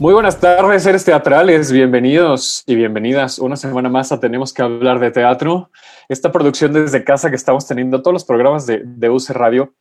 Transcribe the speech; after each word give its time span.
Muy 0.00 0.12
buenas 0.12 0.40
tardes, 0.40 0.82
seres 0.82 1.04
teatrales. 1.04 1.70
Bienvenidos 1.70 2.64
y 2.66 2.74
bienvenidas 2.74 3.38
una 3.38 3.54
semana 3.54 3.88
más 3.88 4.10
a 4.10 4.18
Tenemos 4.18 4.52
que 4.52 4.60
hablar 4.60 4.98
de 4.98 5.12
teatro. 5.12 5.70
Esta 6.08 6.32
producción 6.32 6.72
desde 6.72 7.04
casa 7.04 7.30
que 7.30 7.36
estamos 7.36 7.68
teniendo 7.68 8.02
todos 8.02 8.12
los 8.12 8.24
programas 8.24 8.66
de, 8.66 8.82
de 8.84 9.08
UC 9.08 9.30
Radio, 9.30 9.72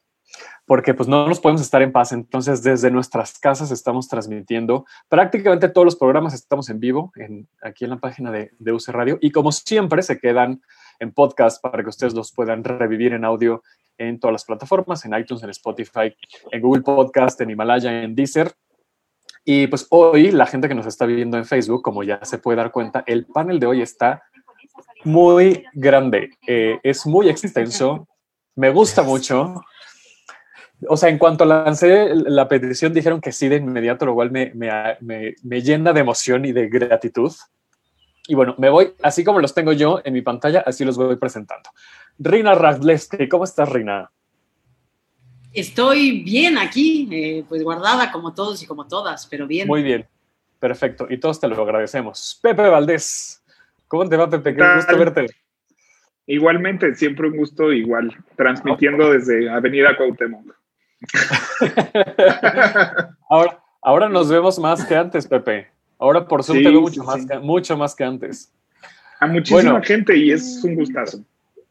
porque 0.68 0.94
pues 0.94 1.10
no 1.10 1.28
nos 1.28 1.40
podemos 1.40 1.64
estar 1.64 1.82
en 1.82 1.92
paz. 1.92 2.12
Entonces, 2.12 2.62
desde 2.62 2.92
nuestras 2.92 3.40
casas 3.40 3.72
estamos 3.72 4.08
transmitiendo 4.08 4.86
prácticamente 5.10 5.68
todos 5.68 5.86
los 5.86 5.96
programas. 5.96 6.36
Estamos 6.36 6.70
en 6.70 6.80
vivo 6.80 7.12
en, 7.16 7.48
aquí 7.64 7.86
en 7.86 7.90
la 7.90 7.98
página 7.98 8.32
de, 8.32 8.52
de 8.60 8.72
UC 8.72 8.90
Radio 8.90 9.18
y 9.20 9.32
como 9.32 9.52
siempre 9.52 10.04
se 10.04 10.20
quedan 10.20 10.62
en 11.00 11.12
podcast 11.12 11.60
para 11.60 11.82
que 11.82 11.90
ustedes 11.90 12.14
los 12.14 12.32
puedan 12.32 12.64
revivir 12.64 13.14
en 13.14 13.26
audio 13.26 13.64
en 13.98 14.20
todas 14.20 14.34
las 14.34 14.46
plataformas, 14.46 15.06
en 15.06 15.16
iTunes, 15.16 15.44
en 15.44 15.50
Spotify, 15.50 16.16
en 16.52 16.62
Google 16.62 16.84
Podcast, 16.84 17.42
en 17.42 17.50
Himalaya, 17.50 18.04
en 18.04 18.16
Deezer. 18.16 18.54
Y 19.46 19.68
pues 19.68 19.88
hoy 19.90 20.32
la 20.32 20.46
gente 20.46 20.68
que 20.68 20.76
nos 20.76 20.86
está 20.86 21.06
viendo 21.06 21.38
en 21.38 21.46
Facebook, 21.46 21.82
como 21.82 22.04
ya 22.04 22.24
se 22.24 22.38
puede 22.38 22.58
dar 22.58 22.72
cuenta, 22.72 23.04
el 23.06 23.26
panel 23.26 23.60
de 23.60 23.68
hoy 23.68 23.82
está 23.82 24.24
muy 25.04 25.66
grande, 25.74 26.32
eh, 26.48 26.80
es 26.82 27.06
muy 27.06 27.30
extenso, 27.30 28.08
me 28.56 28.70
gusta 28.70 29.04
mucho. 29.04 29.62
O 30.88 30.98
sea, 30.98 31.10
en 31.10 31.18
cuanto 31.18 31.46
lancé 31.46 32.14
la 32.14 32.48
petición, 32.48 32.94
dijeron 32.94 33.22
que 33.22 33.32
sí 33.32 33.50
de 33.50 33.58
inmediato, 33.58 34.06
lo 34.06 34.14
cual 34.14 34.32
me, 34.32 34.52
me, 34.54 34.98
me, 35.02 35.62
llena 35.62 35.94
de 35.94 36.02
emoción 36.02 36.46
y 36.46 36.52
de 36.52 36.68
gratitud. 36.68 37.32
Y 38.28 38.36
bueno, 38.36 38.56
me 38.58 38.70
voy, 38.70 38.94
así 39.02 39.24
como 39.24 39.40
los 39.40 39.54
tengo 39.54 39.74
yo 39.74 40.02
en 40.04 40.14
mi 40.14 40.22
pantalla, 40.22 40.64
así 40.66 40.86
los 40.86 40.98
voy 40.98 41.16
presentando. 41.18 41.70
Rina 42.18 42.54
Radlewski, 42.54 43.28
¿cómo 43.28 43.44
estás, 43.44 43.70
Rina? 43.70 44.10
Estoy 45.54 46.24
bien 46.24 46.58
aquí, 46.58 47.08
eh, 47.12 47.44
pues 47.48 47.64
guardada 47.64 48.12
como 48.12 48.34
todos 48.34 48.62
y 48.64 48.66
como 48.66 48.88
todas, 48.88 49.28
pero 49.28 49.46
bien. 49.46 49.68
Muy 49.68 49.84
bien, 49.84 50.08
perfecto. 50.60 51.06
Y 51.10 51.20
todos 51.20 51.40
te 51.40 51.48
lo 51.48 51.62
agradecemos. 51.62 52.40
Pepe 52.42 52.68
Valdés, 52.70 53.44
¿cómo 53.88 54.10
te 54.10 54.18
va, 54.18 54.30
Pepe? 54.30 54.54
Qué 54.54 54.60
tal? 54.60 54.78
gusto 54.78 54.98
verte. 54.98 55.28
Igualmente, 56.26 56.96
siempre 56.96 57.28
un 57.28 57.38
gusto 57.38 57.72
igual, 57.72 58.16
transmitiendo 58.36 59.12
desde 59.12 59.50
Avenida 59.50 59.96
Cuauhtémoc. 59.96 60.56
ahora, 63.30 63.60
ahora 63.82 64.10
nos 64.10 64.30
vemos 64.30 64.58
más 64.58 64.84
que 64.86 64.96
antes, 64.96 65.28
Pepe. 65.28 65.68
Ahora 66.00 66.28
por 66.28 66.44
Zoom 66.44 66.58
Sí, 66.58 66.64
te 66.64 66.70
veo 66.70 66.80
sí, 66.80 66.84
mucho, 67.00 67.04
más 67.04 67.22
sí. 67.22 67.28
que, 67.28 67.40
mucho 67.40 67.78
más 67.78 67.96
que 67.96 68.04
antes. 68.04 68.52
A 69.20 69.28
muchísima 69.28 69.72
Bueno. 69.74 69.86
gente 69.86 70.18
y 70.18 70.32
es 70.32 70.62
un 70.64 70.76
gustazo. 70.76 71.24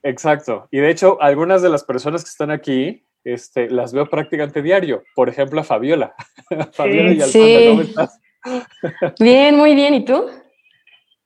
Exacto. 0.02 0.68
Y 0.70 0.78
de 0.78 0.90
hecho, 0.90 1.20
algunas 1.20 1.62
de 1.62 1.68
las 1.68 1.82
personas 1.82 2.22
que 2.22 2.30
están 2.30 2.50
aquí, 2.50 3.02
este, 3.24 3.70
las 3.70 3.92
veo 3.92 4.08
prácticamente 4.08 4.62
diario. 4.62 5.02
Por 5.14 5.28
ejemplo, 5.28 5.60
a 5.60 5.64
Fabiola. 5.64 6.14
Fabiola 6.72 7.12
y 7.12 7.20
Alfonso, 7.22 7.30
Sí. 7.32 7.66
¿cómo 7.68 7.82
estás? 7.82 8.20
Bien, 9.20 9.56
muy 9.56 9.74
bien. 9.74 9.94
¿Y 9.94 10.04
tú? 10.04 10.26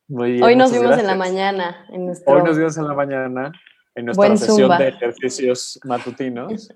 Muy 0.09 0.33
bien, 0.33 0.45
Hoy 0.45 0.57
nos 0.57 0.73
vimos 0.73 0.99
en 0.99 1.07
la 1.07 1.15
mañana. 1.17 1.87
En 1.91 2.07
nuestro... 2.07 2.33
Hoy 2.35 2.43
nos 2.43 2.57
vimos 2.57 2.77
en 2.79 2.87
la 2.87 2.95
mañana 2.95 3.53
en 3.95 4.05
nuestra 4.05 4.27
Buen 4.27 4.39
sesión 4.39 4.59
Zumba. 4.59 4.79
de 4.79 4.89
ejercicios 4.89 5.81
matutinos. 5.85 6.69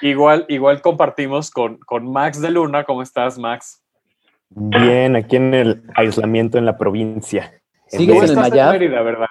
Igual, 0.00 0.46
igual 0.48 0.80
compartimos 0.80 1.50
con, 1.50 1.78
con 1.78 2.10
Max 2.10 2.40
de 2.40 2.50
Luna. 2.50 2.84
¿Cómo 2.84 3.02
estás, 3.02 3.38
Max? 3.38 3.82
Bien, 4.50 5.16
aquí 5.16 5.36
en 5.36 5.52
el 5.52 5.82
aislamiento 5.96 6.58
en 6.58 6.64
la 6.64 6.78
provincia. 6.78 7.52
¿Sigues 7.88 8.22
en 8.22 8.30
el 8.30 8.36
Mayab? 8.36 8.72
Mérida, 8.72 9.02
¿verdad? 9.02 9.26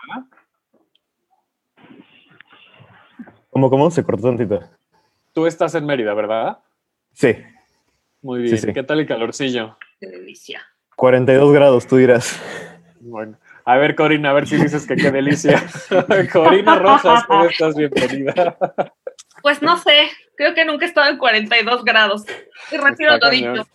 ¿Cómo, 3.50 3.70
cómo? 3.70 3.90
Se 3.90 4.04
cortó 4.04 4.24
tantito. 4.24 4.62
Tú 5.34 5.46
estás 5.48 5.74
en 5.76 5.86
Mérida, 5.86 6.14
¿verdad? 6.14 6.60
Sí, 7.14 7.36
Muy 8.22 8.42
bien. 8.44 8.58
Sí, 8.58 8.68
sí. 8.68 8.74
¿Qué 8.74 8.84
tal 8.84 9.00
el 9.00 9.08
calorcillo? 9.08 9.78
Qué 10.00 10.08
delicia. 10.08 10.62
42 10.96 11.54
grados, 11.54 11.88
tú 11.88 11.98
dirás. 11.98 12.40
Bueno, 13.00 13.38
a 13.66 13.78
ver, 13.78 13.96
Corina, 13.96 14.30
a 14.30 14.34
ver 14.34 14.48
si 14.48 14.56
dices 14.58 14.86
que 14.88 14.96
qué 14.96 15.12
delicia. 15.12 15.64
Corina 16.32 16.76
Rojas, 16.78 17.26
¿cómo 17.26 17.46
estás? 17.46 17.76
Bienvenida. 17.76 18.58
Pues 19.42 19.62
no 19.62 19.78
sé, 19.78 20.10
creo 20.38 20.54
que 20.54 20.66
nunca 20.66 20.86
he 20.86 20.88
estado 20.88 21.10
en 21.10 21.18
42 21.18 21.84
grados. 21.84 22.24
Y 22.72 22.78
retiro 22.78 23.18
lo 23.18 23.30
dicho. 23.30 23.68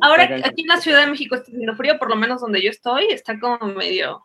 Ahora 0.00 0.24
aquí 0.44 0.62
en 0.62 0.68
la 0.68 0.78
Ciudad 0.80 1.00
de 1.04 1.10
México 1.10 1.34
está 1.34 1.50
haciendo 1.50 1.74
frío, 1.76 1.98
por 1.98 2.08
lo 2.08 2.16
menos 2.16 2.40
donde 2.40 2.62
yo 2.62 2.70
estoy, 2.70 3.06
está 3.06 3.38
como 3.38 3.58
medio 3.74 4.24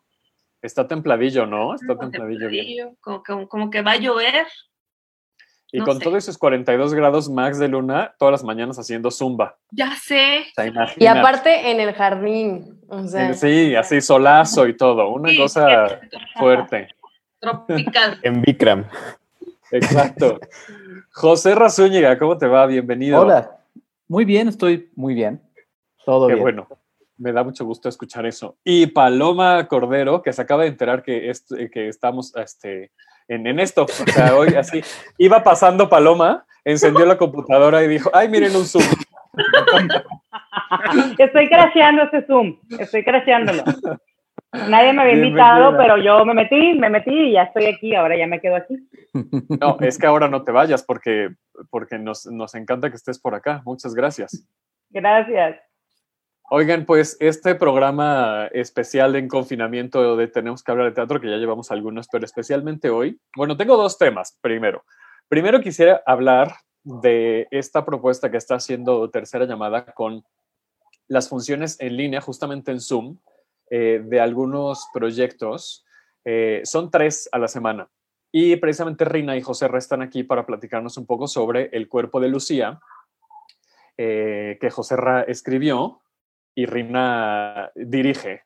Está 0.61 0.87
templadillo, 0.87 1.45
¿no? 1.45 1.75
Está 1.75 1.95
como 1.95 2.09
templadillo 2.09 2.47
bien. 2.49 2.97
como, 3.01 3.21
que- 3.23 3.47
como 3.47 3.69
que 3.69 3.81
va 3.81 3.91
a 3.91 3.97
llover. 3.97 4.47
Y 5.71 5.79
no 5.79 5.85
con 5.85 5.97
sé. 5.97 6.03
todos 6.03 6.17
esos 6.17 6.37
42 6.37 6.93
grados 6.93 7.29
Max 7.29 7.59
de 7.59 7.67
Luna, 7.67 8.15
todas 8.17 8.31
las 8.31 8.43
mañanas 8.43 8.77
haciendo 8.79 9.11
zumba. 9.11 9.57
Ya 9.71 9.93
sé. 9.95 10.45
O 10.57 10.61
sea, 10.63 10.93
Y 10.97 11.05
aparte 11.07 11.71
en 11.71 11.79
el 11.81 11.93
jardín. 11.93 12.79
O 12.87 13.05
sea, 13.07 13.33
Sí, 13.33 13.75
así 13.75 13.99
solazo 14.01 14.65
y 14.67 14.77
todo. 14.77 15.09
Una 15.09 15.29
Sí, 15.29 15.37
cosa 15.37 15.67
cierto. 15.87 16.17
fuerte. 16.37 16.87
Tropical. 17.39 18.19
En 18.23 18.41
Bikram. 18.41 18.85
Exacto. 19.71 20.39
José 21.11 21.53
Razúñiga, 21.55 22.17
¿cómo 22.17 22.37
te 22.37 22.47
va? 22.47 22.65
Bienvenido. 22.65 23.21
Hola. 23.21 23.57
Muy 24.07 24.23
bien, 24.23 24.47
estoy 24.47 24.89
muy 24.95 25.13
bien. 25.13 25.41
Todo 26.05 26.27
Qué 26.27 26.33
bien. 26.35 26.43
bueno. 26.43 26.67
Me 27.17 27.31
da 27.33 27.43
mucho 27.43 27.65
gusto 27.65 27.89
escuchar 27.89 28.25
eso. 28.25 28.55
Y 28.63 28.85
Paloma 28.87 29.67
Cordero, 29.67 30.21
que 30.21 30.31
se 30.31 30.41
acaba 30.41 30.61
de 30.63 30.69
enterar 30.69 31.01
que, 31.03 31.29
est- 31.29 31.51
que 31.73 31.87
estamos 31.89 32.33
este, 32.35 32.91
en, 33.27 33.47
en 33.47 33.59
esto. 33.59 33.83
O 33.83 34.11
sea, 34.11 34.35
hoy 34.35 34.55
así. 34.55 34.81
Iba 35.17 35.43
pasando 35.43 35.89
Paloma, 35.89 36.45
encendió 36.63 37.05
la 37.05 37.17
computadora 37.17 37.83
y 37.83 37.87
dijo, 37.87 38.09
ay, 38.13 38.29
miren 38.29 38.55
un 38.55 38.65
Zoom. 38.65 38.83
Estoy 41.17 41.49
crasheando 41.49 42.03
ese 42.03 42.25
Zoom, 42.25 42.57
estoy 42.79 43.03
crasheándolo. 43.03 43.63
Nadie 44.53 44.93
me 44.93 45.01
había 45.01 45.13
Bienvenida. 45.13 45.27
invitado, 45.27 45.77
pero 45.77 45.97
yo 45.97 46.25
me 46.25 46.33
metí, 46.33 46.73
me 46.73 46.89
metí 46.89 47.11
y 47.11 47.33
ya 47.33 47.43
estoy 47.43 47.65
aquí, 47.65 47.93
ahora 47.93 48.17
ya 48.17 48.27
me 48.27 48.39
quedo 48.39 48.55
aquí. 48.55 48.77
No, 49.59 49.77
es 49.81 49.97
que 49.97 50.07
ahora 50.07 50.27
no 50.27 50.43
te 50.43 50.51
vayas 50.51 50.83
porque, 50.83 51.29
porque 51.69 51.99
nos, 51.99 52.25
nos 52.25 52.55
encanta 52.55 52.89
que 52.89 52.95
estés 52.95 53.19
por 53.19 53.35
acá. 53.35 53.61
Muchas 53.65 53.93
gracias. 53.93 54.47
Gracias. 54.89 55.57
Oigan, 56.49 56.85
pues 56.85 57.17
este 57.19 57.55
programa 57.55 58.47
especial 58.53 59.17
en 59.17 59.27
confinamiento 59.27 60.15
de 60.15 60.29
Tenemos 60.29 60.63
que 60.63 60.71
hablar 60.71 60.87
de 60.87 60.95
teatro, 60.95 61.19
que 61.19 61.29
ya 61.29 61.35
llevamos 61.35 61.71
algunos, 61.71 62.07
pero 62.07 62.23
especialmente 62.23 62.89
hoy, 62.89 63.19
bueno, 63.35 63.57
tengo 63.57 63.75
dos 63.75 63.97
temas. 63.97 64.37
Primero, 64.39 64.85
primero 65.27 65.59
quisiera 65.59 66.01
hablar 66.05 66.55
de 66.85 67.49
esta 67.51 67.83
propuesta 67.83 68.31
que 68.31 68.37
está 68.37 68.55
haciendo 68.55 69.09
Tercera 69.09 69.43
Llamada 69.43 69.87
con 69.87 70.23
las 71.09 71.27
funciones 71.27 71.81
en 71.81 71.97
línea, 71.97 72.21
justamente 72.21 72.71
en 72.71 72.79
Zoom, 72.79 73.17
eh, 73.69 74.01
de 74.05 74.21
algunos 74.21 74.87
proyectos. 74.93 75.85
Eh, 76.23 76.61
son 76.63 76.89
tres 76.89 77.27
a 77.33 77.39
la 77.39 77.49
semana. 77.49 77.89
Y 78.31 78.55
precisamente 78.55 79.03
Rina 79.03 79.35
y 79.35 79.41
José 79.41 79.67
están 79.75 80.01
aquí 80.01 80.23
para 80.23 80.45
platicarnos 80.45 80.95
un 80.95 81.07
poco 81.07 81.27
sobre 81.27 81.69
El 81.73 81.89
cuerpo 81.89 82.21
de 82.21 82.29
Lucía, 82.29 82.79
eh, 83.97 84.57
que 84.61 84.69
José 84.69 84.95
Ra 84.95 85.23
escribió 85.23 85.99
y 86.57 86.65
Rina 86.65 87.71
dirige. 87.75 88.43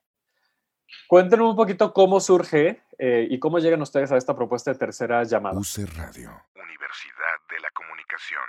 Cuéntenos 1.07 1.51
un 1.51 1.55
poquito 1.55 1.93
cómo 1.93 2.19
surge 2.19 2.83
eh, 2.97 3.25
y 3.29 3.39
cómo 3.39 3.57
llegan 3.59 3.81
ustedes 3.81 4.11
a 4.11 4.17
esta 4.17 4.35
propuesta 4.35 4.73
de 4.73 4.77
tercera 4.77 5.23
llamada. 5.23 5.57
UC 5.57 5.87
Radio. 5.95 6.29
Universidad 6.53 7.39
de 7.49 7.59
la 7.61 7.69
Comunicación. 7.73 8.41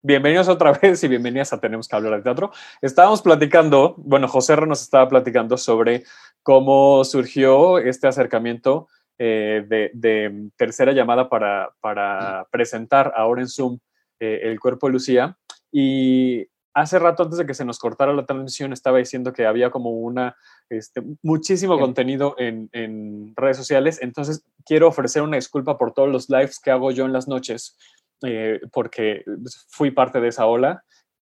Bienvenidos 0.00 0.48
otra 0.48 0.72
vez 0.82 1.04
y 1.04 1.08
bienvenidas 1.08 1.52
a 1.52 1.60
Tenemos 1.60 1.88
que 1.88 1.94
hablar 1.94 2.16
de 2.16 2.22
teatro. 2.22 2.52
Estábamos 2.80 3.20
platicando, 3.20 3.96
bueno, 3.98 4.28
José 4.28 4.54
R 4.54 4.66
nos 4.66 4.80
estaba 4.80 5.06
platicando 5.10 5.58
sobre 5.58 6.04
cómo 6.42 7.04
surgió 7.04 7.76
este 7.76 8.08
acercamiento 8.08 8.88
eh, 9.18 9.66
de, 9.68 9.90
de, 9.92 10.48
tercera 10.56 10.92
llamada 10.92 11.28
para, 11.28 11.70
para 11.82 12.46
presentar 12.50 13.12
ahora 13.14 13.42
en 13.42 13.48
Zoom 13.48 13.78
eh, 14.20 14.40
el 14.44 14.58
cuerpo 14.58 14.86
de 14.86 14.92
Lucía. 14.94 15.36
Y 15.70 16.48
hace 16.74 16.98
rato, 16.98 17.22
antes 17.22 17.38
de 17.38 17.46
que 17.46 17.54
se 17.54 17.64
nos 17.64 17.78
cortara 17.78 18.12
la 18.12 18.26
transmisión, 18.26 18.72
estaba 18.72 18.98
diciendo 18.98 19.32
que 19.32 19.46
había 19.46 19.70
como 19.70 19.90
una, 19.90 20.36
este, 20.68 21.02
muchísimo 21.22 21.78
contenido 21.78 22.34
en, 22.38 22.68
en, 22.72 23.34
redes 23.36 23.56
sociales. 23.56 23.98
Entonces, 24.02 24.44
quiero 24.64 24.88
ofrecer 24.88 25.22
una 25.22 25.36
disculpa 25.36 25.78
por 25.78 25.92
todos 25.92 26.08
los 26.08 26.28
lives 26.28 26.60
que 26.60 26.70
hago 26.70 26.90
yo 26.90 27.04
en 27.04 27.12
las 27.12 27.28
noches, 27.28 27.76
eh, 28.22 28.60
porque 28.72 29.24
fui 29.68 29.90
parte 29.90 30.20
de 30.20 30.28
esa 30.28 30.46
ola. 30.46 30.84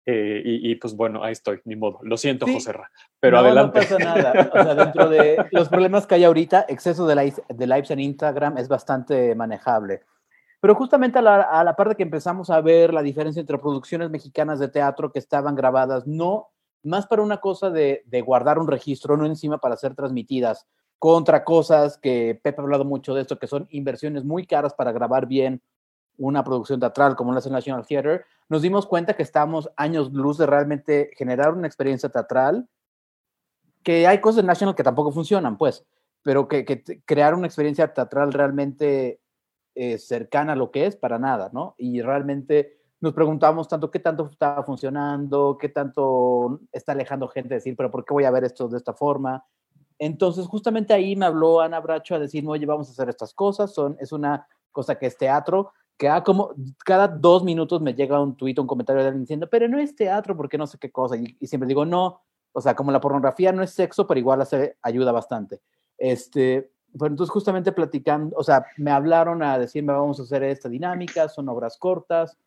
Eh, 0.10 0.42
y, 0.46 0.72
y, 0.72 0.76
pues 0.76 0.96
bueno, 0.96 1.22
ahí 1.22 1.34
estoy, 1.34 1.60
ni 1.66 1.76
modo. 1.76 2.00
Lo 2.02 2.16
siento, 2.16 2.46
sí. 2.46 2.54
José 2.54 2.72
Ra, 2.72 2.90
pero 3.20 3.38
no, 3.38 3.44
adelante. 3.44 3.80
No 3.80 3.84
pasa 3.84 3.98
nada. 4.00 4.50
O 4.54 4.64
sea, 4.64 4.76
dentro 4.76 5.10
de 5.10 5.46
los 5.52 5.68
problemas 5.68 6.08
que 6.08 6.16
hay 6.16 6.24
ahorita, 6.24 6.66
exceso 6.70 7.06
de, 7.06 7.16
lives, 7.16 7.42
de 7.50 7.68
lives 7.68 7.92
en 7.92 8.00
Instagram 8.00 8.58
es 8.58 8.70
bastante 8.70 9.36
manejable. 9.36 10.04
Pero 10.68 10.76
justamente 10.76 11.18
a 11.18 11.22
la, 11.22 11.44
a 11.44 11.64
la 11.64 11.78
que 11.96 12.04
empezamos 12.04 12.50
a 12.50 12.60
ver 12.60 12.94
la 12.94 13.02
diferencia 13.02 13.40
entre 13.40 13.58
producciones 13.58 14.10
mexicanas 14.10 14.60
de 14.60 14.68
teatro 14.68 15.14
que 15.14 15.20
estaban 15.20 15.56
grabadas, 15.56 16.06
no 16.06 16.50
más 16.84 17.08
para 17.08 17.22
una 17.22 17.38
cosa 17.38 17.70
de, 17.70 18.04
de 18.06 18.20
guardar 18.20 18.60
un 18.60 18.68
registro, 18.68 19.16
no 19.16 19.26
encima 19.26 19.60
para 19.60 19.78
ser 19.78 19.96
transmitidas, 19.96 20.68
contra 21.00 21.46
cosas 21.46 21.98
que 21.98 22.38
Pepe 22.44 22.60
ha 22.60 22.64
hablado 22.64 22.84
mucho 22.84 23.14
de 23.14 23.22
esto, 23.22 23.40
que 23.40 23.48
son 23.48 23.66
inversiones 23.70 24.26
muy 24.26 24.46
caras 24.46 24.74
para 24.74 24.92
grabar 24.92 25.26
bien 25.26 25.62
una 26.18 26.44
producción 26.44 26.82
teatral 26.82 27.16
como 27.16 27.32
la 27.32 27.40
National 27.40 27.88
Theater, 27.88 28.26
nos 28.50 28.62
dimos 28.62 28.86
cuenta 28.88 29.16
que 29.16 29.24
estamos 29.24 29.72
años 29.78 30.12
luz 30.12 30.38
de 30.38 30.48
realmente 30.48 31.12
generar 31.16 31.54
una 31.54 31.68
experiencia 31.68 32.10
teatral, 32.10 32.68
que 33.84 34.06
hay 34.06 34.20
cosas 34.20 34.42
en 34.42 34.48
National 34.48 34.76
que 34.76 34.84
tampoco 34.84 35.14
funcionan, 35.14 35.58
pues, 35.58 35.86
pero 36.24 36.50
que, 36.50 36.66
que 36.66 37.02
crear 37.06 37.36
una 37.36 37.48
experiencia 37.48 37.94
teatral 37.94 38.34
realmente 38.34 39.22
eh, 39.80 40.00
cercana 40.00 40.54
a 40.54 40.56
lo 40.56 40.72
que 40.72 40.88
es, 40.88 40.96
para 40.96 41.20
nada, 41.20 41.52
¿no? 41.54 41.76
Y 41.78 42.02
realmente 42.02 42.78
nos 43.00 43.14
preguntamos 43.14 43.68
tanto 43.68 43.92
qué 43.92 44.00
tanto 44.00 44.28
está 44.32 44.64
funcionando, 44.64 45.56
qué 45.60 45.70
tanto 45.70 46.62
está 46.72 46.94
alejando 46.94 47.28
gente 47.28 47.50
de 47.50 47.56
decir, 47.56 47.76
pero 47.78 47.92
¿por 47.92 48.04
qué 48.04 48.12
voy 48.12 48.24
a 48.24 48.32
ver 48.32 48.44
esto 48.44 48.68
de 48.68 48.78
esta 48.78 48.94
forma? 48.94 49.46
Entonces, 50.00 50.48
justamente 50.48 50.96
ahí 50.96 51.16
me 51.16 51.28
habló 51.28 51.62
Ana 51.62 51.80
Bracho 51.80 52.16
a 52.16 52.20
decir, 52.20 52.44
oye, 52.48 52.66
vamos 52.66 52.90
a 52.90 52.92
hacer 52.92 53.08
estas 53.08 53.36
cosas, 53.36 53.72
son, 53.72 53.96
es 54.00 54.12
una 54.12 54.48
cosa 54.72 54.96
que 54.96 55.06
es 55.06 55.16
teatro, 55.16 55.72
que 55.96 56.10
ha 56.10 56.24
como 56.24 56.56
cada 56.84 57.08
dos 57.08 57.44
minutos 57.44 57.80
me 57.80 57.94
llega 57.94 58.20
un 58.20 58.36
tuit, 58.36 58.58
un 58.58 58.66
comentario 58.66 59.04
de 59.04 59.10
alguien 59.10 59.26
diciendo, 59.26 59.48
pero 59.48 59.68
no 59.68 59.78
es 59.78 59.96
teatro, 59.96 60.36
porque 60.36 60.58
no 60.58 60.66
sé 60.66 60.80
qué 60.80 60.92
cosa. 60.92 61.18
Y, 61.18 61.38
y, 61.40 61.46
siempre 61.46 61.68
digo, 61.68 61.86
no, 61.86 62.22
o 62.52 62.62
sea, 62.62 62.76
como 62.76 62.92
la 62.92 63.00
pornografía 63.00 63.52
no 63.52 63.62
es 63.62 63.72
sexo, 63.72 64.08
pero 64.08 64.20
igual 64.20 64.42
hace, 64.42 64.78
ayuda 64.82 65.12
bastante. 65.12 65.62
Este, 66.00 66.72
pero 66.94 67.08
entonces 67.08 67.32
justamente 67.32 67.72
platicando, 67.72 68.36
o 68.38 68.44
sea, 68.44 68.66
me 68.78 68.92
hablaron 68.92 69.44
a 69.44 69.58
decirme, 69.60 69.94
vamos 69.94 70.20
a 70.20 70.24
hacer 70.24 70.44
esta 70.44 70.70
dinámica, 70.70 71.30
son 71.30 71.50
obras 71.50 71.78
cortas, 71.78 72.38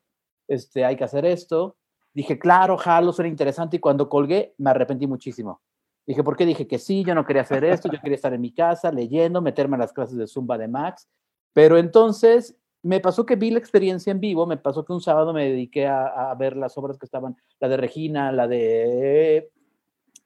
este, 0.47 0.83
hay 0.83 0.95
que 0.95 1.03
hacer 1.03 1.25
esto. 1.25 1.77
Dije, 2.13 2.37
claro, 2.37 2.77
jalo, 2.77 3.13
suena 3.13 3.29
interesante. 3.29 3.77
Y 3.77 3.79
cuando 3.79 4.09
colgué, 4.09 4.53
me 4.57 4.71
arrepentí 4.71 5.07
muchísimo. 5.07 5.61
Dije, 6.05 6.23
¿por 6.23 6.35
qué? 6.35 6.45
Dije 6.45 6.67
que 6.67 6.79
sí, 6.79 7.03
yo 7.05 7.15
no 7.15 7.25
quería 7.25 7.43
hacer 7.43 7.63
esto, 7.63 7.89
yo 7.89 8.01
quería 8.01 8.15
estar 8.15 8.33
en 8.33 8.41
mi 8.41 8.53
casa 8.53 8.91
leyendo, 8.91 9.41
meterme 9.41 9.77
a 9.77 9.79
las 9.79 9.93
clases 9.93 10.17
de 10.17 10.27
Zumba 10.27 10.57
de 10.57 10.67
Max. 10.67 11.07
Pero 11.53 11.77
entonces 11.77 12.57
me 12.83 12.99
pasó 12.99 13.25
que 13.25 13.35
vi 13.35 13.51
la 13.51 13.59
experiencia 13.59 14.11
en 14.11 14.19
vivo, 14.19 14.45
me 14.45 14.57
pasó 14.57 14.83
que 14.83 14.93
un 14.93 15.01
sábado 15.01 15.31
me 15.31 15.45
dediqué 15.45 15.87
a, 15.87 16.31
a, 16.31 16.35
ver 16.35 16.57
las 16.57 16.77
obras 16.77 16.97
que 16.97 17.05
estaban, 17.05 17.37
la 17.59 17.69
de 17.69 17.77
Regina, 17.77 18.31
la 18.31 18.47
de 18.47 19.51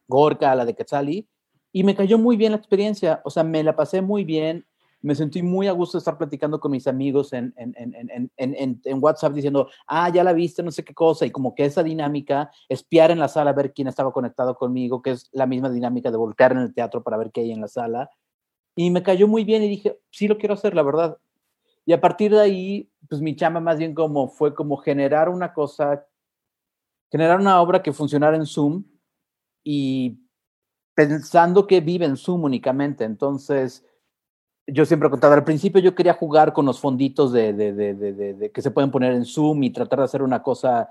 Gorka, 0.08 0.54
la 0.54 0.64
de 0.64 0.74
Quetzali, 0.74 1.28
y 1.76 1.84
me 1.84 1.94
cayó 1.94 2.16
muy 2.16 2.38
bien 2.38 2.52
la 2.52 2.56
experiencia, 2.56 3.20
o 3.22 3.28
sea, 3.28 3.44
me 3.44 3.62
la 3.62 3.76
pasé 3.76 4.00
muy 4.00 4.24
bien, 4.24 4.64
me 5.02 5.14
sentí 5.14 5.42
muy 5.42 5.68
a 5.68 5.72
gusto 5.72 5.98
de 5.98 6.00
estar 6.00 6.16
platicando 6.16 6.58
con 6.58 6.70
mis 6.72 6.86
amigos 6.86 7.34
en, 7.34 7.52
en, 7.58 8.30
en, 8.38 8.80
en, 8.82 8.98
WhatsApp 9.04 9.34
diciendo, 9.34 9.68
ah, 9.86 10.08
ya 10.08 10.24
la 10.24 10.32
viste, 10.32 10.62
no 10.62 10.70
sé 10.70 10.82
qué 10.82 10.94
cosa, 10.94 11.26
y 11.26 11.30
como 11.30 11.54
que 11.54 11.66
esa 11.66 11.82
dinámica, 11.82 12.50
espiar 12.70 13.10
en 13.10 13.18
la 13.18 13.28
sala, 13.28 13.52
ver 13.52 13.74
quién 13.74 13.88
estaba 13.88 14.10
conectado 14.10 14.54
conmigo, 14.56 15.02
que 15.02 15.10
es 15.10 15.28
la 15.32 15.44
misma 15.44 15.68
dinámica 15.68 16.10
de 16.10 16.16
voltear 16.16 16.52
en 16.52 16.60
el 16.60 16.72
teatro 16.72 17.02
para 17.02 17.18
ver 17.18 17.30
qué 17.30 17.42
hay 17.42 17.52
en 17.52 17.60
la 17.60 17.68
sala, 17.68 18.08
y 18.74 18.88
me 18.88 19.02
cayó 19.02 19.28
muy 19.28 19.44
bien 19.44 19.62
y 19.62 19.68
dije, 19.68 19.98
sí 20.10 20.28
lo 20.28 20.38
quiero 20.38 20.54
hacer, 20.54 20.74
la 20.74 20.82
verdad, 20.82 21.18
y 21.84 21.92
a 21.92 22.00
partir 22.00 22.32
de 22.32 22.40
ahí, 22.40 22.90
pues 23.06 23.20
mi 23.20 23.36
chamba 23.36 23.60
más 23.60 23.76
bien 23.76 23.92
como 23.92 24.28
fue 24.28 24.54
como 24.54 24.78
generar 24.78 25.28
una 25.28 25.52
cosa, 25.52 26.06
generar 27.10 27.38
una 27.38 27.60
obra 27.60 27.82
que 27.82 27.92
funcionara 27.92 28.34
en 28.34 28.46
Zoom 28.46 28.82
y 29.62 30.22
pensando 30.96 31.66
que 31.66 31.80
vive 31.80 32.06
en 32.06 32.16
Zoom 32.16 32.44
únicamente. 32.44 33.04
Entonces, 33.04 33.84
yo 34.66 34.84
siempre 34.86 35.06
he 35.06 35.10
contado, 35.10 35.34
al 35.34 35.44
principio 35.44 35.80
yo 35.80 35.94
quería 35.94 36.14
jugar 36.14 36.52
con 36.54 36.64
los 36.64 36.80
fonditos 36.80 37.32
de, 37.32 37.52
de, 37.52 37.72
de, 37.72 37.94
de, 37.94 38.50
que 38.50 38.62
se 38.62 38.70
pueden 38.70 38.90
poner 38.90 39.12
en 39.12 39.26
Zoom 39.26 39.62
y 39.62 39.70
tratar 39.70 40.00
de 40.00 40.06
hacer 40.06 40.22
una 40.22 40.42
cosa 40.42 40.90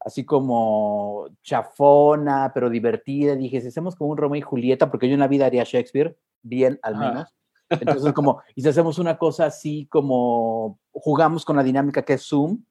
así 0.00 0.24
como 0.24 1.28
chafona, 1.42 2.50
pero 2.52 2.68
divertida. 2.68 3.36
Dije, 3.36 3.60
si 3.60 3.68
hacemos 3.68 3.94
como 3.94 4.10
un 4.10 4.18
Romeo 4.18 4.40
y 4.40 4.42
Julieta, 4.42 4.90
porque 4.90 5.08
yo 5.08 5.14
en 5.14 5.20
la 5.20 5.28
vida 5.28 5.46
haría 5.46 5.62
Shakespeare, 5.64 6.18
bien 6.42 6.78
al 6.82 6.96
menos. 6.96 7.32
Ah. 7.70 7.78
Entonces, 7.80 8.12
como, 8.12 8.42
y 8.56 8.62
si 8.62 8.68
hacemos 8.68 8.98
una 8.98 9.16
cosa 9.16 9.46
así 9.46 9.86
como 9.86 10.80
jugamos 10.90 11.44
con 11.44 11.56
la 11.56 11.62
dinámica 11.62 12.02
que 12.02 12.14
es 12.14 12.26
Zoom, 12.26 12.64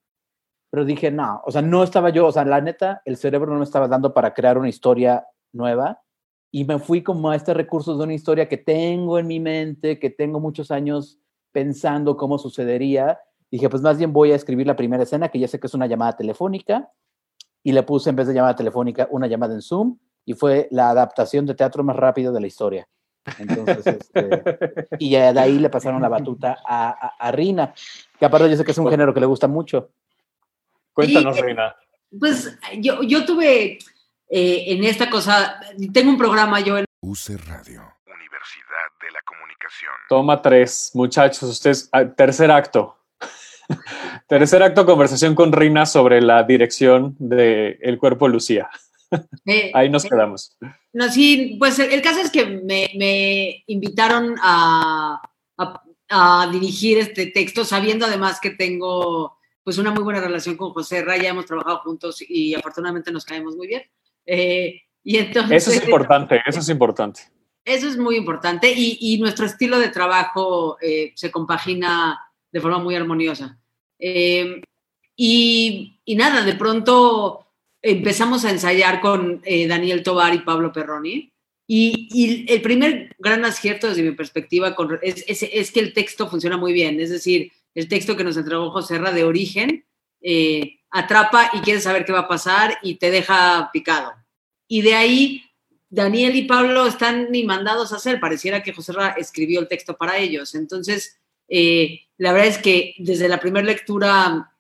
pero 0.70 0.84
dije, 0.84 1.12
no, 1.12 1.42
o 1.46 1.52
sea, 1.52 1.62
no 1.62 1.82
estaba 1.82 2.10
yo, 2.10 2.28
o 2.28 2.32
sea, 2.32 2.44
la 2.44 2.60
neta, 2.60 3.02
el 3.06 3.16
cerebro 3.16 3.54
no 3.54 3.60
me 3.60 3.64
estaba 3.64 3.88
dando 3.88 4.14
para 4.14 4.34
crear 4.34 4.58
una 4.58 4.70
historia 4.70 5.26
nueva 5.54 6.04
y 6.56 6.66
me 6.66 6.78
fui 6.78 7.02
como 7.02 7.32
a 7.32 7.36
este 7.36 7.52
recurso 7.52 7.98
de 7.98 8.04
una 8.04 8.14
historia 8.14 8.48
que 8.48 8.58
tengo 8.58 9.18
en 9.18 9.26
mi 9.26 9.40
mente, 9.40 9.98
que 9.98 10.12
tengo 10.12 10.40
muchos 10.40 10.70
años 10.70 11.18
pensando 11.52 12.16
cómo 12.16 12.38
sucedería. 12.38 13.20
Dije, 13.50 13.68
pues 13.72 13.82
más 13.82 13.98
bien 13.98 14.14
voy 14.14 14.32
a 14.32 14.36
escribir 14.36 14.68
la 14.68 14.76
primera 14.76 15.02
escena, 15.02 15.30
que 15.30 15.40
ya 15.40 15.48
sé 15.48 15.60
que 15.60 15.66
es 15.66 15.74
una 15.74 15.88
llamada 15.88 16.16
telefónica, 16.16 16.92
y 17.64 17.72
le 17.72 17.82
puse 17.82 18.12
en 18.12 18.18
vez 18.18 18.28
de 18.28 18.36
llamada 18.36 18.56
telefónica 18.56 19.08
una 19.10 19.26
llamada 19.26 19.56
en 19.56 19.64
Zoom, 19.64 19.98
y 20.26 20.36
fue 20.36 20.68
la 20.70 20.92
adaptación 20.92 21.48
de 21.48 21.56
teatro 21.56 21.84
más 21.84 21.96
rápido 21.96 22.32
de 22.32 22.42
la 22.42 22.46
historia. 22.46 22.88
Entonces, 23.40 23.88
este, 23.88 24.88
y 25.00 25.10
ya 25.10 25.34
de 25.34 25.40
ahí 25.40 25.58
le 25.58 25.72
pasaron 25.72 26.04
la 26.04 26.10
batuta 26.10 26.60
a, 26.68 26.90
a, 26.90 27.08
a, 27.18 27.32
Rina, 27.32 27.74
que 28.20 28.26
aparte 28.26 28.48
yo 28.48 28.58
sé 28.58 28.64
que 28.64 28.74
es 28.74 28.78
un 28.78 28.92
género 28.92 29.12
que 29.12 29.20
le 29.20 29.26
gusta 29.26 29.48
mucho. 29.48 29.90
Cuéntanos, 30.94 31.36
y, 31.36 31.42
Rina. 31.42 31.76
Pues 32.20 32.60
yo, 32.78 33.02
yo 33.02 33.26
tuve 33.26 33.80
eh, 34.30 34.66
en 34.68 34.84
esta 34.84 35.10
cosa, 35.10 35.60
tengo 35.94 36.10
un 36.10 36.18
programa 36.18 36.60
yo 36.60 36.78
en... 36.78 36.86
UC 37.02 37.38
Radio, 37.48 37.82
Universidad 38.06 38.90
de 39.02 39.12
la 39.12 39.22
Comunicación. 39.26 39.92
Toma 40.10 40.42
tres, 40.42 40.92
muchachos, 40.94 41.44
ustedes, 41.44 41.90
ah, 41.92 42.06
tercer 42.06 42.52
acto. 42.52 42.98
tercer 44.28 44.64
acto, 44.64 44.86
conversación 44.86 45.36
con 45.36 45.52
Rina 45.52 45.86
sobre 45.86 46.22
la 46.22 46.44
dirección 46.44 47.16
de 47.20 47.78
El 47.82 47.98
Cuerpo 47.98 48.28
de 48.28 48.34
Lucía. 48.34 48.70
Eh, 49.46 49.70
Ahí 49.76 49.90
nos 49.92 50.06
eh, 50.06 50.10
quedamos. 50.10 50.58
No, 50.92 51.08
sí, 51.08 51.58
pues 51.60 51.78
el, 51.78 51.92
el 51.94 52.02
caso 52.02 52.20
es 52.20 52.32
que 52.32 52.46
me, 52.46 52.90
me 52.96 53.64
invitaron 53.68 54.36
a, 54.42 55.22
a, 55.56 55.84
a, 56.10 56.50
dirigir 56.52 56.98
este 56.98 57.28
texto, 57.28 57.64
sabiendo 57.64 58.08
además 58.08 58.40
que 58.42 58.50
tengo 58.50 59.38
pues 59.64 59.78
una 59.78 59.92
muy 59.92 60.04
buena 60.04 60.20
relación 60.20 60.58
con 60.58 60.72
José 60.72 61.04
Raya, 61.04 61.30
hemos 61.30 61.46
trabajado 61.46 61.80
juntos 61.80 62.24
y 62.28 62.54
afortunadamente 62.54 63.12
nos 63.12 63.26
caemos 63.26 63.56
muy 63.56 63.68
bien. 63.68 63.84
Eh, 64.26 64.82
y 65.04 65.18
entonces, 65.18 65.68
eso 65.68 65.72
es 65.72 65.84
importante, 65.84 66.42
eso 66.46 66.60
es 66.60 66.70
importante. 66.70 67.22
Eso 67.66 67.88
es 67.88 67.98
muy 67.98 68.18
importante 68.18 68.72
y, 68.76 68.98
y 69.00 69.20
nuestro 69.20 69.46
estilo 69.46 69.80
de 69.80 69.90
trabajo 69.90 70.78
eh, 70.82 71.14
se 71.16 71.32
compagina 71.32 72.20
de 72.52 72.62
forma 72.62 72.80
muy 72.80 72.96
armoniosa. 72.96 73.60
Eh, 74.00 74.62
y, 75.16 76.00
y, 76.04 76.16
nada, 76.16 76.44
de 76.44 76.56
pronto 76.56 77.48
empezamos 77.82 78.46
a 78.46 78.52
ensayar 78.52 79.02
con 79.02 79.42
eh, 79.46 79.68
Daniel 79.68 80.04
Tobar 80.04 80.34
y 80.34 80.40
Pablo 80.40 80.72
Perroni. 80.72 81.32
Y, 81.68 82.10
y, 82.12 82.52
el 82.52 82.62
primer 82.62 83.16
gran 83.18 83.46
acierto 83.46 83.88
desde 83.88 84.04
mi 84.04 84.12
perspectiva 84.12 84.76
con, 84.76 85.00
es, 85.02 85.24
es, 85.28 85.44
es, 85.44 85.72
que 85.72 85.80
el 85.80 85.94
texto 85.94 86.30
funciona 86.30 86.58
muy 86.58 86.74
bien. 86.74 87.00
Es 87.00 87.10
decir, 87.10 87.52
el 87.74 87.88
texto 87.88 88.18
que 88.18 88.24
nos 88.24 88.38
entregó 88.38 88.72
José 88.72 88.98
Ra 88.98 89.12
de 89.12 89.24
origen 89.24 89.86
eh, 90.22 90.80
atrapa 90.94 91.50
y 91.54 91.60
quieres 91.60 91.84
saber 91.84 92.06
qué 92.06 92.14
va 92.14 92.20
a 92.20 92.28
pasar 92.28 92.78
y 92.84 92.96
te 92.96 93.12
deja 93.12 93.70
picado. 93.74 94.14
Y 94.68 94.84
de 94.84 94.94
ahí, 94.94 95.44
Daniel 95.90 96.36
y 96.36 96.44
Pablo 96.44 96.86
están 96.86 97.32
ni 97.32 97.44
mandados 97.44 97.92
a 97.92 97.98
hacer, 97.98 98.20
pareciera 98.20 98.64
que 98.64 98.74
José 98.74 98.94
Ra 98.94 99.10
escribió 99.18 99.60
el 99.60 99.68
texto 99.68 99.98
para 99.98 100.18
ellos. 100.18 100.54
Entonces, 100.56 101.20
eh, 101.50 102.02
la 102.18 102.32
verdad 102.32 102.48
es 102.48 102.58
que 102.60 102.94
desde 103.00 103.28
la 103.28 103.40
primera 103.40 103.66
lectura 103.66 104.52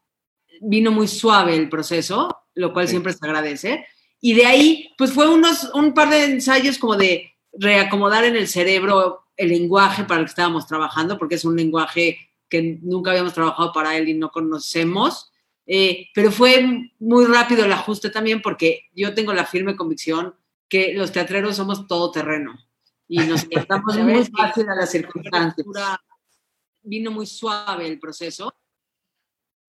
vino 0.59 0.91
muy 0.91 1.07
suave 1.07 1.55
el 1.55 1.69
proceso, 1.69 2.45
lo 2.55 2.73
cual 2.73 2.87
sí. 2.87 2.91
siempre 2.91 3.13
se 3.13 3.25
agradece. 3.25 3.85
Y 4.19 4.33
de 4.33 4.45
ahí, 4.47 4.89
pues 4.97 5.11
fue 5.11 5.29
unos, 5.29 5.69
un 5.73 5.93
par 5.93 6.09
de 6.09 6.23
ensayos 6.23 6.79
como 6.79 6.95
de 6.95 7.31
reacomodar 7.53 8.25
en 8.25 8.35
el 8.35 8.47
cerebro 8.47 9.25
el 9.37 9.49
lenguaje 9.49 10.03
para 10.03 10.21
el 10.21 10.25
que 10.25 10.31
estábamos 10.31 10.65
trabajando, 10.65 11.17
porque 11.17 11.35
es 11.35 11.45
un 11.45 11.55
lenguaje 11.55 12.17
que 12.49 12.79
nunca 12.81 13.11
habíamos 13.11 13.33
trabajado 13.33 13.71
para 13.71 13.95
él 13.97 14.09
y 14.09 14.13
no 14.13 14.31
conocemos. 14.31 15.32
Eh, 15.65 16.09
pero 16.13 16.31
fue 16.31 16.91
muy 16.99 17.25
rápido 17.25 17.63
el 17.65 17.71
ajuste 17.71 18.09
también 18.09 18.41
porque 18.41 18.89
yo 18.93 19.13
tengo 19.13 19.33
la 19.33 19.45
firme 19.45 19.75
convicción 19.77 20.35
que 20.67 20.93
los 20.93 21.11
teatreros 21.11 21.55
somos 21.55 21.87
todo 21.87 22.11
terreno 22.11 22.57
y 23.07 23.19
nos 23.19 23.45
adaptamos 23.55 23.97
muy 23.99 24.25
fácil 24.25 24.67
a 24.69 24.75
las 24.75 24.91
circunstancias. 24.91 25.65
Vino 26.81 27.11
muy 27.11 27.25
suave 27.25 27.87
el 27.87 27.97
proceso. 27.99 28.53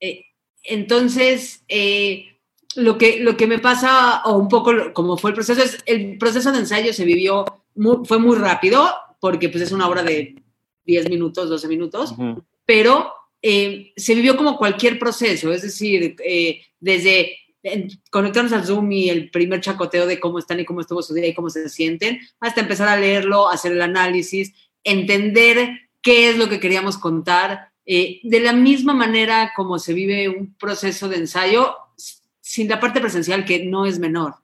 Eh, 0.00 0.24
entonces, 0.64 1.62
eh, 1.68 2.38
lo, 2.74 2.98
que, 2.98 3.20
lo 3.20 3.36
que 3.36 3.46
me 3.46 3.58
pasa, 3.60 4.22
o 4.24 4.36
un 4.36 4.48
poco 4.48 4.72
como 4.92 5.16
fue 5.16 5.30
el 5.30 5.34
proceso, 5.34 5.62
es 5.62 5.78
el 5.86 6.18
proceso 6.18 6.50
de 6.50 6.58
ensayo 6.58 6.92
se 6.92 7.04
vivió, 7.04 7.44
muy- 7.76 8.04
fue 8.04 8.18
muy 8.18 8.36
rápido, 8.36 8.90
porque 9.20 9.48
pues 9.48 9.62
es 9.62 9.72
una 9.72 9.86
obra 9.88 10.02
de 10.02 10.42
10 10.86 11.08
minutos, 11.08 11.48
12 11.48 11.68
minutos, 11.68 12.14
pero 12.66 13.12
eh, 13.46 13.92
se 13.94 14.14
vivió 14.14 14.38
como 14.38 14.56
cualquier 14.56 14.98
proceso, 14.98 15.52
es 15.52 15.60
decir, 15.60 16.16
eh, 16.24 16.62
desde 16.80 17.36
conectarnos 18.10 18.52
al 18.54 18.64
Zoom 18.64 18.90
y 18.92 19.10
el 19.10 19.30
primer 19.30 19.60
chacoteo 19.60 20.06
de 20.06 20.18
cómo 20.18 20.38
están 20.38 20.60
y 20.60 20.64
cómo 20.64 20.80
estuvo 20.80 21.02
su 21.02 21.12
día 21.12 21.26
y 21.26 21.34
cómo 21.34 21.50
se 21.50 21.68
sienten, 21.68 22.18
hasta 22.40 22.62
empezar 22.62 22.88
a 22.88 22.96
leerlo, 22.96 23.50
hacer 23.50 23.72
el 23.72 23.82
análisis, 23.82 24.54
entender 24.82 25.68
qué 26.00 26.30
es 26.30 26.38
lo 26.38 26.48
que 26.48 26.58
queríamos 26.58 26.96
contar, 26.96 27.68
eh, 27.84 28.20
de 28.22 28.40
la 28.40 28.54
misma 28.54 28.94
manera 28.94 29.52
como 29.54 29.78
se 29.78 29.92
vive 29.92 30.26
un 30.28 30.54
proceso 30.54 31.08
de 31.10 31.16
ensayo, 31.16 31.74
sin 32.40 32.68
la 32.68 32.80
parte 32.80 33.00
presencial 33.00 33.44
que 33.44 33.64
no 33.66 33.84
es 33.84 33.98
menor, 33.98 34.36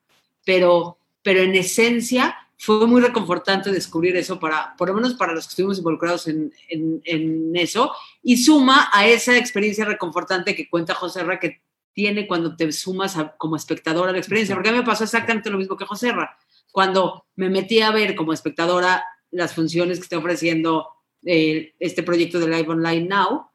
pero, 0.45 0.99
pero 1.23 1.41
en 1.41 1.55
esencia 1.55 2.37
fue 2.59 2.87
muy 2.87 3.01
reconfortante 3.01 3.71
descubrir 3.71 4.15
eso 4.17 4.39
para, 4.39 4.75
por 4.77 4.89
lo 4.89 4.95
menos 4.95 5.15
para 5.15 5.33
los 5.33 5.47
que 5.47 5.53
estuvimos 5.53 5.79
involucrados 5.79 6.29
en- 6.29 6.53
en 6.69 7.57
eso, 7.57 7.93
y 8.23 8.37
suma 8.37 8.89
a 8.93 9.07
esa 9.07 9.37
experiencia 9.37 9.85
reconfortante 9.85 10.55
que 10.55 10.69
cuenta 10.69 10.95
José 10.95 11.23
Ra 11.25 11.39
que 11.41 11.63
tiene 11.93 12.27
cuando 12.27 12.55
te 12.57 12.71
sumas 12.73 13.17
a- 13.17 13.35
como 13.37 13.57
espectador 13.57 14.09
a 14.09 14.13
la 14.13 14.19
experiencia, 14.19 14.55
porque 14.55 14.69
a 14.69 14.73
mí 14.73 14.79
me 14.79 14.85
pasó 14.85 15.05
exactamente 15.05 15.51
lo 15.51 15.59
mismo 15.59 15.77
que 15.77 15.87
José 15.87 16.13
Ra. 16.13 16.37
Cuando 16.71 17.27
me 17.37 17.49
metí 17.51 17.81
a 17.81 17.91
ver 17.91 18.15
como 18.15 18.33
espectadora 18.33 19.05
las 19.31 19.55
funciones 19.55 19.99
que 19.99 20.05
está 20.05 20.19
ofreciendo 20.19 20.87
eh, 21.25 21.75
este 21.79 22.03
proyecto 22.03 22.39
de 22.39 22.49
Live 22.49 22.69
Online 22.69 23.07
Now, 23.09 23.47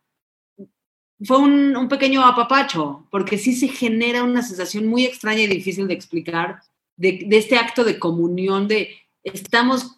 fue 1.23 1.37
un, 1.37 1.75
un 1.77 1.87
pequeño 1.87 2.23
apapacho, 2.23 3.07
porque 3.09 3.37
sí 3.37 3.55
se 3.55 3.69
genera 3.69 4.23
una 4.23 4.41
sensación 4.41 4.85
muy 4.87 5.05
extraña 5.05 5.43
y 5.43 5.47
difícil 5.47 5.87
de 5.87 5.93
explicar 5.93 6.61
de, 6.97 7.23
de 7.25 7.37
este 7.37 7.57
acto 7.57 7.83
de 7.83 7.97
comunión, 7.97 8.67
de 8.67 8.95
estamos 9.23 9.97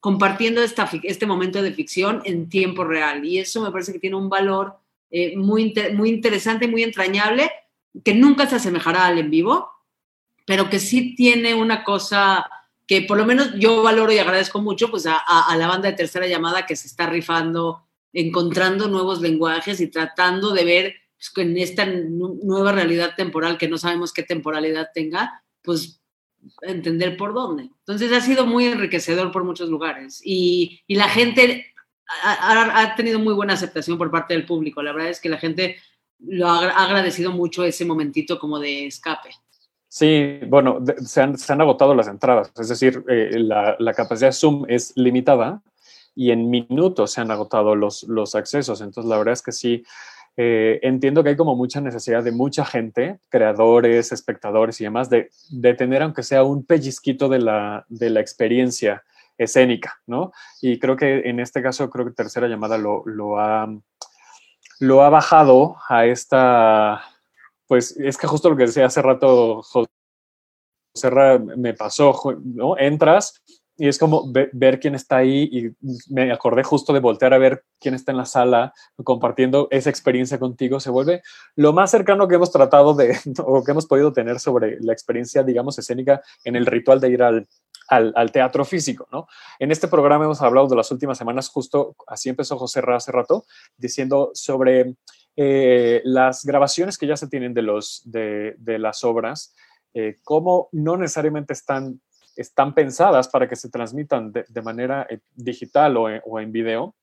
compartiendo 0.00 0.62
esta, 0.62 0.90
este 1.02 1.26
momento 1.26 1.62
de 1.62 1.72
ficción 1.72 2.22
en 2.24 2.48
tiempo 2.48 2.84
real. 2.84 3.24
Y 3.24 3.38
eso 3.38 3.60
me 3.62 3.70
parece 3.70 3.92
que 3.92 3.98
tiene 3.98 4.16
un 4.16 4.28
valor 4.28 4.76
eh, 5.10 5.36
muy, 5.36 5.62
inter- 5.62 5.94
muy 5.94 6.08
interesante, 6.08 6.66
muy 6.66 6.82
entrañable, 6.82 7.50
que 8.04 8.14
nunca 8.14 8.46
se 8.46 8.56
asemejará 8.56 9.06
al 9.06 9.18
en 9.18 9.30
vivo, 9.30 9.68
pero 10.46 10.70
que 10.70 10.78
sí 10.80 11.14
tiene 11.14 11.54
una 11.54 11.84
cosa 11.84 12.48
que 12.86 13.02
por 13.02 13.18
lo 13.18 13.24
menos 13.24 13.52
yo 13.56 13.82
valoro 13.82 14.10
y 14.12 14.18
agradezco 14.18 14.60
mucho 14.60 14.90
pues 14.90 15.06
a, 15.06 15.22
la 15.56 15.68
banda 15.68 15.88
de 15.88 15.96
tercera 15.96 16.26
llamada 16.26 16.66
que 16.66 16.74
se 16.74 16.88
está 16.88 17.06
rifando, 17.06 17.84
encontrando 18.12 18.88
nuevos 18.88 19.20
lenguajes 19.20 19.80
y 19.80 19.86
tratando 19.86 20.52
de 20.52 20.64
ver 20.64 20.94
pues, 21.34 21.46
en 21.46 21.56
esta 21.56 21.86
nu- 21.86 22.40
nueva 22.42 22.72
realidad 22.72 23.14
temporal 23.16 23.58
que 23.58 23.68
no 23.68 23.78
sabemos 23.78 24.12
qué 24.12 24.24
temporalidad 24.24 24.88
tenga, 24.92 25.44
pues 25.62 25.99
entender 26.62 27.16
por 27.16 27.34
dónde. 27.34 27.64
Entonces 27.64 28.12
ha 28.12 28.20
sido 28.20 28.46
muy 28.46 28.66
enriquecedor 28.66 29.30
por 29.32 29.44
muchos 29.44 29.68
lugares 29.68 30.20
y, 30.24 30.80
y 30.86 30.94
la 30.94 31.08
gente 31.08 31.66
ha, 32.22 32.82
ha- 32.82 32.94
tenido 32.96 33.18
muy 33.18 33.34
buena 33.34 33.54
aceptación 33.54 33.98
por 33.98 34.10
parte 34.10 34.34
del 34.34 34.46
público. 34.46 34.82
La 34.82 34.92
verdad 34.92 35.10
es 35.10 35.20
que 35.20 35.28
la 35.28 35.38
gente 35.38 35.76
lo 36.18 36.48
ha, 36.48 36.70
ha 36.70 36.84
agradecido 36.86 37.32
mucho 37.32 37.64
ese 37.64 37.84
momentito 37.84 38.38
como 38.38 38.58
de 38.58 38.86
escape. 38.86 39.30
Sí, 39.88 40.38
bueno, 40.46 40.78
se, 41.04 41.20
han, 41.20 41.36
se 41.36 41.52
han 41.52 41.60
agotado 41.60 41.94
las 41.96 42.06
entradas, 42.06 42.52
es 42.56 42.68
decir, 42.68 43.02
eh, 43.08 43.30
la, 43.40 43.74
la 43.80 43.92
capacidad 43.92 44.30
Zoom 44.30 44.64
es 44.68 44.92
limitada 44.94 45.62
y 46.14 46.30
en 46.30 46.48
minutos 46.48 47.10
se 47.12 47.20
han 47.20 47.30
agotado 47.32 47.74
los, 47.74 48.04
los 48.04 48.34
accesos. 48.36 48.80
Entonces, 48.82 49.10
la 49.10 49.18
verdad 49.18 49.32
es 49.32 49.42
que 49.42 49.50
sí, 49.52 49.82
eh, 50.42 50.80
entiendo 50.80 51.22
que 51.22 51.28
hay 51.28 51.36
como 51.36 51.54
mucha 51.54 51.82
necesidad 51.82 52.24
de 52.24 52.32
mucha 52.32 52.64
gente, 52.64 53.20
creadores, 53.28 54.10
espectadores 54.10 54.80
y 54.80 54.84
demás, 54.84 55.10
de, 55.10 55.28
de 55.50 55.74
tener 55.74 56.02
aunque 56.02 56.22
sea 56.22 56.44
un 56.44 56.64
pellizquito 56.64 57.28
de 57.28 57.40
la, 57.40 57.84
de 57.90 58.08
la 58.08 58.20
experiencia 58.20 59.04
escénica, 59.36 60.00
¿no? 60.06 60.32
Y 60.62 60.78
creo 60.78 60.96
que 60.96 61.28
en 61.28 61.40
este 61.40 61.60
caso, 61.60 61.90
creo 61.90 62.06
que 62.06 62.12
Tercera 62.12 62.48
Llamada 62.48 62.78
lo, 62.78 63.02
lo 63.04 63.38
ha 63.38 63.68
lo 64.78 65.02
ha 65.02 65.10
bajado 65.10 65.76
a 65.90 66.06
esta, 66.06 67.02
pues 67.66 67.94
es 67.98 68.16
que 68.16 68.26
justo 68.26 68.48
lo 68.48 68.56
que 68.56 68.64
decía 68.64 68.86
hace 68.86 69.02
rato 69.02 69.60
José 69.62 69.90
me 71.54 71.74
pasó, 71.74 72.14
¿no? 72.42 72.78
Entras 72.78 73.42
y 73.80 73.88
es 73.88 73.98
como 73.98 74.30
ve- 74.30 74.50
ver 74.52 74.78
quién 74.78 74.94
está 74.94 75.16
ahí 75.16 75.48
y 75.50 76.12
me 76.12 76.30
acordé 76.30 76.62
justo 76.62 76.92
de 76.92 77.00
voltear 77.00 77.32
a 77.32 77.38
ver 77.38 77.64
quién 77.80 77.94
está 77.94 78.12
en 78.12 78.18
la 78.18 78.26
sala 78.26 78.74
compartiendo 79.02 79.68
esa 79.70 79.88
experiencia 79.88 80.38
contigo, 80.38 80.80
se 80.80 80.90
vuelve 80.90 81.22
lo 81.56 81.72
más 81.72 81.90
cercano 81.90 82.28
que 82.28 82.34
hemos 82.34 82.52
tratado 82.52 82.92
de, 82.94 83.16
o 83.44 83.64
que 83.64 83.70
hemos 83.70 83.86
podido 83.86 84.12
tener 84.12 84.38
sobre 84.38 84.78
la 84.80 84.92
experiencia, 84.92 85.42
digamos, 85.42 85.78
escénica 85.78 86.20
en 86.44 86.56
el 86.56 86.66
ritual 86.66 87.00
de 87.00 87.08
ir 87.08 87.22
al, 87.22 87.48
al, 87.88 88.12
al 88.16 88.30
teatro 88.32 88.66
físico, 88.66 89.08
¿no? 89.10 89.26
En 89.58 89.70
este 89.70 89.88
programa 89.88 90.26
hemos 90.26 90.42
hablado 90.42 90.68
de 90.68 90.76
las 90.76 90.90
últimas 90.90 91.16
semanas, 91.16 91.48
justo 91.48 91.96
así 92.06 92.28
empezó 92.28 92.58
José 92.58 92.82
Ra 92.82 92.96
hace 92.96 93.12
rato, 93.12 93.46
diciendo 93.78 94.30
sobre 94.34 94.94
eh, 95.36 96.02
las 96.04 96.44
grabaciones 96.44 96.98
que 96.98 97.06
ya 97.06 97.16
se 97.16 97.28
tienen 97.28 97.54
de, 97.54 97.62
los, 97.62 98.02
de, 98.04 98.56
de 98.58 98.78
las 98.78 99.04
obras, 99.04 99.54
eh, 99.94 100.18
cómo 100.22 100.68
no 100.72 100.96
necesariamente 100.98 101.52
están, 101.54 102.00
están 102.40 102.74
pensadas 102.74 103.28
para 103.28 103.48
que 103.48 103.56
se 103.56 103.68
transmitan 103.68 104.32
de, 104.32 104.62
manera 104.62 105.06
eh, 105.08 105.20
digital 105.34 105.96
o 105.96 106.08
en, 106.08 106.20
o 106.24 106.38
video. 106.46 106.94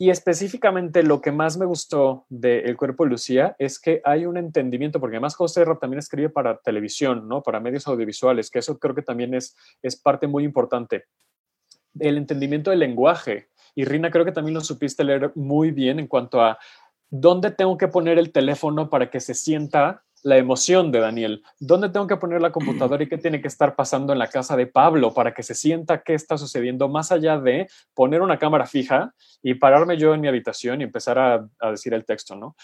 Y 0.00 0.10
específicamente 0.10 1.02
lo 1.02 1.20
que 1.20 1.32
más 1.32 1.58
me 1.58 1.66
gustó 1.66 2.24
de 2.28 2.60
El 2.60 2.76
Cuerpo 2.76 3.02
de 3.02 3.10
Lucía 3.10 3.56
es 3.58 3.80
que 3.80 4.00
hay 4.04 4.26
un 4.26 4.36
entendimiento, 4.36 5.00
porque 5.00 5.16
además 5.16 5.34
José 5.34 5.64
Ra 5.64 5.76
también 5.76 5.98
escribe 5.98 6.28
para 6.28 6.58
televisión, 6.58 7.26
¿no? 7.26 7.42
para 7.42 7.58
medios 7.58 7.88
audiovisuales, 7.88 8.48
que 8.48 8.60
eso 8.60 8.78
creo 8.78 8.94
que 8.94 9.02
también 9.02 9.34
es, 9.34 9.56
es 9.82 9.96
parte 9.96 10.28
muy 10.28 10.44
importante. 10.44 11.06
El 11.98 12.16
entendimiento 12.16 12.70
del 12.70 12.78
lenguaje. 12.78 13.48
Y 13.74 13.84
Rina, 13.84 14.12
creo 14.12 14.24
que 14.24 14.30
también 14.30 14.54
lo 14.54 14.60
supiste 14.60 15.02
leer 15.02 15.32
muy 15.34 15.72
bien 15.72 15.98
en 15.98 16.06
cuanto 16.06 16.40
a 16.40 16.58
dónde 17.10 17.50
tengo 17.50 17.76
que 17.76 17.88
poner 17.88 18.18
el 18.18 18.30
teléfono 18.30 18.88
para 18.88 19.10
que 19.10 19.18
se 19.18 19.34
sienta 19.34 20.04
la 20.22 20.36
emoción 20.36 20.90
de 20.92 21.00
Daniel, 21.00 21.42
dónde 21.58 21.88
tengo 21.88 22.06
que 22.06 22.16
poner 22.16 22.40
la 22.40 22.52
computadora 22.52 23.02
y 23.02 23.08
qué 23.08 23.18
tiene 23.18 23.40
que 23.40 23.48
estar 23.48 23.76
pasando 23.76 24.12
en 24.12 24.18
la 24.18 24.28
casa 24.28 24.56
de 24.56 24.66
Pablo 24.66 25.14
para 25.14 25.32
que 25.32 25.42
se 25.42 25.54
sienta 25.54 26.02
qué 26.02 26.14
está 26.14 26.38
sucediendo, 26.38 26.88
más 26.88 27.12
allá 27.12 27.38
de 27.38 27.68
poner 27.94 28.22
una 28.22 28.38
cámara 28.38 28.66
fija 28.66 29.14
y 29.42 29.54
pararme 29.54 29.96
yo 29.96 30.14
en 30.14 30.20
mi 30.20 30.28
habitación 30.28 30.80
y 30.80 30.84
empezar 30.84 31.18
a, 31.18 31.48
a 31.60 31.70
decir 31.70 31.94
el 31.94 32.04
texto, 32.04 32.34
¿no? 32.34 32.56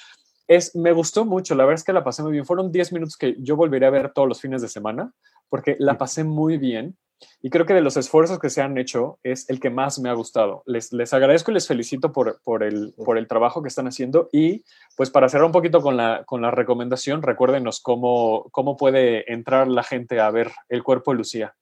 Es, 0.46 0.76
me 0.76 0.92
gustó 0.92 1.24
mucho, 1.24 1.54
la 1.54 1.64
verdad 1.64 1.80
es 1.80 1.84
que 1.84 1.92
la 1.92 2.04
pasé 2.04 2.22
muy 2.22 2.32
bien. 2.32 2.44
Fueron 2.44 2.70
10 2.70 2.92
minutos 2.92 3.16
que 3.16 3.34
yo 3.38 3.56
volvería 3.56 3.88
a 3.88 3.92
ver 3.92 4.12
todos 4.12 4.28
los 4.28 4.40
fines 4.40 4.60
de 4.60 4.68
semana 4.68 5.12
porque 5.48 5.76
la 5.78 5.96
pasé 5.96 6.24
muy 6.24 6.58
bien 6.58 6.96
y 7.40 7.50
creo 7.50 7.64
que 7.66 7.74
de 7.74 7.80
los 7.80 7.96
esfuerzos 7.96 8.38
que 8.38 8.50
se 8.50 8.60
han 8.62 8.76
hecho 8.78 9.18
es 9.22 9.48
el 9.48 9.60
que 9.60 9.70
más 9.70 9.98
me 9.98 10.08
ha 10.08 10.14
gustado. 10.14 10.62
Les, 10.66 10.92
les 10.92 11.12
agradezco 11.14 11.50
y 11.50 11.54
les 11.54 11.66
felicito 11.68 12.12
por, 12.12 12.40
por, 12.42 12.62
el, 12.62 12.94
por 13.04 13.18
el 13.18 13.28
trabajo 13.28 13.62
que 13.62 13.68
están 13.68 13.86
haciendo 13.86 14.28
y 14.32 14.64
pues 14.96 15.10
para 15.10 15.28
cerrar 15.28 15.46
un 15.46 15.52
poquito 15.52 15.80
con 15.80 15.96
la, 15.96 16.24
con 16.24 16.42
la 16.42 16.50
recomendación, 16.50 17.22
recuérdenos 17.22 17.80
cómo, 17.80 18.48
cómo 18.50 18.76
puede 18.76 19.30
entrar 19.32 19.68
la 19.68 19.82
gente 19.84 20.20
a 20.20 20.30
ver 20.30 20.52
el 20.68 20.82
cuerpo 20.82 21.12
de 21.12 21.18
Lucía. 21.18 21.54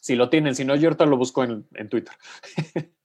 Si 0.00 0.16
lo 0.16 0.28
tienen, 0.28 0.54
si 0.54 0.64
no, 0.64 0.74
yo 0.74 0.88
ahorita 0.88 1.06
lo 1.06 1.16
busco 1.16 1.44
en, 1.44 1.66
en 1.74 1.88
Twitter. 1.88 2.14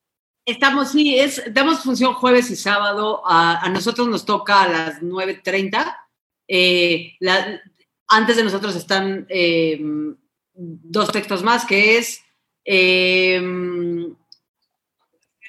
Estamos, 0.46 0.92
sí, 0.92 1.20
es, 1.20 1.44
damos 1.54 1.82
función 1.84 2.14
jueves 2.14 2.50
y 2.50 2.56
sábado. 2.56 3.22
A, 3.26 3.60
a 3.66 3.70
nosotros 3.70 4.08
nos 4.08 4.26
toca 4.26 4.64
a 4.64 4.68
las 4.70 5.02
9.30. 5.02 5.96
Eh, 6.48 7.14
la- 7.20 7.62
antes 8.08 8.38
de 8.38 8.44
nosotros 8.46 8.74
están 8.78 9.26
eh, 9.28 9.82
dos 10.58 11.12
textos 11.12 11.44
más, 11.44 11.66
que 11.66 11.98
es... 11.98 12.22
eh, 12.66 13.40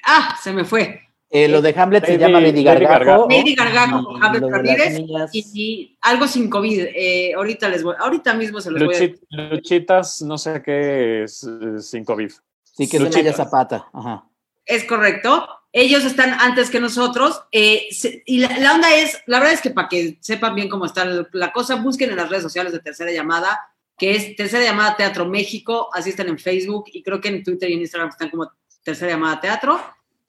ah, 0.05 0.37
se 0.41 0.51
me 0.53 0.63
fue. 0.65 1.01
Eh, 1.31 1.47
lo 1.47 1.61
de 1.61 1.75
Hamlet 1.77 2.05
se 2.05 2.17
llama 2.17 2.39
Lady 2.41 2.63
Gargajo. 2.63 3.27
Lady 3.29 3.53
Gargajo 3.53 4.03
con 4.03 4.23
Hamlet 4.23 4.43
Ramírez 4.49 4.99
y, 5.31 5.45
y 5.53 5.97
algo 6.01 6.27
sin 6.27 6.49
COVID. 6.49 6.87
Eh, 6.95 7.33
ahorita 7.35 7.69
les 7.69 7.83
voy, 7.83 7.95
ahorita 7.99 8.33
mismo 8.33 8.59
se 8.61 8.71
los 8.71 8.83
voy 8.83 8.95
a 8.95 8.99
Luchi- 8.99 9.19
Luchitas, 9.29 10.21
no 10.23 10.39
sé 10.39 10.61
qué 10.63 11.23
es 11.23 11.43
eh, 11.43 11.79
sin 11.81 12.03
COVID. 12.03 12.31
Sí, 12.63 12.89
que 12.89 12.97
es 12.97 13.03
de 13.03 13.09
Luchitas. 13.09 13.23
Naya 13.25 13.33
Zapata. 13.33 13.87
Ajá. 13.93 14.25
Es 14.65 14.85
correcto. 14.85 15.47
Ellos 15.71 16.03
están 16.03 16.31
antes 16.33 16.71
que 16.71 16.79
nosotros. 16.79 17.43
eh, 17.51 17.87
se- 17.91 18.23
y 18.25 18.39
la, 18.39 18.57
la 18.57 18.73
onda 18.73 18.91
es, 18.95 19.21
la 19.27 19.37
verdad 19.37 19.53
es 19.53 19.61
que 19.61 19.69
para 19.69 19.87
que 19.87 20.17
sepan 20.21 20.55
bien 20.55 20.67
cómo 20.67 20.85
está 20.87 21.05
la 21.05 21.51
cosa, 21.51 21.75
busquen 21.75 22.09
en 22.09 22.15
las 22.15 22.29
redes 22.29 22.41
sociales 22.43 22.73
de 22.73 22.79
Tercera 22.79 23.11
Llamada, 23.11 23.59
que 23.99 24.15
es 24.15 24.35
Tercera 24.35 24.63
Llamada 24.63 24.95
Teatro 24.95 25.25
México, 25.27 25.89
así 25.93 26.09
están 26.11 26.29
en 26.29 26.39
Facebook 26.39 26.85
y 26.93 27.03
creo 27.03 27.19
que 27.21 27.27
en 27.29 27.43
Twitter 27.43 27.69
y 27.69 27.73
en 27.73 27.81
Instagram 27.81 28.09
están 28.09 28.29
como 28.29 28.51
Tercera 28.83 29.11
Llamada 29.11 29.39
Teatro. 29.41 29.79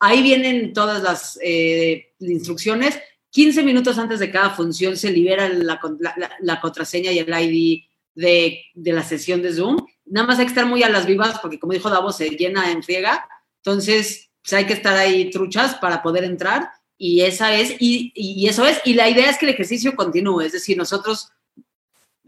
Ahí 0.01 0.23
vienen 0.23 0.73
todas 0.73 1.03
las 1.03 1.39
eh, 1.43 2.13
instrucciones. 2.21 2.99
15 3.31 3.63
minutos 3.63 3.97
antes 3.99 4.19
de 4.19 4.31
cada 4.31 4.51
función 4.51 4.97
se 4.97 5.13
libera 5.13 5.49
la, 5.49 5.79
con- 5.79 5.99
la- 6.01 6.15
la- 6.17 6.33
la 6.41 6.61
contraseña 6.61 7.13
y 7.13 7.19
el 7.21 7.29
ID 7.29 7.83
de, 8.15 8.65
de 8.75 8.93
la 8.93 9.03
sesión 9.05 9.41
de 9.41 9.53
Zoom. 9.53 9.87
Nada 10.07 10.27
más 10.27 10.39
hay 10.39 10.47
que 10.47 10.51
estar 10.51 10.67
muy 10.67 10.83
a 10.83 10.89
las 10.89 11.07
vivas 11.07 11.39
porque, 11.41 11.61
como 11.61 11.73
dijo 11.73 11.89
Davo, 11.91 12.11
se 12.13 12.31
llena 12.31 12.73
en 12.73 12.83
friega. 12.83 13.29
Entonces, 13.63 14.31
pues, 14.43 14.53
hay 14.55 14.65
que 14.67 14.73
estar 14.73 14.97
ahí 14.97 15.31
truchas 15.31 15.77
para 15.77 16.03
poder 16.03 16.25
entrar. 16.25 16.71
Y 16.99 17.21
esa 17.21 17.55
es, 17.55 17.77
y, 17.79 18.11
y 18.15 18.49
eso 18.49 18.67
es. 18.67 18.81
Y 18.85 18.95
la 18.95 19.09
idea 19.09 19.31
es 19.31 19.39
que 19.39 19.47
el 19.47 19.53
ejercicio 19.53 19.95
continúe. 19.95 20.41
Es 20.43 20.53
decir, 20.53 20.77
nosotros 20.77 21.29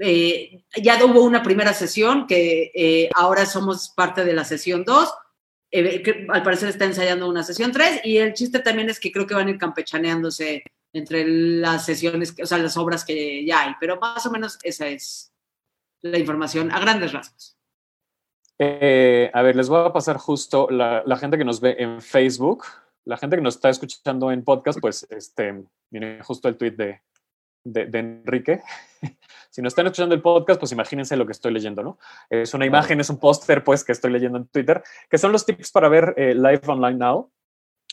eh, 0.02 0.64
ya 0.82 1.02
hubo 1.04 1.22
una 1.22 1.42
primera 1.42 1.72
sesión 1.72 2.26
que 2.26 2.72
eh, 2.74 3.10
ahora 3.14 3.46
somos 3.46 3.90
parte 3.90 4.24
de 4.24 4.34
la 4.34 4.44
sesión 4.44 4.84
2. 4.84 5.14
eh, 5.70 6.02
que 6.02 6.26
al 6.28 6.42
parecer 6.42 6.68
está 6.68 6.84
ensayando 6.84 7.28
una 7.28 7.42
sesión 7.42 7.72
3 7.72 8.02
y 8.04 8.18
el 8.18 8.34
chiste 8.34 8.58
también 8.58 8.90
es 8.90 9.00
que 9.00 9.12
creo 9.12 9.26
que 9.26 9.34
van 9.34 9.46
a 9.46 9.50
ir 9.50 9.58
campechaneándose 9.58 10.64
entre 10.92 11.26
las 11.26 11.86
sesiones, 11.86 12.34
o 12.42 12.46
sea, 12.46 12.58
las 12.58 12.76
obras 12.76 13.04
que 13.04 13.44
ya 13.46 13.62
hay, 13.62 13.74
pero 13.80 13.98
más 13.98 14.26
o 14.26 14.30
menos 14.30 14.58
esa 14.62 14.88
es 14.88 15.32
la 16.02 16.18
información 16.18 16.70
a 16.70 16.80
grandes 16.80 17.12
rasgos. 17.12 17.56
Eh, 18.58 19.30
a 19.32 19.42
ver, 19.42 19.56
les 19.56 19.68
voy 19.68 19.86
a 19.86 19.92
pasar 19.92 20.18
justo 20.18 20.68
la, 20.70 21.02
la 21.06 21.16
gente 21.16 21.38
que 21.38 21.44
nos 21.44 21.60
ve 21.60 21.76
en 21.78 22.02
Facebook, 22.02 22.64
la 23.04 23.16
gente 23.16 23.36
que 23.36 23.42
nos 23.42 23.54
está 23.54 23.70
escuchando 23.70 24.30
en 24.30 24.44
podcast, 24.44 24.78
pues, 24.80 25.06
este, 25.10 25.64
miren 25.90 26.22
justo 26.22 26.48
el 26.48 26.56
tweet 26.56 26.72
de, 26.72 27.00
de, 27.64 27.86
de 27.86 27.98
Enrique. 27.98 28.60
si 29.50 29.62
no 29.62 29.68
están 29.68 29.86
escuchando 29.86 30.14
el 30.14 30.22
podcast, 30.22 30.58
pues 30.58 30.72
imagínense 30.72 31.16
lo 31.16 31.26
que 31.26 31.32
estoy 31.32 31.52
leyendo, 31.52 31.82
¿no? 31.82 31.98
Es 32.30 32.54
una 32.54 32.66
imagen, 32.66 33.00
es 33.00 33.10
un 33.10 33.18
póster, 33.18 33.62
pues, 33.62 33.84
que 33.84 33.92
estoy 33.92 34.10
leyendo 34.10 34.38
en 34.38 34.46
Twitter, 34.46 34.82
que 35.10 35.18
son 35.18 35.32
los 35.32 35.44
tips 35.44 35.70
para 35.70 35.88
ver 35.88 36.14
eh, 36.16 36.34
Live 36.34 36.62
Online 36.66 36.98
Now. 36.98 37.30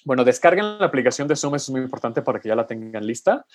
Bueno, 0.06 0.24
descarguen 0.24 0.80
la 0.80 0.86
aplicación 0.86 1.28
de 1.28 1.36
Zoom, 1.36 1.56
eso 1.56 1.66
es 1.66 1.70
muy 1.72 1.82
importante 1.82 2.22
para 2.22 2.40
que 2.40 2.48
ya 2.48 2.56
la 2.56 2.66
tengan 2.66 3.06
lista. 3.06 3.46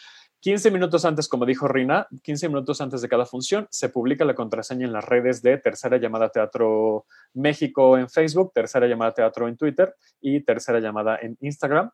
15 0.40 0.70
minutos 0.70 1.06
antes, 1.06 1.26
como 1.26 1.46
dijo 1.46 1.66
Rina, 1.66 2.06
15 2.22 2.48
minutos 2.48 2.82
antes 2.82 3.00
de 3.00 3.08
cada 3.08 3.24
función, 3.24 3.66
se 3.70 3.88
publica 3.88 4.26
la 4.26 4.34
contraseña 4.34 4.84
en 4.84 4.92
las 4.92 5.04
redes 5.04 5.40
de 5.40 5.56
Tercera 5.56 5.96
Llamada 5.96 6.28
Teatro 6.28 7.06
México 7.32 7.96
en 7.96 8.10
Facebook, 8.10 8.52
Tercera 8.52 8.86
Llamada 8.86 9.12
Teatro 9.14 9.48
en 9.48 9.56
Twitter 9.56 9.94
y 10.20 10.40
Tercera 10.40 10.80
Llamada 10.80 11.18
en 11.22 11.38
Instagram. 11.40 11.90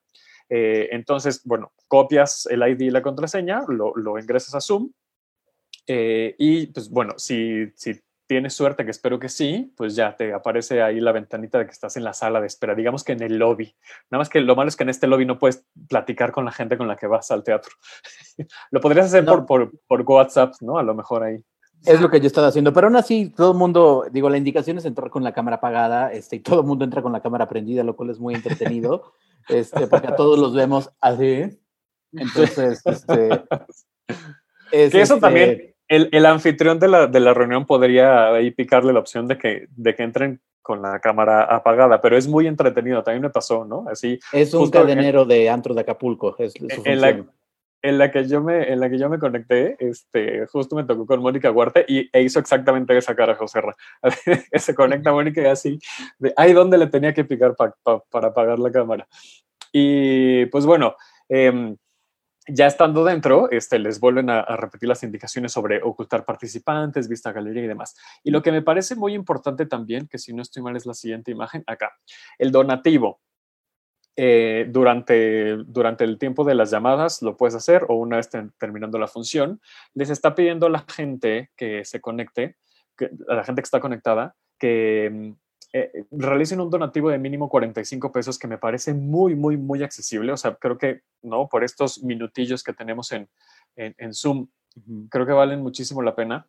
Eh, 0.50 0.88
entonces, 0.92 1.42
bueno, 1.44 1.72
copias 1.88 2.46
el 2.50 2.62
ID 2.62 2.80
y 2.80 2.90
la 2.90 3.02
contraseña, 3.02 3.62
lo, 3.68 3.94
lo 3.96 4.18
ingresas 4.18 4.54
a 4.54 4.60
Zoom 4.60 4.90
eh, 5.86 6.34
y 6.38 6.66
pues 6.68 6.88
bueno, 6.88 7.14
si, 7.16 7.66
si 7.74 8.00
tienes 8.28 8.54
suerte, 8.54 8.84
que 8.84 8.92
espero 8.92 9.18
que 9.18 9.28
sí, 9.28 9.74
pues 9.76 9.96
ya 9.96 10.14
te 10.14 10.32
aparece 10.32 10.82
ahí 10.82 11.00
la 11.00 11.10
ventanita 11.10 11.58
de 11.58 11.66
que 11.66 11.72
estás 11.72 11.96
en 11.96 12.04
la 12.04 12.12
sala 12.12 12.40
de 12.40 12.46
espera, 12.46 12.76
digamos 12.76 13.02
que 13.02 13.10
en 13.10 13.22
el 13.22 13.38
lobby. 13.38 13.74
Nada 14.08 14.20
más 14.20 14.28
que 14.28 14.40
lo 14.40 14.54
malo 14.54 14.68
es 14.68 14.76
que 14.76 14.84
en 14.84 14.90
este 14.90 15.08
lobby 15.08 15.26
no 15.26 15.38
puedes 15.40 15.66
platicar 15.88 16.30
con 16.30 16.44
la 16.44 16.52
gente 16.52 16.78
con 16.78 16.86
la 16.86 16.94
que 16.94 17.08
vas 17.08 17.30
al 17.32 17.42
teatro. 17.42 17.72
lo 18.70 18.80
podrías 18.80 19.06
hacer 19.06 19.24
por, 19.24 19.46
por, 19.46 19.72
por 19.86 20.02
WhatsApp, 20.02 20.54
¿no? 20.60 20.78
A 20.78 20.84
lo 20.84 20.94
mejor 20.94 21.24
ahí. 21.24 21.44
Es 21.84 22.00
lo 22.00 22.10
que 22.10 22.20
yo 22.20 22.26
estaba 22.26 22.48
haciendo, 22.48 22.72
pero 22.72 22.88
aún 22.88 22.96
así 22.96 23.30
todo 23.30 23.52
el 23.52 23.58
mundo, 23.58 24.04
digo, 24.10 24.28
la 24.28 24.36
indicación 24.36 24.78
es 24.78 24.84
entrar 24.84 25.10
con 25.10 25.24
la 25.24 25.32
cámara 25.32 25.56
apagada, 25.56 26.12
este, 26.12 26.36
y 26.36 26.40
todo 26.40 26.60
el 26.60 26.66
mundo 26.66 26.84
entra 26.84 27.02
con 27.02 27.12
la 27.12 27.20
cámara 27.20 27.48
prendida, 27.48 27.82
lo 27.82 27.96
cual 27.96 28.10
es 28.10 28.18
muy 28.18 28.34
entretenido, 28.34 29.14
este, 29.48 29.86
porque 29.86 30.08
a 30.08 30.16
todos 30.16 30.38
los 30.38 30.54
vemos 30.54 30.90
así. 31.00 31.58
Entonces, 32.12 32.82
este, 32.84 33.28
es, 34.72 34.92
que 34.92 35.00
eso 35.00 35.14
este, 35.14 35.20
también, 35.20 35.74
el, 35.88 36.08
el 36.12 36.26
anfitrión 36.26 36.78
de 36.78 36.88
la, 36.88 37.06
de 37.06 37.20
la 37.20 37.34
reunión 37.34 37.66
podría 37.66 38.32
ahí 38.32 38.50
picarle 38.50 38.92
la 38.92 39.00
opción 39.00 39.26
de 39.26 39.38
que, 39.38 39.66
de 39.70 39.94
que 39.94 40.02
entren 40.02 40.40
con 40.62 40.82
la 40.82 41.00
cámara 41.00 41.44
apagada, 41.44 42.00
pero 42.00 42.16
es 42.16 42.28
muy 42.28 42.46
entretenido, 42.46 43.02
también 43.02 43.22
me 43.22 43.30
pasó, 43.30 43.64
¿no? 43.64 43.86
Así. 43.90 44.18
Es 44.32 44.52
un 44.54 44.60
justo 44.60 44.78
en- 44.78 44.84
cadenero 44.84 45.24
de 45.24 45.48
antro 45.48 45.74
de 45.74 45.80
Acapulco, 45.80 46.36
es 46.38 46.52
su 46.52 46.82
en 46.84 47.00
la. 47.00 47.24
En 47.82 47.98
la 47.98 48.10
que 48.10 48.26
yo 48.28 48.42
me 48.42 48.70
en 48.72 48.80
la 48.80 48.90
que 48.90 48.98
yo 48.98 49.08
me 49.08 49.18
conecté 49.18 49.76
este 49.78 50.46
justo 50.46 50.76
me 50.76 50.84
tocó 50.84 51.06
con 51.06 51.20
Mónica 51.20 51.50
Huarte 51.50 51.84
y 51.88 52.08
e 52.12 52.22
hizo 52.22 52.38
exactamente 52.38 52.96
esa 52.96 53.14
cara 53.14 53.34
José 53.34 53.60
Ra. 53.60 53.76
se 54.54 54.74
conecta 54.74 55.12
Mónica 55.12 55.40
y 55.42 55.46
así 55.46 55.78
de 56.18 56.32
ay 56.36 56.52
dónde 56.52 56.76
le 56.78 56.86
tenía 56.88 57.14
que 57.14 57.24
picar 57.24 57.56
pa- 57.56 57.74
pa- 57.82 58.02
para 58.10 58.28
apagar 58.28 58.58
la 58.58 58.70
cámara 58.70 59.08
y 59.72 60.46
pues 60.46 60.66
bueno 60.66 60.96
em, 61.28 61.76
ya 62.48 62.66
estando 62.66 63.04
dentro, 63.04 63.48
este, 63.50 63.78
les 63.78 64.00
vuelven 64.00 64.28
a, 64.28 64.40
a 64.40 64.56
repetir 64.56 64.88
las 64.88 65.04
indicaciones 65.04 65.52
sobre 65.52 65.80
ocultar 65.82 66.24
participantes, 66.24 67.06
vista 67.06 67.30
galería 67.30 67.62
y 67.62 67.68
demás. 67.68 67.94
Y 68.24 68.32
lo 68.32 68.42
que 68.42 68.50
me 68.50 68.62
parece 68.62 68.96
muy 68.96 69.14
importante 69.14 69.66
también, 69.66 70.08
que 70.08 70.18
si 70.18 70.32
no 70.32 70.42
estoy 70.42 70.60
mal 70.62 70.74
es 70.74 70.84
la 70.84 70.94
siguiente 70.94 71.30
imagen, 71.30 71.62
acá, 71.68 71.92
el 72.38 72.50
donativo 72.50 73.20
eh, 74.22 74.66
durante, 74.68 75.56
durante 75.64 76.04
el 76.04 76.18
tiempo 76.18 76.44
de 76.44 76.54
las 76.54 76.70
llamadas 76.70 77.22
lo 77.22 77.38
puedes 77.38 77.54
hacer 77.54 77.86
o 77.88 77.94
una 77.94 78.16
vez 78.18 78.28
ten- 78.28 78.52
terminando 78.58 78.98
la 78.98 79.08
función, 79.08 79.62
les 79.94 80.10
está 80.10 80.34
pidiendo 80.34 80.66
a 80.66 80.70
la 80.70 80.84
gente 80.86 81.50
que 81.56 81.86
se 81.86 82.02
conecte, 82.02 82.56
que, 82.98 83.10
a 83.28 83.34
la 83.34 83.44
gente 83.44 83.62
que 83.62 83.64
está 83.64 83.80
conectada, 83.80 84.34
que 84.58 85.08
mm, 85.10 85.30
eh, 85.72 86.04
realicen 86.10 86.60
un 86.60 86.68
donativo 86.68 87.08
de 87.08 87.16
mínimo 87.18 87.48
45 87.48 88.12
pesos 88.12 88.38
que 88.38 88.46
me 88.46 88.58
parece 88.58 88.92
muy, 88.92 89.34
muy, 89.34 89.56
muy 89.56 89.82
accesible. 89.82 90.32
O 90.32 90.36
sea, 90.36 90.54
creo 90.56 90.76
que, 90.76 91.00
¿no? 91.22 91.48
Por 91.48 91.64
estos 91.64 92.02
minutillos 92.02 92.62
que 92.62 92.74
tenemos 92.74 93.12
en, 93.12 93.26
en, 93.76 93.94
en 93.96 94.12
Zoom, 94.12 94.48
creo 95.08 95.24
que 95.24 95.32
valen 95.32 95.62
muchísimo 95.62 96.02
la 96.02 96.14
pena 96.14 96.46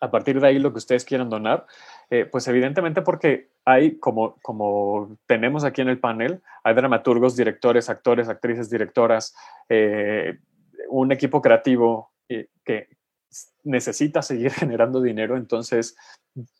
a 0.00 0.10
partir 0.10 0.40
de 0.40 0.46
ahí 0.46 0.58
lo 0.58 0.72
que 0.72 0.78
ustedes 0.78 1.04
quieran 1.04 1.28
donar, 1.28 1.66
eh, 2.08 2.24
pues 2.24 2.48
evidentemente 2.48 3.02
porque 3.02 3.50
hay, 3.64 3.98
como, 3.98 4.36
como 4.42 5.16
tenemos 5.26 5.64
aquí 5.64 5.82
en 5.82 5.88
el 5.88 6.00
panel, 6.00 6.42
hay 6.64 6.74
dramaturgos, 6.74 7.36
directores, 7.36 7.90
actores, 7.90 8.28
actrices, 8.28 8.70
directoras, 8.70 9.34
eh, 9.68 10.38
un 10.88 11.12
equipo 11.12 11.42
creativo 11.42 12.12
eh, 12.28 12.48
que 12.64 12.88
necesita 13.62 14.22
seguir 14.22 14.50
generando 14.52 15.00
dinero, 15.00 15.36
entonces 15.36 15.96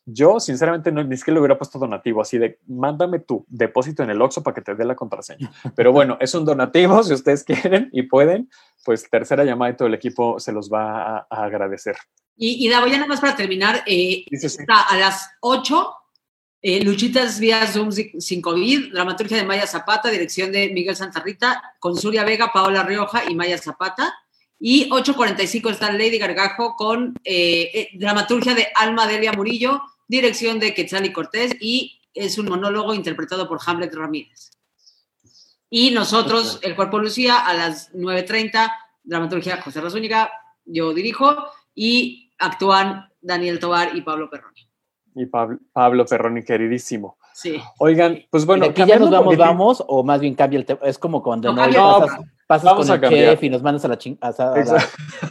yo 0.05 0.39
sinceramente 0.39 0.91
no, 0.91 1.03
ni 1.03 1.17
siquiera 1.17 1.35
le 1.35 1.39
hubiera 1.39 1.57
puesto 1.57 1.79
donativo, 1.79 2.21
así 2.21 2.37
de 2.37 2.59
mándame 2.67 3.19
tu 3.19 3.45
depósito 3.47 4.03
en 4.03 4.09
el 4.09 4.21
Oxxo 4.21 4.43
para 4.43 4.53
que 4.53 4.61
te 4.61 4.75
dé 4.75 4.85
la 4.85 4.95
contraseña. 4.95 5.51
Pero 5.75 5.91
bueno, 5.93 6.17
es 6.19 6.35
un 6.35 6.45
donativo, 6.45 7.01
si 7.03 7.13
ustedes 7.13 7.43
quieren 7.45 7.89
y 7.91 8.03
pueden, 8.03 8.49
pues 8.83 9.09
tercera 9.09 9.43
llamada 9.43 9.71
y 9.71 9.75
todo 9.77 9.87
el 9.87 9.93
equipo 9.93 10.39
se 10.39 10.51
los 10.51 10.69
va 10.71 11.17
a, 11.19 11.27
a 11.29 11.43
agradecer. 11.45 11.95
Y, 12.37 12.65
y 12.65 12.69
Davo, 12.69 12.87
ya 12.87 12.95
nada 12.97 13.07
más 13.07 13.19
para 13.21 13.35
terminar, 13.35 13.83
eh, 13.85 14.23
Sí, 14.29 14.37
sí, 14.37 14.49
sí. 14.49 14.57
está 14.61 14.81
a 14.81 14.97
las 14.97 15.29
8, 15.41 15.93
eh, 16.63 16.83
Luchitas 16.83 17.39
vía 17.39 17.65
Zoom 17.67 17.91
si- 17.91 18.11
sin 18.19 18.41
COVID, 18.41 18.93
dramaturgia 18.93 19.37
de 19.37 19.43
Maya 19.45 19.67
Zapata, 19.67 20.09
dirección 20.09 20.51
de 20.51 20.69
Miguel 20.69 20.95
Santarrita, 20.95 21.75
con 21.79 21.97
Zuria 21.97 22.23
Vega, 22.23 22.51
Paola 22.53 22.83
Rioja 22.83 23.29
y 23.29 23.35
Maya 23.35 23.57
Zapata. 23.57 24.13
Y 24.59 24.89
8.45 24.91 25.71
está 25.71 25.91
Lady 25.91 26.19
Gargajo 26.19 26.75
con 26.75 27.15
eh, 27.23 27.89
dramaturgia 27.93 28.53
de 28.53 28.67
Alma 28.75 29.07
Delia 29.07 29.33
Murillo, 29.33 29.81
dirección 30.07 30.59
de 30.59 30.73
Quetzal 30.75 31.05
y 31.05 31.11
Cortés 31.13 31.55
y 31.59 31.99
es 32.13 32.37
un 32.37 32.45
monólogo 32.47 32.93
interpretado 32.93 33.47
por 33.47 33.59
Hamlet 33.65 33.93
Ramírez. 33.95 34.51
Y 35.69 35.91
nosotros, 35.91 36.59
el 36.63 36.75
Cuerpo 36.75 36.99
Lucía, 36.99 37.37
a 37.39 37.53
las 37.53 37.91
9.30, 37.93 38.71
dramaturgia 39.03 39.61
José 39.61 39.79
Razúñiga, 39.81 40.31
yo 40.65 40.93
dirijo, 40.93 41.35
y 41.73 42.20
actúan 42.41 43.09
Daniel 43.21 43.59
Tobar 43.59 43.95
y 43.95 44.01
Pablo 44.01 44.29
Perroni. 44.29 44.67
Y 45.15 45.25
Pablo, 45.25 45.59
Pablo 45.73 46.05
Perroni, 46.05 46.43
queridísimo. 46.43 47.17
Sí. 47.33 47.61
Oigan, 47.79 48.19
pues 48.29 48.45
bueno, 48.45 48.65
¿De 48.65 48.71
aquí 48.71 48.85
ya 48.85 48.97
nos 48.99 49.09
vamos, 49.09 49.33
poquitín- 49.35 49.37
vamos, 49.39 49.83
o 49.87 50.03
más 50.03 50.19
bien 50.19 50.35
cambia 50.35 50.59
el 50.59 50.65
tema. 50.65 50.79
Es 50.83 50.97
como 50.97 51.21
cuando 51.23 51.53
No, 51.53 51.67
no, 51.67 51.99
pasas, 51.99 52.19
No, 52.19 52.25
pasas 52.47 52.63
vamos 52.65 52.85
con 52.87 52.91
a 52.91 52.95
el 52.95 53.01
cambiar. 53.01 53.29
chef 53.33 53.43
y 53.43 53.49
nos 53.49 53.61
mandas 53.63 53.85
a 53.85 53.87
la 53.87 53.97
chingada. 53.97 54.55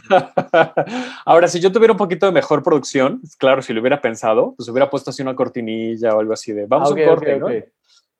Ahora, 1.25 1.47
si 1.47 1.59
yo 1.59 1.71
tuviera 1.71 1.93
un 1.93 1.97
poquito 1.97 2.25
de 2.25 2.31
mejor 2.31 2.63
producción, 2.63 3.21
claro, 3.37 3.61
si 3.61 3.73
lo 3.73 3.81
hubiera 3.81 4.01
pensado, 4.01 4.53
pues 4.55 4.67
hubiera 4.69 4.89
puesto 4.89 5.09
así 5.11 5.21
una 5.21 5.35
cortinilla 5.35 6.15
o 6.15 6.19
algo 6.19 6.33
así 6.33 6.51
de 6.53 6.65
vamos 6.65 6.89
Ah, 6.89 6.93
a 6.93 6.95
un 6.95 7.05
corte, 7.07 7.37
¿no? 7.37 7.47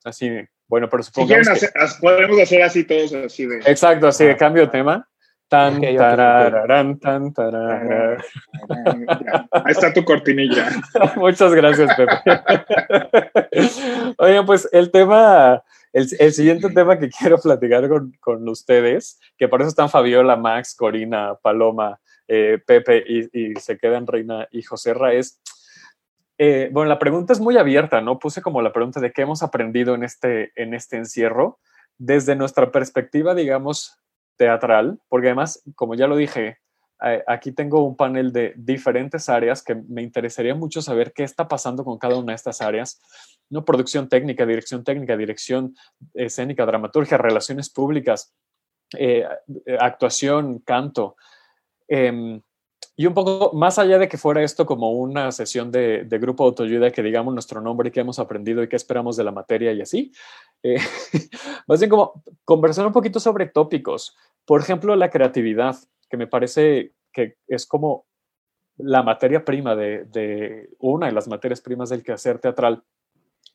Así, 0.04 0.30
bueno, 0.68 0.90
pero 0.90 1.04
Si 1.04 1.08
supongamos 1.12 1.48
quieren, 1.48 1.60
que- 1.74 1.80
hacer, 1.80 2.00
podemos 2.02 2.40
hacer 2.42 2.64
así 2.64 2.84
todos, 2.86 3.14
así 3.14 3.46
de. 3.46 3.58
Exacto, 3.66 4.08
así 4.08 4.26
de 4.26 4.36
cambio 4.38 4.64
de 4.64 4.70
tema. 4.70 5.08
Tan, 5.52 5.76
Ok, 5.76 5.84
ok, 5.84 5.90
ok. 5.92 5.98
tarararán, 5.98 6.98
tan, 6.98 7.34
tarararán. 7.34 8.24
Ahí 9.52 9.72
está 9.72 9.92
tu 9.92 10.06
cortinilla. 10.06 10.70
Muchas 11.18 11.54
gracias, 11.54 11.94
Pepe. 11.94 12.16
Oigan, 14.18 14.46
pues 14.46 14.70
el 14.72 14.92
tema, 14.92 15.62
el, 15.92 16.08
el 16.20 16.32
siguiente 16.32 16.70
tema 16.70 16.98
que 16.98 17.10
quiero 17.10 17.38
platicar 17.38 17.90
con, 17.90 18.14
con 18.22 18.48
ustedes, 18.48 19.20
que 19.38 19.50
por 19.50 19.60
eso 19.60 19.68
están 19.68 19.90
Fabiola, 19.90 20.38
Max, 20.38 20.74
Corina, 20.74 21.36
Paloma, 21.36 22.00
eh, 22.30 22.58
Pepe 22.66 23.04
y, 23.06 23.50
y 23.52 23.56
se 23.56 23.78
quedan 23.78 24.08
Reina 24.08 24.48
y 24.52 24.62
José 24.64 24.94
Ra, 24.94 25.12
es, 25.12 25.42
eh, 26.38 26.70
bueno, 26.72 26.88
la 26.88 26.98
pregunta 26.98 27.34
es 27.34 27.42
muy 27.42 27.58
abierta, 27.58 28.00
¿no? 28.00 28.20
Puse 28.20 28.42
como 28.42 28.62
la 28.62 28.72
pregunta 28.72 29.02
de 29.02 29.12
qué 29.12 29.24
hemos 29.24 29.44
aprendido 29.44 29.96
en 29.96 30.06
este, 30.06 30.54
en 30.56 30.74
este 30.74 30.96
encierro 30.96 31.60
desde 31.98 32.38
nuestra 32.38 32.72
perspectiva, 32.72 33.36
digamos, 33.36 34.01
teatral, 34.42 35.00
porque 35.08 35.28
además, 35.28 35.62
como 35.76 35.94
ya 35.94 36.08
lo 36.08 36.16
dije, 36.16 36.58
eh, 37.06 37.24
aquí 37.28 37.52
tengo 37.52 37.84
un 37.86 37.96
panel 37.96 38.34
de 38.34 38.56
diferentes 38.58 39.30
áreas 39.30 39.62
que 39.62 39.76
me 39.76 40.02
interesaría 40.02 40.56
mucho 40.56 40.82
saber 40.82 41.14
qué 41.14 41.22
está 41.22 41.48
pasando 41.48 41.86
con 41.86 42.00
cada 42.00 42.18
una 42.18 42.32
de 42.32 42.38
estas 42.38 42.60
áreas. 42.60 43.00
¿no? 43.52 43.64
Producción 43.64 44.10
técnica, 44.10 44.44
dirección 44.48 44.84
técnica, 44.84 45.16
dirección 45.16 45.76
escénica, 46.16 46.66
dramaturgia, 46.66 47.20
relaciones 47.20 47.70
públicas, 47.70 48.34
eh, 48.98 49.28
actuación, 49.80 50.58
canto. 50.66 51.18
Em, 51.88 52.42
y 52.96 53.06
un 53.06 53.14
poco 53.14 53.56
más 53.56 53.80
allá 53.80 53.98
de 53.98 54.08
que 54.08 54.18
fuera 54.18 54.44
esto 54.44 54.66
como 54.66 54.92
una 54.92 55.32
sesión 55.32 55.72
de, 55.72 56.04
de, 56.04 56.20
grupo 56.20 56.44
autoayuda, 56.44 56.92
que 56.92 57.02
digamos 57.02 57.34
nuestro 57.34 57.62
nombre 57.62 57.90
y 57.90 57.92
qué 57.92 58.02
hemos 58.02 58.20
aprendido 58.20 58.62
y 58.62 58.68
qué 58.68 58.76
esperamos 58.76 59.16
de 59.16 59.24
la 59.24 59.32
materia 59.32 59.72
y 59.72 59.82
así, 59.82 60.12
eh, 60.64 60.78
más 61.68 61.80
bien 61.80 61.90
como 61.90 62.24
conversar 62.46 62.86
un 62.86 62.94
poquito 62.94 63.20
sobre 63.20 63.48
tópicos. 63.48 64.16
Por 64.46 64.62
ejemplo, 64.62 64.96
la 64.96 65.10
creatividad, 65.10 65.78
que 66.10 66.18
me 66.18 66.28
parece 66.28 66.94
que 67.12 67.38
es 67.48 67.66
como 67.66 68.06
la 68.78 69.04
materia 69.04 69.44
prima 69.46 69.76
de, 69.76 70.06
de 70.06 70.70
una 70.80 71.08
de 71.08 71.12
las 71.12 71.28
materias 71.28 71.62
primas 71.62 71.90
del 71.90 72.04
quehacer 72.04 72.40
teatral. 72.40 72.84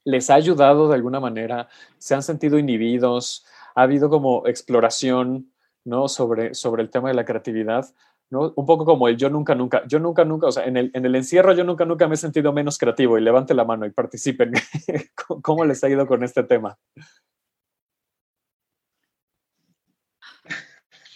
¿Les 0.05 0.31
ha 0.31 0.35
ayudado 0.35 0.89
de 0.89 0.95
alguna 0.95 1.21
manera? 1.21 1.69
¿Se 1.99 2.15
han 2.15 2.23
sentido 2.23 2.59
inhibidos? 2.59 3.45
¿Ha 3.75 3.83
habido 3.83 4.09
como 4.09 4.47
exploración 4.47 5.53
¿no? 5.85 6.09
sobre, 6.09 6.55
sobre 6.55 6.83
el 6.83 6.91
tema 6.91 7.09
de 7.09 7.15
la 7.15 7.25
creatividad? 7.25 7.87
¿No? 8.31 8.53
Un 8.57 8.67
poco 8.67 8.85
como 8.85 9.09
el 9.09 9.17
yo 9.17 9.31
nunca, 9.31 9.55
nunca, 9.55 9.83
yo 9.87 9.99
nunca, 9.99 10.25
nunca, 10.25 10.49
o 10.49 10.53
sea, 10.53 10.65
en 10.65 10.77
el, 10.77 10.91
en 10.95 11.07
el 11.07 11.15
encierro 11.15 11.53
yo 11.53 11.65
nunca, 11.65 11.85
nunca 11.85 12.09
me 12.09 12.15
he 12.15 12.19
sentido 12.19 12.53
menos 12.53 12.79
creativo 12.79 13.19
y 13.19 13.21
levante 13.21 13.55
la 13.55 13.65
mano 13.65 13.87
y 13.87 13.91
participen. 13.91 14.53
¿Cómo 15.43 15.65
les 15.65 15.83
ha 15.85 15.89
ido 15.89 16.07
con 16.07 16.25
este 16.25 16.43
tema? 16.43 16.77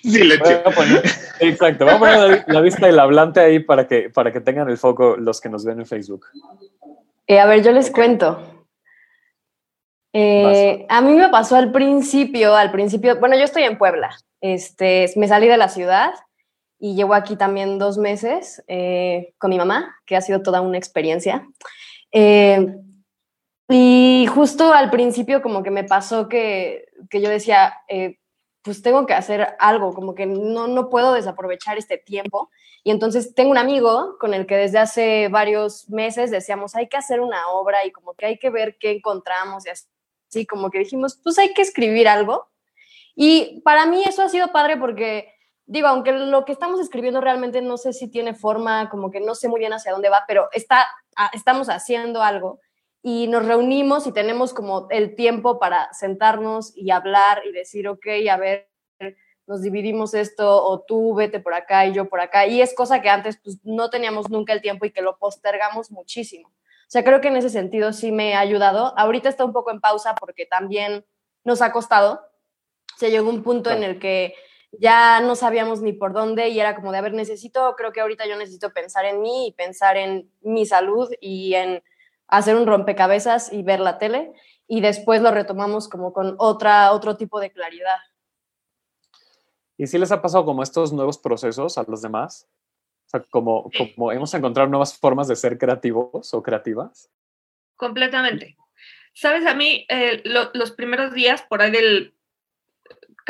Sí, 0.02 0.24
le 0.24 0.38
poner, 0.38 1.02
exacto, 1.40 1.84
vamos 1.84 2.08
a 2.08 2.14
poner 2.14 2.44
la, 2.46 2.60
vista 2.62 2.86
del 2.86 2.98
hablante 2.98 3.40
ahí 3.40 3.58
para 3.58 3.86
que, 3.86 4.08
para 4.08 4.32
que 4.32 4.40
tengan 4.40 4.70
el 4.70 4.78
foco 4.78 5.16
los 5.18 5.42
que 5.42 5.50
nos 5.50 5.64
ven 5.64 5.78
en 5.78 5.86
Facebook. 5.86 6.24
Eh, 7.26 7.38
a 7.38 7.44
ver, 7.44 7.62
yo 7.62 7.70
les 7.70 7.90
cuento. 7.90 8.66
Eh, 10.14 10.86
a 10.88 11.02
mí 11.02 11.12
me 11.12 11.28
pasó 11.28 11.56
al 11.56 11.70
principio, 11.70 12.56
al 12.56 12.72
principio, 12.72 13.20
bueno, 13.20 13.36
yo 13.36 13.44
estoy 13.44 13.64
en 13.64 13.76
Puebla, 13.76 14.10
este, 14.40 15.12
me 15.16 15.28
salí 15.28 15.48
de 15.48 15.58
la 15.58 15.68
ciudad 15.68 16.14
y 16.80 16.94
llevo 16.94 17.14
aquí 17.14 17.36
también 17.36 17.78
dos 17.78 17.98
meses 17.98 18.64
eh, 18.66 19.34
con 19.38 19.50
mi 19.50 19.58
mamá, 19.58 19.96
que 20.06 20.16
ha 20.16 20.22
sido 20.22 20.42
toda 20.42 20.62
una 20.62 20.78
experiencia. 20.78 21.46
Eh, 22.10 22.74
y 23.68 24.26
justo 24.34 24.72
al 24.72 24.90
principio 24.90 25.42
como 25.42 25.62
que 25.62 25.70
me 25.70 25.84
pasó 25.84 26.28
que, 26.28 26.86
que 27.10 27.20
yo 27.20 27.28
decía, 27.28 27.74
eh, 27.86 28.16
pues 28.62 28.82
tengo 28.82 29.06
que 29.06 29.12
hacer 29.12 29.56
algo, 29.58 29.92
como 29.92 30.14
que 30.14 30.24
no, 30.24 30.68
no 30.68 30.88
puedo 30.88 31.12
desaprovechar 31.12 31.76
este 31.76 31.98
tiempo. 31.98 32.50
Y 32.82 32.90
entonces 32.90 33.34
tengo 33.34 33.50
un 33.50 33.58
amigo 33.58 34.16
con 34.18 34.32
el 34.32 34.46
que 34.46 34.56
desde 34.56 34.78
hace 34.78 35.28
varios 35.28 35.88
meses 35.90 36.30
decíamos, 36.30 36.74
hay 36.74 36.88
que 36.88 36.96
hacer 36.96 37.20
una 37.20 37.46
obra 37.48 37.84
y 37.84 37.92
como 37.92 38.14
que 38.14 38.24
hay 38.24 38.38
que 38.38 38.48
ver 38.48 38.78
qué 38.78 38.92
encontramos 38.92 39.66
y 39.66 39.70
así, 39.70 40.46
como 40.46 40.70
que 40.70 40.78
dijimos, 40.78 41.20
pues 41.22 41.38
hay 41.38 41.52
que 41.52 41.62
escribir 41.62 42.08
algo. 42.08 42.48
Y 43.14 43.60
para 43.64 43.84
mí 43.84 44.02
eso 44.02 44.22
ha 44.22 44.30
sido 44.30 44.50
padre 44.50 44.78
porque 44.78 45.34
digo, 45.70 45.86
aunque 45.86 46.10
lo 46.10 46.44
que 46.44 46.50
estamos 46.50 46.80
escribiendo 46.80 47.20
realmente 47.20 47.62
no 47.62 47.76
sé 47.76 47.92
si 47.92 48.08
tiene 48.08 48.34
forma, 48.34 48.90
como 48.90 49.12
que 49.12 49.20
no 49.20 49.36
sé 49.36 49.46
muy 49.46 49.60
bien 49.60 49.72
hacia 49.72 49.92
dónde 49.92 50.08
va, 50.08 50.24
pero 50.26 50.48
está, 50.50 50.84
ah, 51.16 51.30
estamos 51.32 51.68
haciendo 51.68 52.24
algo 52.24 52.58
y 53.02 53.28
nos 53.28 53.46
reunimos 53.46 54.08
y 54.08 54.12
tenemos 54.12 54.52
como 54.52 54.88
el 54.90 55.14
tiempo 55.14 55.60
para 55.60 55.92
sentarnos 55.92 56.76
y 56.76 56.90
hablar 56.90 57.42
y 57.46 57.52
decir, 57.52 57.86
ok, 57.86 58.04
a 58.28 58.36
ver, 58.36 58.68
nos 59.46 59.62
dividimos 59.62 60.12
esto 60.12 60.60
o 60.60 60.80
tú 60.80 61.14
vete 61.14 61.38
por 61.38 61.54
acá 61.54 61.86
y 61.86 61.92
yo 61.92 62.08
por 62.08 62.20
acá. 62.20 62.48
Y 62.48 62.60
es 62.60 62.74
cosa 62.74 63.00
que 63.00 63.08
antes 63.08 63.38
pues 63.42 63.60
no 63.62 63.90
teníamos 63.90 64.28
nunca 64.28 64.52
el 64.52 64.62
tiempo 64.62 64.86
y 64.86 64.90
que 64.90 65.02
lo 65.02 65.18
postergamos 65.18 65.92
muchísimo. 65.92 66.48
O 66.48 66.88
sea, 66.88 67.04
creo 67.04 67.20
que 67.20 67.28
en 67.28 67.36
ese 67.36 67.48
sentido 67.48 67.92
sí 67.92 68.10
me 68.10 68.34
ha 68.34 68.40
ayudado. 68.40 68.92
Ahorita 68.98 69.28
está 69.28 69.44
un 69.44 69.52
poco 69.52 69.70
en 69.70 69.80
pausa 69.80 70.16
porque 70.16 70.46
también 70.46 71.06
nos 71.44 71.62
ha 71.62 71.70
costado. 71.70 72.26
Se 72.96 73.12
llegó 73.12 73.30
un 73.30 73.44
punto 73.44 73.70
en 73.70 73.84
el 73.84 74.00
que 74.00 74.34
ya 74.72 75.20
no 75.20 75.34
sabíamos 75.34 75.82
ni 75.82 75.92
por 75.92 76.12
dónde 76.12 76.48
y 76.48 76.60
era 76.60 76.74
como 76.74 76.92
de, 76.92 76.98
a 76.98 77.02
ver, 77.02 77.12
necesito, 77.12 77.74
creo 77.76 77.92
que 77.92 78.00
ahorita 78.00 78.26
yo 78.26 78.36
necesito 78.36 78.72
pensar 78.72 79.04
en 79.04 79.20
mí 79.20 79.48
y 79.48 79.52
pensar 79.52 79.96
en 79.96 80.30
mi 80.40 80.66
salud 80.66 81.10
y 81.20 81.54
en 81.54 81.82
hacer 82.28 82.56
un 82.56 82.66
rompecabezas 82.66 83.52
y 83.52 83.62
ver 83.62 83.80
la 83.80 83.98
tele 83.98 84.32
y 84.68 84.80
después 84.80 85.20
lo 85.20 85.32
retomamos 85.32 85.88
como 85.88 86.12
con 86.12 86.36
otra, 86.38 86.92
otro 86.92 87.16
tipo 87.16 87.40
de 87.40 87.50
claridad. 87.50 87.98
¿Y 89.76 89.86
si 89.86 89.98
les 89.98 90.12
ha 90.12 90.22
pasado 90.22 90.44
como 90.44 90.62
estos 90.62 90.92
nuevos 90.92 91.18
procesos 91.18 91.76
a 91.76 91.84
los 91.88 92.02
demás? 92.02 92.48
O 93.06 93.10
sea, 93.10 93.24
como, 93.30 93.68
como 93.76 94.12
hemos 94.12 94.32
encontrado 94.34 94.68
nuevas 94.68 94.96
formas 94.96 95.26
de 95.26 95.34
ser 95.34 95.58
creativos 95.58 96.32
o 96.32 96.42
creativas. 96.42 97.10
Completamente. 97.74 98.56
Sabes, 99.14 99.44
a 99.46 99.54
mí 99.54 99.86
eh, 99.88 100.22
lo, 100.24 100.50
los 100.54 100.70
primeros 100.70 101.12
días, 101.14 101.42
por 101.42 101.62
ahí 101.62 101.72
del 101.72 102.14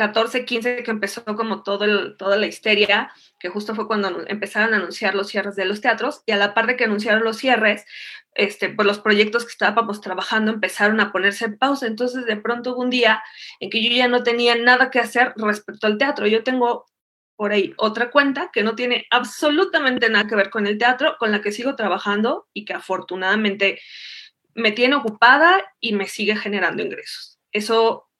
14, 0.01 0.45
15 0.45 0.81
que 0.81 0.89
empezó 0.89 1.23
como 1.23 1.61
todo 1.61 2.15
toda 2.15 2.35
la 2.35 2.47
histeria, 2.47 3.11
que 3.37 3.49
justo 3.49 3.75
fue 3.75 3.85
cuando 3.85 4.25
empezaron 4.27 4.73
a 4.73 4.77
anunciar 4.77 5.13
los 5.13 5.27
cierres 5.27 5.55
de 5.55 5.65
los 5.65 5.79
teatros, 5.79 6.23
y 6.25 6.31
a 6.31 6.37
la 6.37 6.55
par 6.55 6.65
de 6.65 6.75
que 6.75 6.85
anunciaron 6.85 7.23
los 7.23 7.37
cierres, 7.37 7.85
este, 8.33 8.69
pues 8.69 8.87
los 8.87 8.97
proyectos 8.97 9.45
que 9.45 9.51
estábamos 9.51 10.01
trabajando 10.01 10.51
empezaron 10.51 10.99
a 11.01 11.11
ponerse 11.11 11.45
en 11.45 11.59
pausa. 11.59 11.85
Entonces, 11.85 12.25
de 12.25 12.35
pronto 12.35 12.71
hubo 12.73 12.81
un 12.81 12.89
día 12.89 13.21
en 13.59 13.69
que 13.69 13.83
yo 13.83 13.95
ya 13.95 14.07
no 14.07 14.23
tenía 14.23 14.55
nada 14.55 14.89
que 14.89 14.97
hacer 14.97 15.35
respecto 15.37 15.85
al 15.85 15.99
teatro. 15.99 16.25
Yo 16.25 16.43
tengo 16.43 16.87
por 17.35 17.51
ahí 17.51 17.75
otra 17.77 18.09
cuenta 18.09 18.49
que 18.51 18.63
no 18.63 18.73
tiene 18.73 19.05
absolutamente 19.11 20.09
nada 20.09 20.27
que 20.27 20.35
ver 20.35 20.49
con 20.49 20.65
el 20.65 20.79
teatro, 20.79 21.15
con 21.19 21.31
la 21.31 21.41
que 21.41 21.51
sigo 21.51 21.75
trabajando 21.75 22.47
y 22.53 22.65
que 22.65 22.73
afortunadamente 22.73 23.79
me 24.55 24.71
tiene 24.71 24.95
ocupada 24.95 25.63
y 25.79 25.93
me 25.93 26.07
sigue 26.07 26.35
generando 26.35 26.81
ingresos. 26.81 27.39
Eso 27.51 28.10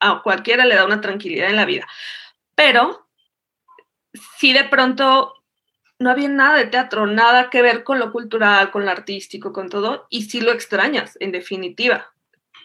a 0.00 0.22
cualquiera 0.22 0.64
le 0.64 0.74
da 0.74 0.84
una 0.84 1.00
tranquilidad 1.00 1.50
en 1.50 1.56
la 1.56 1.64
vida. 1.64 1.86
Pero 2.54 3.08
si 4.38 4.52
de 4.52 4.64
pronto 4.64 5.34
no 5.98 6.10
había 6.10 6.28
nada 6.28 6.58
de 6.58 6.66
teatro, 6.66 7.06
nada 7.06 7.48
que 7.50 7.62
ver 7.62 7.84
con 7.84 7.98
lo 7.98 8.12
cultural, 8.12 8.70
con 8.70 8.84
lo 8.84 8.90
artístico, 8.90 9.52
con 9.52 9.68
todo, 9.68 10.06
y 10.10 10.22
sí 10.22 10.40
lo 10.40 10.52
extrañas, 10.52 11.16
en 11.20 11.32
definitiva. 11.32 12.12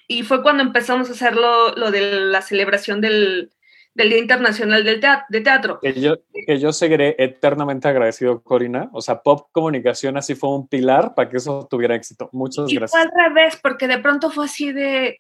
Y 0.08 0.24
fue 0.24 0.44
cuando 0.44 0.64
empezamos 0.64 1.10
a 1.10 1.14
hacer 1.14 1.36
lo, 1.36 1.92
de 1.92 2.20
la 2.20 2.42
celebración 2.42 3.00
del, 3.00 3.52
Día 3.94 4.18
Internacional 4.18 4.84
del 4.84 5.00
teatro, 5.00 5.26
de 5.30 5.42
Teatro. 5.42 5.80
Que 5.80 5.94
yo, 5.94 6.16
que 6.46 6.60
yo 6.60 6.74
seguiré 6.74 7.16
eternamente 7.18 7.88
agradecido, 7.88 8.42
Corina. 8.42 8.90
O 8.94 9.02
sea, 9.02 9.22
Pop 9.22 9.50
Comunicación 9.52 10.18
así 10.18 10.36
fue 10.36 10.50
un 10.50 10.68
pilar 10.68 11.14
para 11.14 11.30
que 11.30 11.38
eso 11.38 11.68
tuviera 11.70 11.96
éxito. 11.96 12.30
Muchas 12.34 12.70
y 12.70 12.76
gracias. 12.76 12.92
Fue 12.92 13.02
al 13.02 13.30
revés, 13.30 13.60
porque 13.62 13.88
de 13.88 14.00
pronto 14.00 14.30
fue 14.30 14.46
así 14.46 14.74
de, 14.74 15.20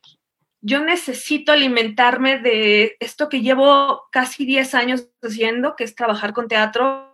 yo 0.61 0.83
necesito 0.83 1.51
alimentarme 1.51 2.39
de 2.39 2.95
esto 2.99 3.29
que 3.29 3.41
llevo 3.41 4.03
casi 4.11 4.45
10 4.45 4.75
años 4.75 5.07
haciendo, 5.21 5.75
que 5.75 5.83
es 5.83 5.95
trabajar 5.95 6.33
con 6.33 6.47
teatro, 6.47 7.11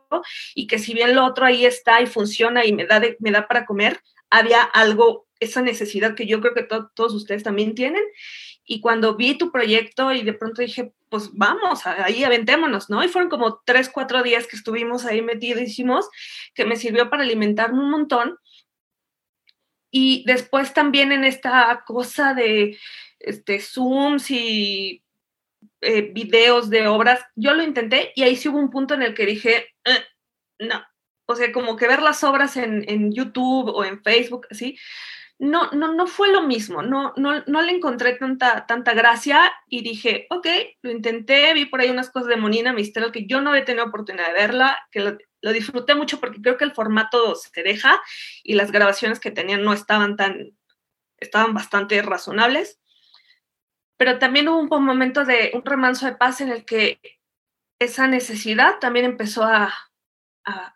y 0.56 0.68
que 0.68 0.80
si 0.80 0.94
bien 0.94 1.16
lo 1.16 1.26
otro 1.26 1.46
ahí 1.46 1.66
está 1.66 2.02
y 2.02 2.08
funciona 2.08 2.66
y 2.66 2.74
me 2.74 2.86
da, 2.86 3.02
me 3.20 3.32
da 3.32 3.48
para 3.48 3.66
comer, 3.66 4.02
había 4.30 4.62
algo, 4.62 5.28
esa 5.40 5.62
necesidad 5.62 6.16
que 6.16 6.26
yo 6.26 6.42
creo 6.42 6.54
que 6.54 6.68
todos 6.94 7.14
ustedes 7.14 7.44
también 7.44 7.76
tienen. 7.76 8.04
Y 8.66 8.82
cuando 8.82 9.16
vi 9.16 9.38
tu 9.38 9.52
proyecto 9.52 10.12
y 10.12 10.24
de 10.24 10.34
pronto 10.34 10.62
dije, 10.62 10.94
pues 11.10 11.30
vamos, 11.34 11.86
ahí 11.86 12.24
aventémonos, 12.26 12.90
¿no? 12.90 13.02
Y 13.04 13.08
fueron 13.08 13.30
como 13.30 13.62
tres, 13.66 13.90
cuatro 13.90 14.24
días 14.24 14.46
que 14.46 14.58
estuvimos 14.58 15.06
ahí 15.06 15.22
metidísimos, 15.22 16.10
que 16.54 16.66
me 16.66 16.76
sirvió 16.76 17.10
para 17.10 17.24
alimentarme 17.24 17.80
un 17.80 17.92
montón. 17.92 18.38
Y 19.90 20.26
después 20.26 20.74
también 20.74 21.14
en 21.14 21.24
esta 21.24 21.84
cosa 21.86 22.34
de 22.34 22.78
este, 23.20 23.60
Zooms 23.60 24.30
y 24.32 25.04
eh, 25.82 26.02
videos 26.02 26.70
de 26.70 26.88
obras. 26.88 27.22
Yo 27.36 27.54
lo 27.54 27.64
intenté 27.64 28.12
y 28.16 28.24
ahí 28.24 28.36
sí 28.36 28.50
hubo 28.50 28.58
un 28.58 28.70
punto 28.70 28.94
en 28.94 29.04
el 29.04 29.14
que 29.14 29.26
dije, 29.26 29.76
eh, 29.86 30.04
no, 30.60 30.84
o 31.28 31.36
sea, 31.36 31.52
como 31.52 31.76
que 31.76 31.88
ver 31.88 32.02
las 32.02 32.24
obras 32.24 32.58
en, 32.58 32.84
en, 32.90 33.12
YouTube 33.12 33.70
o 33.70 33.84
en 33.84 34.02
Facebook, 34.02 34.48
así, 34.50 34.78
no, 35.40 35.70
no, 35.72 35.94
no 35.94 36.08
fue 36.08 36.32
lo 36.32 36.42
mismo, 36.42 36.82
no, 36.82 37.14
no, 37.16 37.44
no 37.46 37.62
le 37.62 37.74
encontré 37.74 38.14
tanta, 38.14 38.66
tanta 38.66 38.94
gracia 38.94 39.54
y 39.68 39.84
dije, 39.84 40.26
ok, 40.32 40.48
lo 40.82 40.90
intenté, 40.90 41.54
vi 41.54 41.66
por 41.66 41.80
ahí 41.80 41.90
unas 41.92 42.10
cosas 42.10 42.30
de 42.30 42.38
Monina 42.38 42.74
Mistral 42.74 43.12
que 43.12 43.28
yo 43.28 43.42
no 43.42 43.52
había 43.52 43.66
tenido 43.66 43.86
oportunidad 43.86 44.28
de 44.28 44.34
verla, 44.34 44.80
que 44.90 45.02
lo, 45.02 45.18
lo, 45.42 45.54
disfruté 45.54 45.94
mucho 45.94 46.20
porque 46.20 46.42
creo 46.42 46.58
que 46.58 46.66
el 46.66 46.74
formato 46.74 47.36
se 47.36 47.62
deja 47.62 48.02
y 48.44 48.56
las 48.56 48.72
grabaciones 48.72 49.20
que 49.20 49.30
tenían 49.30 49.64
no 49.64 49.74
estaban 49.74 50.16
tan, 50.16 50.58
estaban 51.20 51.54
bastante 51.54 52.02
razonables 52.02 52.80
pero 53.98 54.20
también 54.20 54.48
hubo 54.48 54.78
un 54.78 54.86
momento 54.86 55.26
de 55.26 55.52
un 55.54 55.66
remanso 55.66 56.06
de 56.06 56.16
paz 56.16 56.42
en 56.42 56.50
el 56.50 56.66
que 56.66 57.00
esa 57.80 58.08
necesidad 58.08 58.80
también 58.80 59.06
empezó 59.06 59.44
a, 59.44 59.74
a, 60.46 60.74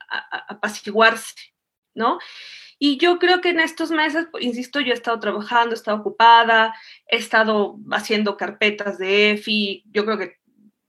apaciguarse, 0.49 1.53
¿no? 1.95 2.19
Y 2.77 2.97
yo 2.97 3.19
creo 3.19 3.41
que 3.41 3.49
en 3.49 3.59
estos 3.59 3.91
meses, 3.91 4.27
pues, 4.31 4.43
insisto, 4.43 4.79
yo 4.79 4.91
he 4.91 4.95
estado 4.95 5.19
trabajando, 5.19 5.75
he 5.75 5.77
estado 5.77 5.97
ocupada, 5.97 6.73
he 7.05 7.17
estado 7.17 7.77
haciendo 7.91 8.37
carpetas 8.37 8.97
de 8.97 9.31
EFI, 9.31 9.83
yo 9.91 10.03
creo 10.03 10.17
que 10.17 10.39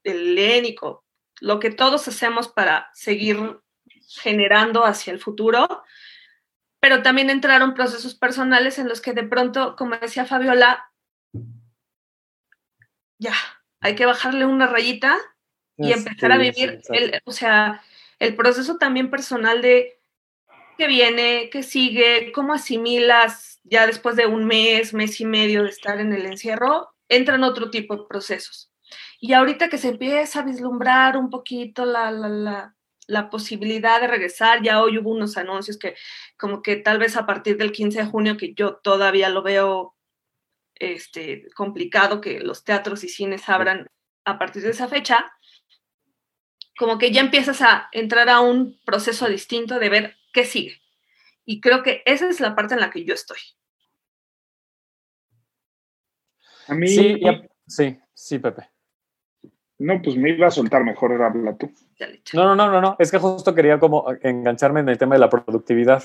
el 0.04 0.34
lénico, 0.34 1.04
lo 1.40 1.60
que 1.60 1.70
todos 1.70 2.08
hacemos 2.08 2.48
para 2.48 2.90
seguir 2.94 3.60
generando 4.22 4.84
hacia 4.84 5.12
el 5.12 5.20
futuro, 5.20 5.84
pero 6.80 7.02
también 7.02 7.30
entraron 7.30 7.74
procesos 7.74 8.14
personales 8.14 8.78
en 8.78 8.88
los 8.88 9.00
que 9.00 9.12
de 9.12 9.24
pronto, 9.24 9.76
como 9.76 9.96
decía 9.96 10.24
Fabiola, 10.24 10.91
ya, 13.22 13.34
hay 13.80 13.94
que 13.94 14.06
bajarle 14.06 14.44
una 14.44 14.66
rayita 14.66 15.16
y 15.78 15.92
empezar 15.92 16.32
a 16.32 16.38
vivir, 16.38 16.80
el, 16.90 17.20
o 17.24 17.32
sea, 17.32 17.82
el 18.18 18.36
proceso 18.36 18.76
también 18.76 19.10
personal 19.10 19.62
de 19.62 19.98
qué 20.76 20.86
viene, 20.86 21.48
qué 21.50 21.62
sigue, 21.62 22.32
cómo 22.32 22.52
asimilas 22.52 23.60
ya 23.64 23.86
después 23.86 24.16
de 24.16 24.26
un 24.26 24.44
mes, 24.44 24.92
mes 24.92 25.20
y 25.20 25.24
medio 25.24 25.62
de 25.62 25.70
estar 25.70 26.00
en 26.00 26.12
el 26.12 26.26
encierro, 26.26 26.90
entran 27.08 27.44
otro 27.44 27.70
tipo 27.70 27.96
de 27.96 28.04
procesos. 28.08 28.70
Y 29.20 29.32
ahorita 29.32 29.68
que 29.68 29.78
se 29.78 29.88
empieza 29.88 30.40
a 30.40 30.44
vislumbrar 30.44 31.16
un 31.16 31.30
poquito 31.30 31.84
la, 31.84 32.10
la, 32.10 32.28
la, 32.28 32.76
la 33.06 33.30
posibilidad 33.30 34.00
de 34.00 34.08
regresar, 34.08 34.62
ya 34.62 34.82
hoy 34.82 34.98
hubo 34.98 35.10
unos 35.10 35.36
anuncios 35.36 35.78
que 35.78 35.94
como 36.36 36.60
que 36.60 36.76
tal 36.76 36.98
vez 36.98 37.16
a 37.16 37.24
partir 37.24 37.56
del 37.56 37.72
15 37.72 37.98
de 37.98 38.06
junio, 38.06 38.36
que 38.36 38.52
yo 38.54 38.76
todavía 38.76 39.28
lo 39.28 39.42
veo 39.42 39.94
este, 40.82 41.48
complicado 41.54 42.20
que 42.20 42.40
los 42.40 42.64
teatros 42.64 43.04
y 43.04 43.08
cines 43.08 43.48
abran 43.48 43.86
a 44.24 44.38
partir 44.38 44.62
de 44.62 44.70
esa 44.70 44.88
fecha, 44.88 45.32
como 46.76 46.98
que 46.98 47.12
ya 47.12 47.20
empiezas 47.20 47.62
a 47.62 47.88
entrar 47.92 48.28
a 48.28 48.40
un 48.40 48.80
proceso 48.84 49.28
distinto 49.28 49.78
de 49.78 49.88
ver 49.88 50.16
qué 50.32 50.44
sigue. 50.44 50.80
Y 51.44 51.60
creo 51.60 51.82
que 51.82 52.02
esa 52.06 52.28
es 52.28 52.40
la 52.40 52.54
parte 52.56 52.74
en 52.74 52.80
la 52.80 52.90
que 52.90 53.04
yo 53.04 53.14
estoy. 53.14 53.38
A 56.68 56.74
mí, 56.74 56.88
Sí, 56.88 57.20
ya- 57.20 57.42
sí, 57.66 57.98
sí, 58.14 58.38
Pepe. 58.38 58.68
no, 59.78 60.00
pues 60.02 60.16
me 60.16 60.30
iba 60.30 60.46
a 60.46 60.50
soltar 60.50 60.84
mejor, 60.84 61.20
habla 61.22 61.56
tú. 61.56 61.72
No, 62.34 62.44
no, 62.44 62.54
no, 62.56 62.70
no, 62.70 62.80
no. 62.80 62.96
Es 62.98 63.10
que 63.10 63.18
justo 63.18 63.54
quería 63.54 63.78
como 63.78 64.06
engancharme 64.22 64.80
en 64.80 64.88
el 64.88 64.98
tema 64.98 65.14
de 65.14 65.20
la 65.20 65.28
productividad, 65.30 66.02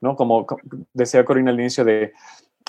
¿no? 0.00 0.16
Como 0.16 0.46
co- 0.46 0.58
decía 0.94 1.24
Corina 1.24 1.50
al 1.50 1.60
inicio 1.60 1.84
de 1.84 2.12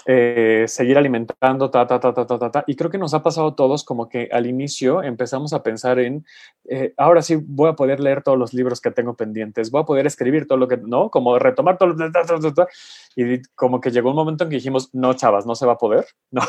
eh, 0.06 0.66
seguir 0.68 0.98
alimentando, 0.98 1.70
ta, 1.70 1.86
ta, 1.86 2.00
ta, 2.00 2.14
ta, 2.14 2.26
ta, 2.26 2.40
ta, 2.40 2.52
ta. 2.52 2.64
Y 2.66 2.76
creo 2.76 2.90
que 2.90 2.98
nos 2.98 3.14
ha 3.14 3.22
pasado 3.22 3.50
a 3.50 3.56
todos 3.56 3.84
como 3.84 4.10
que 4.10 4.30
al 4.32 4.48
inicio 4.48 5.04
empezamos 5.04 5.54
a 5.54 5.62
pensar 5.62 6.00
en, 6.00 6.26
eh, 6.66 6.94
ahora 6.98 7.22
sí 7.22 7.38
voy 7.40 7.70
a 7.70 7.74
poder 7.74 8.00
leer 8.00 8.24
todos 8.24 8.38
los 8.38 8.54
libros 8.54 8.82
que 8.82 8.92
tengo 8.92 9.16
pendientes, 9.16 9.70
voy 9.70 9.82
a 9.82 9.86
poder 9.86 10.08
escribir 10.08 10.48
todo 10.48 10.58
lo 10.58 10.68
que, 10.68 10.78
¿no? 10.78 11.10
Como 11.10 11.38
retomar 11.38 11.78
todo 11.78 11.90
lo 11.90 12.12
ta, 12.12 12.24
ta, 12.24 12.40
ta. 12.54 12.68
Y 13.16 13.42
como 13.56 13.80
que 13.80 13.92
llegó 13.92 14.10
un 14.10 14.16
momento 14.16 14.44
en 14.44 14.50
que 14.50 14.56
dijimos, 14.56 14.90
no, 14.94 15.14
chavas, 15.14 15.46
no 15.46 15.56
se 15.56 15.66
va 15.66 15.74
a 15.74 15.78
poder, 15.78 16.06
no. 16.32 16.42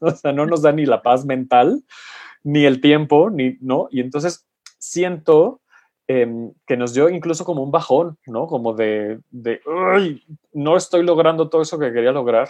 o 0.00 0.10
sea, 0.10 0.32
no 0.32 0.46
nos 0.46 0.62
da 0.62 0.72
ni 0.72 0.86
la 0.86 1.02
paz 1.02 1.24
mental, 1.24 1.82
ni 2.44 2.64
el 2.64 2.80
tiempo, 2.80 3.30
ni, 3.30 3.56
¿no? 3.60 3.88
Y 3.90 4.00
entonces 4.00 4.46
siento 4.78 5.60
em, 6.06 6.52
que 6.66 6.76
nos 6.76 6.94
dio 6.94 7.08
incluso 7.08 7.44
como 7.44 7.64
un 7.64 7.72
bajón, 7.72 8.16
¿no? 8.26 8.46
Como 8.46 8.74
de, 8.74 9.18
de 9.30 9.60
"Ay, 9.92 10.22
no 10.52 10.76
estoy 10.76 11.02
logrando 11.02 11.48
todo 11.48 11.62
eso 11.62 11.78
que 11.80 11.92
quería 11.92 12.12
lograr. 12.12 12.48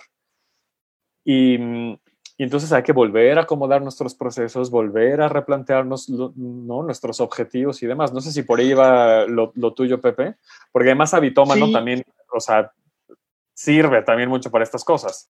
Y, 1.28 1.56
y 2.38 2.44
entonces 2.44 2.72
hay 2.72 2.84
que 2.84 2.92
volver 2.92 3.36
a 3.36 3.42
acomodar 3.42 3.82
nuestros 3.82 4.14
procesos, 4.14 4.70
volver 4.70 5.20
a 5.20 5.28
replantearnos 5.28 6.08
lo- 6.08 6.32
¿no? 6.36 6.84
nuestros 6.84 7.20
objetivos 7.20 7.82
y 7.82 7.86
demás. 7.88 8.12
No 8.12 8.20
sé 8.20 8.30
si 8.30 8.42
por 8.44 8.60
ahí 8.60 8.72
va 8.74 9.26
lo, 9.26 9.52
lo 9.56 9.74
tuyo, 9.74 10.00
Pepe, 10.00 10.36
porque 10.70 10.90
además 10.90 11.14
Habitómano 11.14 11.66
Sí. 11.66 11.72
también, 11.72 12.04
o 12.32 12.38
sea, 12.38 12.70
sirve 13.52 14.02
también 14.02 14.28
mucho 14.28 14.52
para 14.52 14.62
estas 14.62 14.84
cosas. 14.84 15.28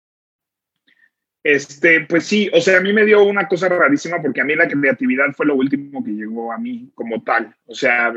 Este, 1.44 2.00
pues 2.09 2.24
sí, 2.24 2.50
o 2.54 2.61
sea, 2.61 2.78
a 2.78 2.80
mí 2.80 2.92
me 2.92 3.04
dio 3.04 3.22
una 3.22 3.46
cosa 3.46 3.68
rarísima 3.68 4.20
porque 4.20 4.40
a 4.40 4.44
mí 4.44 4.57
la 4.57 4.66
creatividad 4.66 5.26
fue 5.37 5.44
lo 5.46 5.54
último 5.54 6.02
que 6.02 6.11
llegó 6.12 6.50
a 6.52 6.59
mí 6.59 6.90
como 6.94 7.22
tal. 7.22 7.54
O 7.66 7.74
sea, 7.74 8.12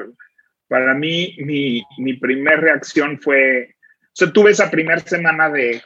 para 0.70 0.94
mí 0.96 1.36
mi, 1.40 1.84
mi 1.98 2.14
primer 2.14 2.62
reacción 2.62 3.20
fue, 3.20 3.76
o 4.02 4.10
sea, 4.14 4.32
tuve 4.32 4.52
esa 4.52 4.72
primera 4.72 5.00
semana 5.02 5.50
de 5.50 5.82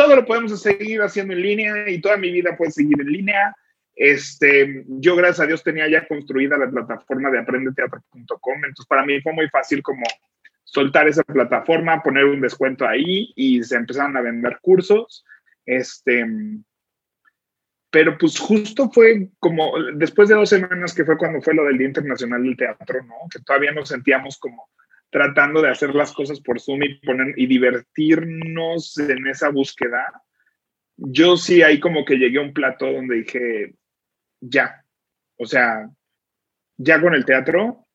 todo 0.00 0.16
lo 0.16 0.24
podemos 0.24 0.62
seguir 0.62 1.02
haciendo 1.02 1.34
en 1.34 1.42
línea 1.42 1.90
y 1.90 2.00
toda 2.00 2.16
mi 2.16 2.32
vida 2.32 2.56
puede 2.56 2.70
seguir 2.70 2.98
en 2.98 3.06
línea. 3.06 3.54
Este, 3.94 4.82
yo 4.88 5.14
gracias 5.14 5.40
a 5.40 5.46
Dios 5.46 5.62
tenía 5.62 5.86
ya 5.90 6.08
construida 6.08 6.56
la 6.56 6.70
plataforma 6.70 7.30
de 7.30 7.38
aprendeteatro.com, 7.38 8.54
entonces 8.54 8.86
para 8.86 9.04
mí 9.04 9.20
fue 9.20 9.34
muy 9.34 9.46
fácil 9.50 9.82
como 9.82 10.04
soltar 10.64 11.06
esa 11.06 11.22
plataforma, 11.22 12.02
poner 12.02 12.24
un 12.24 12.40
descuento 12.40 12.88
ahí 12.88 13.30
y 13.36 13.62
se 13.62 13.76
empezaron 13.76 14.16
a 14.16 14.22
vender 14.22 14.58
cursos. 14.62 15.22
Este, 15.66 16.24
pero 17.90 18.16
pues 18.16 18.38
justo 18.38 18.90
fue 18.90 19.28
como 19.38 19.74
después 19.96 20.30
de 20.30 20.36
dos 20.36 20.48
semanas 20.48 20.94
que 20.94 21.04
fue 21.04 21.18
cuando 21.18 21.42
fue 21.42 21.52
lo 21.52 21.64
del 21.64 21.76
Día 21.76 21.88
Internacional 21.88 22.42
del 22.42 22.56
Teatro, 22.56 23.02
¿no? 23.04 23.16
Que 23.30 23.40
todavía 23.40 23.72
nos 23.72 23.90
sentíamos 23.90 24.38
como 24.38 24.70
tratando 25.10 25.60
de 25.60 25.70
hacer 25.70 25.94
las 25.94 26.12
cosas 26.12 26.40
por 26.40 26.60
Zoom 26.60 26.82
y 26.84 26.94
poner 27.00 27.34
y 27.36 27.46
divertirnos 27.46 28.96
en 28.98 29.26
esa 29.26 29.48
búsqueda. 29.50 30.22
Yo 30.96 31.36
sí 31.36 31.62
ahí 31.62 31.80
como 31.80 32.04
que 32.04 32.16
llegué 32.16 32.38
a 32.38 32.42
un 32.42 32.52
plato 32.52 32.90
donde 32.90 33.16
dije, 33.16 33.74
ya, 34.40 34.84
o 35.36 35.46
sea, 35.46 35.88
ya 36.76 37.00
con 37.00 37.14
el 37.14 37.24
teatro, 37.24 37.86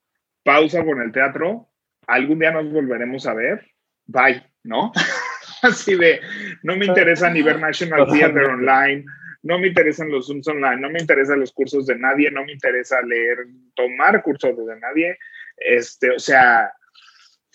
pausa 0.43 0.83
con 0.83 1.01
el 1.01 1.11
teatro, 1.11 1.69
algún 2.07 2.39
día 2.39 2.51
nos 2.51 2.71
volveremos 2.71 3.25
a 3.27 3.33
ver, 3.33 3.65
bye, 4.05 4.43
¿no? 4.63 4.91
Así 5.61 5.95
de, 5.95 6.19
no 6.63 6.75
me 6.75 6.85
interesa 6.85 7.29
ni 7.29 7.41
ver 7.41 7.59
National 7.59 8.07
Theater 8.11 8.43
online, 8.43 9.05
no 9.45 9.59
me 9.59 9.67
interesan 9.67 10.09
los 10.09 10.27
Zooms 10.27 10.47
online, 10.47 10.77
no 10.77 10.89
me 10.89 10.99
interesan 10.99 11.39
los 11.39 11.51
cursos 11.51 11.85
de 11.85 11.97
nadie, 11.97 12.31
no 12.31 12.43
me 12.43 12.51
interesa 12.51 13.01
leer, 13.03 13.45
tomar 13.75 14.21
cursos 14.23 14.57
de 14.57 14.79
nadie. 14.79 15.17
Este, 15.57 16.09
o 16.09 16.19
sea, 16.19 16.71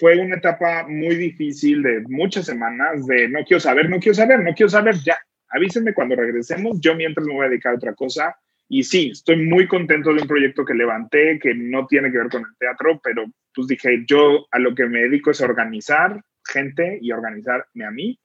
fue 0.01 0.19
una 0.19 0.37
etapa 0.37 0.87
muy 0.89 1.15
difícil 1.15 1.83
de 1.83 2.01
muchas 2.09 2.47
semanas 2.47 3.07
de 3.07 3.29
no 3.29 3.45
quiero 3.45 3.61
saber, 3.61 3.91
no 3.91 4.01
quiero 4.01 4.15
saber, 4.15 4.43
no 4.43 4.55
quiero 4.55 4.71
saber, 4.71 4.95
ya. 5.05 5.19
Avísenme 5.51 5.93
cuando 5.93 6.17
regresemos, 6.17 6.81
yo 6.81 6.95
mientras 6.95 7.27
me 7.27 7.35
voy 7.35 7.45
a 7.45 7.49
dedicar 7.51 7.75
a 7.75 7.77
otra 7.77 7.95
cosa. 7.95 8.35
Y 8.67 8.83
sí, 8.83 9.11
estoy 9.11 9.45
muy 9.45 9.69
contento 9.69 10.15
de 10.15 10.23
un 10.23 10.29
proyecto 10.29 10.65
que 10.65 10.73
levanté, 10.73 11.39
que 11.39 11.55
no 11.55 11.87
tiene 11.87 12.11
que 12.11 12.17
ver 12.17 12.31
con 12.31 12.41
el 12.41 12.57
teatro, 12.59 12.99
pero 13.05 13.27
pues 13.55 13.67
dije, 13.67 14.05
yo 14.07 14.47
a 14.51 14.59
lo 14.59 14.75
que 14.75 14.87
me 14.87 15.03
dedico 15.03 15.33
es 15.33 15.41
organizar 15.43 16.23
gente 16.47 16.99
y 17.03 17.13
organizarme 17.13 17.85
a 17.85 17.91
mí 17.91 18.19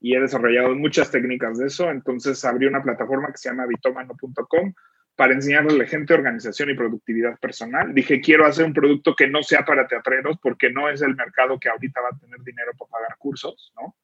y 0.00 0.14
he 0.14 0.20
desarrollado 0.20 0.74
muchas 0.74 1.10
técnicas 1.10 1.56
de 1.56 1.68
eso. 1.68 1.90
Entonces 1.90 2.44
abrí 2.44 2.66
una 2.66 2.82
plataforma 2.82 3.28
que 3.28 3.38
se 3.38 3.48
llama 3.48 3.64
bitomano.com 3.66 4.74
para 5.16 5.32
enseñarle 5.32 5.72
a 5.72 5.78
la 5.78 5.86
gente 5.86 6.12
organización 6.14 6.70
y 6.70 6.74
productividad 6.74 7.38
personal. 7.38 7.94
Dije, 7.94 8.20
quiero 8.20 8.46
hacer 8.46 8.66
un 8.66 8.74
producto 8.74 9.16
que 9.16 9.26
no 9.26 9.42
sea 9.42 9.64
para 9.64 9.88
teatreros 9.88 10.36
porque 10.42 10.70
no 10.70 10.90
es 10.90 11.00
el 11.00 11.16
mercado 11.16 11.58
que 11.58 11.70
ahorita 11.70 12.02
va 12.02 12.10
a 12.10 12.18
tener 12.18 12.38
dinero 12.40 12.72
para 12.78 12.90
pagar 12.90 13.16
cursos, 13.18 13.72
¿no? 13.76 13.96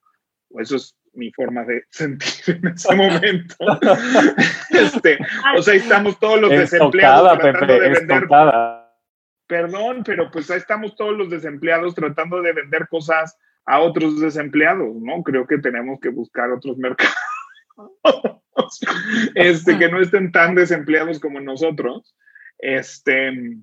Eso 0.59 0.75
es 0.75 0.95
mi 1.13 1.31
forma 1.31 1.63
de 1.63 1.85
sentir 1.89 2.57
en 2.57 2.67
ese 2.67 2.95
momento. 2.95 3.55
este, 4.71 5.19
o 5.55 5.61
sea, 5.61 5.73
ahí 5.73 5.79
estamos 5.79 6.19
todos 6.19 6.41
los 6.41 6.49
desempleados 6.49 7.37
tratando 7.37 7.67
Pepe, 7.67 7.73
de 7.73 7.89
vender 7.89 8.23
estocada. 8.23 8.97
perdón, 9.45 10.03
pero 10.03 10.31
pues 10.31 10.49
ahí 10.49 10.57
estamos 10.57 10.95
todos 10.95 11.15
los 11.15 11.29
desempleados 11.29 11.93
tratando 11.93 12.41
de 12.41 12.53
vender 12.53 12.87
cosas 12.87 13.37
a 13.65 13.79
otros 13.79 14.19
desempleados, 14.19 14.95
¿no? 14.95 15.21
Creo 15.21 15.45
que 15.45 15.59
tenemos 15.59 15.99
que 15.99 16.09
buscar 16.09 16.51
otros 16.51 16.77
mercados 16.77 17.15
este, 19.35 19.77
que 19.77 19.89
no 19.89 20.01
estén 20.01 20.31
tan 20.31 20.55
desempleados 20.55 21.19
como 21.19 21.39
nosotros. 21.39 22.15
Este, 22.59 23.57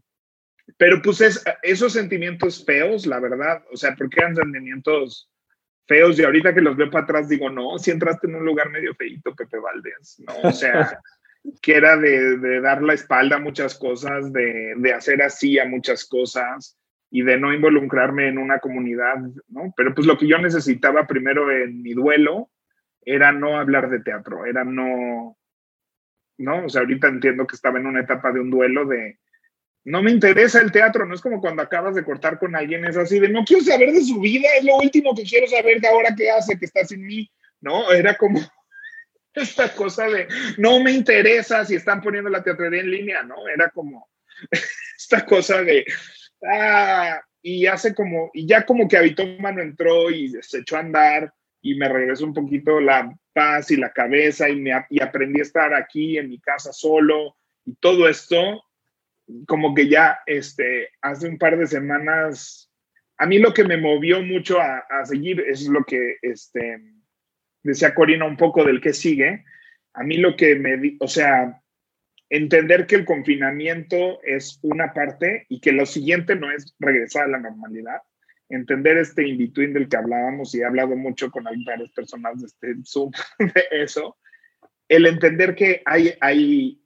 pero 0.76 1.00
pues 1.02 1.20
es, 1.20 1.44
esos 1.62 1.92
sentimientos 1.92 2.64
feos, 2.64 3.06
la 3.06 3.20
verdad, 3.20 3.64
o 3.72 3.76
sea, 3.76 3.94
porque 3.96 4.20
eran 4.20 4.36
sentimientos 4.36 5.30
feos 5.86 6.18
y 6.18 6.24
ahorita 6.24 6.54
que 6.54 6.60
los 6.60 6.76
veo 6.76 6.90
para 6.90 7.04
atrás 7.04 7.28
digo, 7.28 7.50
no, 7.50 7.78
si 7.78 7.90
entraste 7.90 8.28
en 8.28 8.36
un 8.36 8.44
lugar 8.44 8.70
medio 8.70 8.94
feito, 8.94 9.34
Pepe 9.34 9.58
Valdés, 9.58 10.22
¿no? 10.26 10.48
O 10.48 10.52
sea, 10.52 11.00
que 11.62 11.74
era 11.74 11.96
de, 11.96 12.38
de, 12.38 12.60
dar 12.60 12.82
la 12.82 12.94
espalda 12.94 13.36
a 13.36 13.40
muchas 13.40 13.76
cosas, 13.76 14.32
de, 14.32 14.74
de, 14.76 14.92
hacer 14.92 15.22
así 15.22 15.58
a 15.58 15.64
muchas 15.64 16.04
cosas 16.06 16.78
y 17.10 17.22
de 17.22 17.38
no 17.38 17.52
involucrarme 17.52 18.28
en 18.28 18.38
una 18.38 18.60
comunidad, 18.60 19.16
¿no? 19.48 19.74
Pero 19.76 19.94
pues 19.94 20.06
lo 20.06 20.16
que 20.16 20.28
yo 20.28 20.38
necesitaba 20.38 21.06
primero 21.06 21.50
en 21.50 21.82
mi 21.82 21.92
duelo 21.92 22.50
era 23.02 23.32
no 23.32 23.58
hablar 23.58 23.90
de 23.90 24.00
teatro, 24.00 24.44
era 24.44 24.64
no, 24.64 25.36
¿no? 26.38 26.64
O 26.64 26.68
sea, 26.68 26.82
ahorita 26.82 27.08
entiendo 27.08 27.46
que 27.46 27.56
estaba 27.56 27.78
en 27.78 27.86
una 27.86 28.00
etapa 28.00 28.32
de 28.32 28.40
un 28.40 28.50
duelo 28.50 28.86
de, 28.86 29.18
no 29.84 30.02
me 30.02 30.10
interesa 30.10 30.60
el 30.60 30.72
teatro, 30.72 31.06
no 31.06 31.14
es 31.14 31.20
como 31.20 31.40
cuando 31.40 31.62
acabas 31.62 31.94
de 31.94 32.04
cortar 32.04 32.38
con 32.38 32.54
alguien, 32.54 32.84
es 32.84 32.96
así 32.96 33.18
de, 33.18 33.28
no 33.28 33.44
quiero 33.44 33.62
saber 33.62 33.92
de 33.92 34.02
su 34.02 34.20
vida, 34.20 34.48
es 34.58 34.64
lo 34.64 34.76
último 34.76 35.14
que 35.14 35.22
quiero 35.22 35.46
saber 35.46 35.80
de 35.80 35.88
ahora 35.88 36.14
qué 36.16 36.30
hace, 36.30 36.58
que 36.58 36.66
está 36.66 36.84
sin 36.84 37.06
mí, 37.06 37.30
¿no? 37.60 37.90
Era 37.90 38.16
como 38.16 38.40
esta 39.34 39.72
cosa 39.74 40.06
de, 40.06 40.28
no 40.58 40.80
me 40.80 40.92
interesa 40.92 41.64
si 41.64 41.76
están 41.76 42.00
poniendo 42.00 42.28
la 42.28 42.42
teatrería 42.42 42.80
en 42.80 42.90
línea, 42.90 43.22
¿no? 43.22 43.48
Era 43.48 43.70
como 43.70 44.08
esta 44.96 45.24
cosa 45.24 45.62
de, 45.62 45.84
ah, 46.46 47.20
y 47.42 47.66
hace 47.66 47.94
como, 47.94 48.30
y 48.34 48.46
ya 48.46 48.66
como 48.66 48.86
que 48.86 48.98
Habitómano 48.98 49.62
entró 49.62 50.10
y 50.10 50.30
se 50.42 50.58
echó 50.58 50.76
a 50.76 50.80
andar 50.80 51.32
y 51.62 51.74
me 51.74 51.88
regresó 51.88 52.24
un 52.24 52.34
poquito 52.34 52.80
la 52.80 53.14
paz 53.32 53.70
y 53.70 53.76
la 53.76 53.92
cabeza 53.92 54.48
y, 54.48 54.56
me, 54.60 54.72
y 54.88 55.02
aprendí 55.02 55.40
a 55.40 55.42
estar 55.42 55.74
aquí 55.74 56.18
en 56.18 56.28
mi 56.28 56.40
casa 56.40 56.72
solo 56.72 57.36
y 57.64 57.74
todo 57.76 58.08
esto, 58.08 58.62
como 59.46 59.74
que 59.74 59.88
ya 59.88 60.20
este, 60.26 60.88
hace 61.02 61.28
un 61.28 61.38
par 61.38 61.58
de 61.58 61.66
semanas, 61.66 62.70
a 63.18 63.26
mí 63.26 63.38
lo 63.38 63.52
que 63.52 63.64
me 63.64 63.76
movió 63.76 64.22
mucho 64.22 64.60
a, 64.60 64.78
a 64.78 65.04
seguir 65.04 65.40
es 65.40 65.68
lo 65.68 65.84
que 65.84 66.16
este, 66.22 66.80
decía 67.62 67.94
Corina 67.94 68.24
un 68.24 68.36
poco 68.36 68.64
del 68.64 68.80
que 68.80 68.92
sigue. 68.92 69.44
A 69.92 70.02
mí 70.02 70.16
lo 70.16 70.36
que 70.36 70.56
me, 70.56 70.96
o 71.00 71.08
sea, 71.08 71.60
entender 72.28 72.86
que 72.86 72.96
el 72.96 73.04
confinamiento 73.04 74.22
es 74.22 74.58
una 74.62 74.92
parte 74.92 75.46
y 75.48 75.60
que 75.60 75.72
lo 75.72 75.84
siguiente 75.84 76.36
no 76.36 76.50
es 76.50 76.74
regresar 76.78 77.24
a 77.24 77.28
la 77.28 77.38
normalidad. 77.38 78.00
Entender 78.50 78.98
este 78.98 79.26
in-between 79.26 79.72
del 79.72 79.88
que 79.88 79.96
hablábamos 79.96 80.54
y 80.54 80.60
he 80.60 80.64
hablado 80.64 80.96
mucho 80.96 81.30
con 81.30 81.44
varias 81.44 81.90
personas 81.92 82.40
de 82.40 82.46
este 82.46 82.74
Zoom 82.84 83.10
de 83.38 83.64
eso. 83.70 84.18
El 84.88 85.06
entender 85.06 85.54
que 85.54 85.82
hay, 85.86 86.12
hay, 86.20 86.82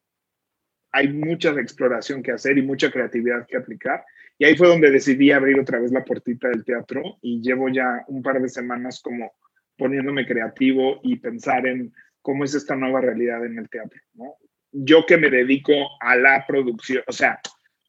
hay 0.92 1.08
mucha 1.12 1.50
exploración 1.58 2.22
que 2.22 2.32
hacer 2.32 2.58
y 2.58 2.62
mucha 2.62 2.90
creatividad 2.90 3.46
que 3.46 3.56
aplicar. 3.56 4.04
Y 4.38 4.44
ahí 4.44 4.56
fue 4.56 4.68
donde 4.68 4.90
decidí 4.90 5.30
abrir 5.32 5.58
otra 5.58 5.80
vez 5.80 5.90
la 5.90 6.04
puertita 6.04 6.48
del 6.48 6.64
teatro 6.64 7.18
y 7.22 7.40
llevo 7.40 7.68
ya 7.68 8.04
un 8.08 8.22
par 8.22 8.40
de 8.42 8.48
semanas 8.48 9.00
como 9.02 9.32
poniéndome 9.76 10.26
creativo 10.26 11.00
y 11.02 11.16
pensar 11.16 11.66
en 11.66 11.92
cómo 12.20 12.44
es 12.44 12.54
esta 12.54 12.76
nueva 12.76 13.00
realidad 13.00 13.44
en 13.44 13.58
el 13.58 13.68
teatro. 13.68 14.00
¿no? 14.14 14.36
Yo 14.72 15.06
que 15.06 15.16
me 15.16 15.30
dedico 15.30 15.72
a 16.00 16.16
la 16.16 16.44
producción, 16.46 17.02
o 17.06 17.12
sea, 17.12 17.40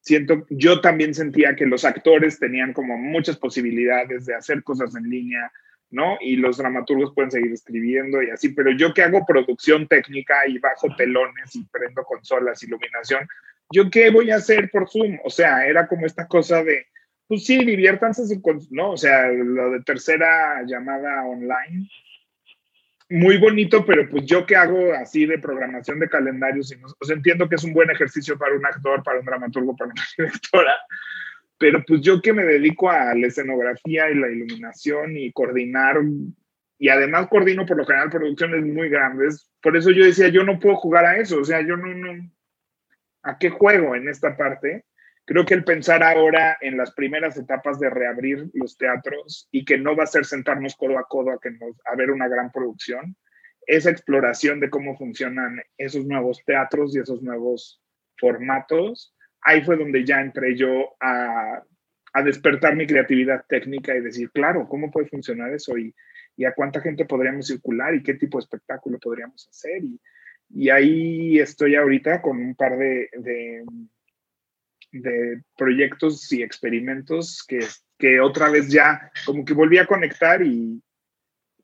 siento, 0.05 0.45
yo 0.49 0.81
también 0.81 1.13
sentía 1.13 1.55
que 1.55 1.65
los 1.65 1.83
actores 1.83 2.39
tenían 2.39 2.73
como 2.73 2.95
muchas 2.97 3.37
posibilidades 3.37 4.25
de 4.27 4.35
hacer 4.35 4.63
cosas 4.63 4.95
en 4.95 5.09
línea, 5.09 5.51
¿no? 5.89 6.17
Y 6.21 6.35
los 6.35 6.57
dramaturgos 6.57 7.13
pueden 7.15 7.31
seguir 7.31 7.51
escribiendo 7.51 8.21
y 8.21 8.29
así, 8.29 8.49
pero 8.49 8.71
yo 8.71 8.93
que 8.93 9.01
hago 9.01 9.25
producción 9.25 9.87
técnica 9.87 10.47
y 10.47 10.59
bajo 10.59 10.95
telones 10.95 11.55
y 11.55 11.65
prendo 11.65 12.03
consolas, 12.03 12.61
iluminación, 12.61 13.27
¿yo 13.71 13.89
qué 13.89 14.11
voy 14.11 14.29
a 14.29 14.35
hacer 14.35 14.69
por 14.69 14.87
Zoom? 14.87 15.17
O 15.23 15.31
sea, 15.31 15.65
era 15.65 15.87
como 15.87 16.05
esta 16.05 16.27
cosa 16.27 16.63
de, 16.63 16.85
pues 17.27 17.43
sí, 17.43 17.65
diviértanse, 17.65 18.23
¿no? 18.69 18.91
O 18.91 18.97
sea, 18.97 19.27
lo 19.27 19.71
de 19.71 19.81
tercera 19.81 20.61
llamada 20.67 21.25
online, 21.25 21.89
muy 23.09 23.37
bonito, 23.37 23.85
pero 23.85 24.09
pues 24.09 24.25
yo 24.25 24.45
que 24.45 24.55
hago 24.55 24.93
así 24.93 25.25
de 25.25 25.37
programación 25.37 25.99
de 25.99 26.09
calendarios, 26.09 26.71
y 26.71 26.75
o 26.83 27.05
sea, 27.05 27.15
entiendo 27.15 27.47
que 27.47 27.55
es 27.55 27.63
un 27.63 27.73
buen 27.73 27.89
ejercicio 27.91 28.37
para 28.37 28.55
un 28.55 28.65
actor, 28.65 29.03
para 29.03 29.19
un 29.19 29.25
dramaturgo, 29.25 29.75
para 29.75 29.91
una 29.91 30.03
directora, 30.17 30.73
pero 31.57 31.83
pues 31.87 32.01
yo 32.01 32.21
que 32.21 32.33
me 32.33 32.43
dedico 32.43 32.89
a 32.89 33.13
la 33.13 33.27
escenografía 33.27 34.09
y 34.09 34.15
la 34.15 34.29
iluminación 34.29 35.17
y 35.17 35.31
coordinar, 35.31 35.97
y 36.77 36.89
además 36.89 37.27
coordino 37.27 37.65
por 37.65 37.77
lo 37.77 37.85
general 37.85 38.09
producciones 38.09 38.65
muy 38.65 38.89
grandes, 38.89 39.49
por 39.61 39.77
eso 39.77 39.91
yo 39.91 40.03
decía, 40.03 40.29
yo 40.29 40.43
no 40.43 40.59
puedo 40.59 40.75
jugar 40.75 41.05
a 41.05 41.17
eso, 41.17 41.39
o 41.39 41.45
sea, 41.45 41.61
yo 41.61 41.77
no, 41.77 41.93
no, 41.93 42.29
¿a 43.23 43.37
qué 43.37 43.49
juego 43.49 43.95
en 43.95 44.09
esta 44.09 44.35
parte? 44.35 44.85
Creo 45.25 45.45
que 45.45 45.55
el 45.55 45.63
pensar 45.63 46.03
ahora 46.03 46.57
en 46.61 46.77
las 46.77 46.93
primeras 46.93 47.35
etapas 47.37 47.79
de 47.79 47.89
reabrir 47.89 48.47
los 48.53 48.77
teatros 48.77 49.47
y 49.51 49.65
que 49.65 49.77
no 49.77 49.95
va 49.95 50.03
a 50.03 50.07
ser 50.07 50.23
sentarnos 50.23 50.75
codo 50.75 50.99
a 50.99 51.07
codo 51.07 51.31
a, 51.31 51.39
que 51.39 51.49
nos, 51.49 51.75
a 51.85 51.95
ver 51.95 52.11
una 52.11 52.27
gran 52.27 52.51
producción, 52.51 53.15
esa 53.65 53.89
exploración 53.89 54.59
de 54.59 54.69
cómo 54.69 54.95
funcionan 54.95 55.59
esos 55.77 56.05
nuevos 56.05 56.43
teatros 56.45 56.95
y 56.95 56.99
esos 56.99 57.23
nuevos 57.23 57.81
formatos, 58.17 59.15
ahí 59.41 59.63
fue 59.63 59.77
donde 59.77 60.05
ya 60.05 60.21
entré 60.21 60.55
yo 60.55 60.95
a, 60.99 61.63
a 62.13 62.23
despertar 62.23 62.75
mi 62.75 62.85
creatividad 62.85 63.45
técnica 63.47 63.95
y 63.95 64.01
decir, 64.01 64.29
claro, 64.31 64.67
¿cómo 64.69 64.91
puede 64.91 65.07
funcionar 65.07 65.51
eso? 65.53 65.77
Y, 65.77 65.93
y, 66.37 66.45
a 66.45 66.53
cuánta 66.53 66.81
gente 66.81 67.05
podríamos 67.05 67.47
circular 67.47 67.95
y 67.95 68.03
qué 68.03 68.13
tipo 68.13 68.37
de 68.37 68.43
espectáculo 68.43 68.99
podríamos 68.99 69.47
hacer. 69.49 69.83
Y, 69.83 69.99
y 70.49 70.69
ahí 70.69 71.39
estoy 71.39 71.75
ahorita 71.75 72.21
con 72.21 72.37
un 72.37 72.55
par 72.55 72.77
de, 72.77 73.09
de 73.17 73.65
de 75.01 75.41
proyectos 75.57 76.31
y 76.31 76.43
experimentos 76.43 77.43
que, 77.47 77.59
que 77.97 78.19
otra 78.19 78.49
vez 78.49 78.69
ya 78.69 79.11
como 79.25 79.45
que 79.45 79.53
volví 79.53 79.77
a 79.77 79.85
conectar 79.85 80.41
y, 80.41 80.81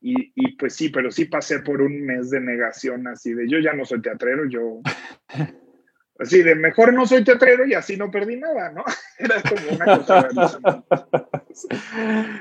y, 0.02 0.32
y, 0.36 0.56
pues 0.56 0.76
sí, 0.76 0.90
pero 0.90 1.12
sí 1.12 1.26
pasé 1.26 1.60
por 1.60 1.82
un 1.82 2.02
mes 2.02 2.30
de 2.30 2.40
negación 2.40 3.08
así 3.08 3.34
de 3.34 3.48
yo 3.48 3.60
ya 3.60 3.74
no 3.74 3.86
soy 3.86 4.02
teatrero, 4.02 4.46
yo 4.46 4.82
así 6.20 6.42
de 6.42 6.56
mejor 6.56 6.94
no 6.94 7.06
soy 7.06 7.24
teatrero 7.24 7.66
y 7.66 7.74
así 7.74 7.98
no 7.98 8.12
perdí 8.12 8.38
nada, 8.38 8.72
¿no? 8.72 8.84
Era 9.18 9.42
como 9.42 9.62
una 9.72 9.98
cosa 9.98 10.30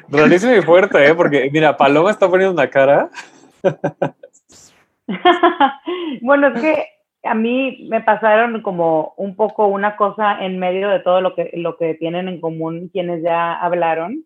rarísima. 0.08 0.58
y 0.58 0.62
fuerte, 0.62 1.06
¿eh? 1.06 1.14
Porque 1.14 1.48
mira, 1.52 1.76
Paloma 1.76 2.10
está 2.10 2.28
poniendo 2.28 2.52
una 2.52 2.70
cara. 2.70 3.10
bueno, 6.22 6.48
es 6.48 6.60
que 6.60 6.86
a 7.22 7.34
mí 7.34 7.86
me 7.88 8.00
pasaron 8.00 8.62
como 8.62 9.14
un 9.16 9.36
poco 9.36 9.66
una 9.66 9.96
cosa 9.96 10.44
en 10.44 10.58
medio 10.58 10.88
de 10.88 11.00
todo 11.00 11.20
lo 11.20 11.34
que, 11.34 11.50
lo 11.54 11.76
que 11.76 11.94
tienen 11.94 12.28
en 12.28 12.40
común 12.40 12.88
quienes 12.92 13.22
ya 13.22 13.54
hablaron. 13.54 14.24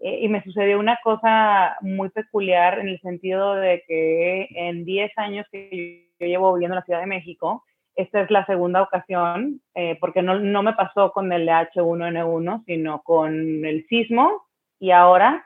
Eh, 0.00 0.20
y 0.22 0.28
me 0.28 0.42
sucedió 0.44 0.78
una 0.78 0.98
cosa 1.02 1.76
muy 1.80 2.08
peculiar 2.10 2.78
en 2.78 2.88
el 2.88 3.00
sentido 3.00 3.54
de 3.54 3.82
que 3.88 4.48
en 4.54 4.84
10 4.84 5.10
años 5.18 5.46
que 5.50 6.08
yo 6.20 6.26
llevo 6.26 6.54
viviendo 6.54 6.74
en 6.74 6.80
la 6.80 6.84
Ciudad 6.84 7.00
de 7.00 7.06
México, 7.06 7.64
esta 7.96 8.20
es 8.20 8.30
la 8.30 8.46
segunda 8.46 8.82
ocasión, 8.82 9.60
eh, 9.74 9.96
porque 10.00 10.22
no, 10.22 10.38
no, 10.38 10.62
me 10.62 10.74
pasó 10.74 11.10
con 11.10 11.32
el 11.32 11.48
H1N1, 11.48 12.64
sino 12.64 13.02
con 13.02 13.64
el 13.64 13.84
sismo 13.88 14.46
y 14.78 14.92
ahora, 14.92 15.44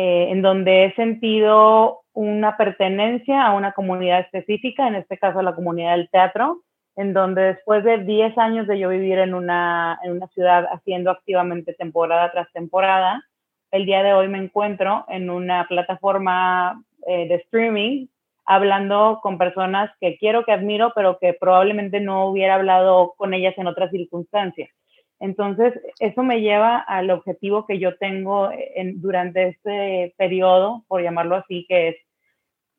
eh, 0.00 0.30
en 0.30 0.42
donde 0.42 0.84
he 0.84 0.94
sentido 0.94 2.02
una 2.12 2.56
pertenencia 2.56 3.44
a 3.44 3.52
una 3.52 3.72
comunidad 3.72 4.20
específica, 4.20 4.86
en 4.86 4.94
este 4.94 5.18
caso 5.18 5.42
la 5.42 5.56
comunidad 5.56 5.96
del 5.96 6.08
teatro, 6.08 6.62
en 6.94 7.12
donde 7.12 7.42
después 7.42 7.82
de 7.82 8.04
10 8.04 8.38
años 8.38 8.68
de 8.68 8.78
yo 8.78 8.90
vivir 8.90 9.18
en 9.18 9.34
una, 9.34 9.98
en 10.04 10.12
una 10.12 10.28
ciudad 10.28 10.68
haciendo 10.70 11.10
activamente 11.10 11.74
temporada 11.74 12.30
tras 12.30 12.48
temporada, 12.52 13.24
el 13.72 13.86
día 13.86 14.04
de 14.04 14.12
hoy 14.12 14.28
me 14.28 14.38
encuentro 14.38 15.04
en 15.08 15.30
una 15.30 15.66
plataforma 15.66 16.80
eh, 17.08 17.26
de 17.26 17.34
streaming 17.34 18.06
hablando 18.46 19.18
con 19.20 19.36
personas 19.36 19.90
que 20.00 20.16
quiero, 20.16 20.44
que 20.44 20.52
admiro, 20.52 20.92
pero 20.94 21.18
que 21.18 21.34
probablemente 21.34 21.98
no 21.98 22.28
hubiera 22.28 22.54
hablado 22.54 23.14
con 23.16 23.34
ellas 23.34 23.54
en 23.58 23.66
otras 23.66 23.90
circunstancias. 23.90 24.70
Entonces, 25.20 25.74
eso 25.98 26.22
me 26.22 26.40
lleva 26.40 26.78
al 26.78 27.10
objetivo 27.10 27.66
que 27.66 27.78
yo 27.78 27.96
tengo 27.96 28.50
en, 28.52 29.00
durante 29.00 29.48
este 29.48 30.14
periodo, 30.16 30.84
por 30.86 31.02
llamarlo 31.02 31.36
así, 31.36 31.66
que 31.68 31.88
es 31.88 31.96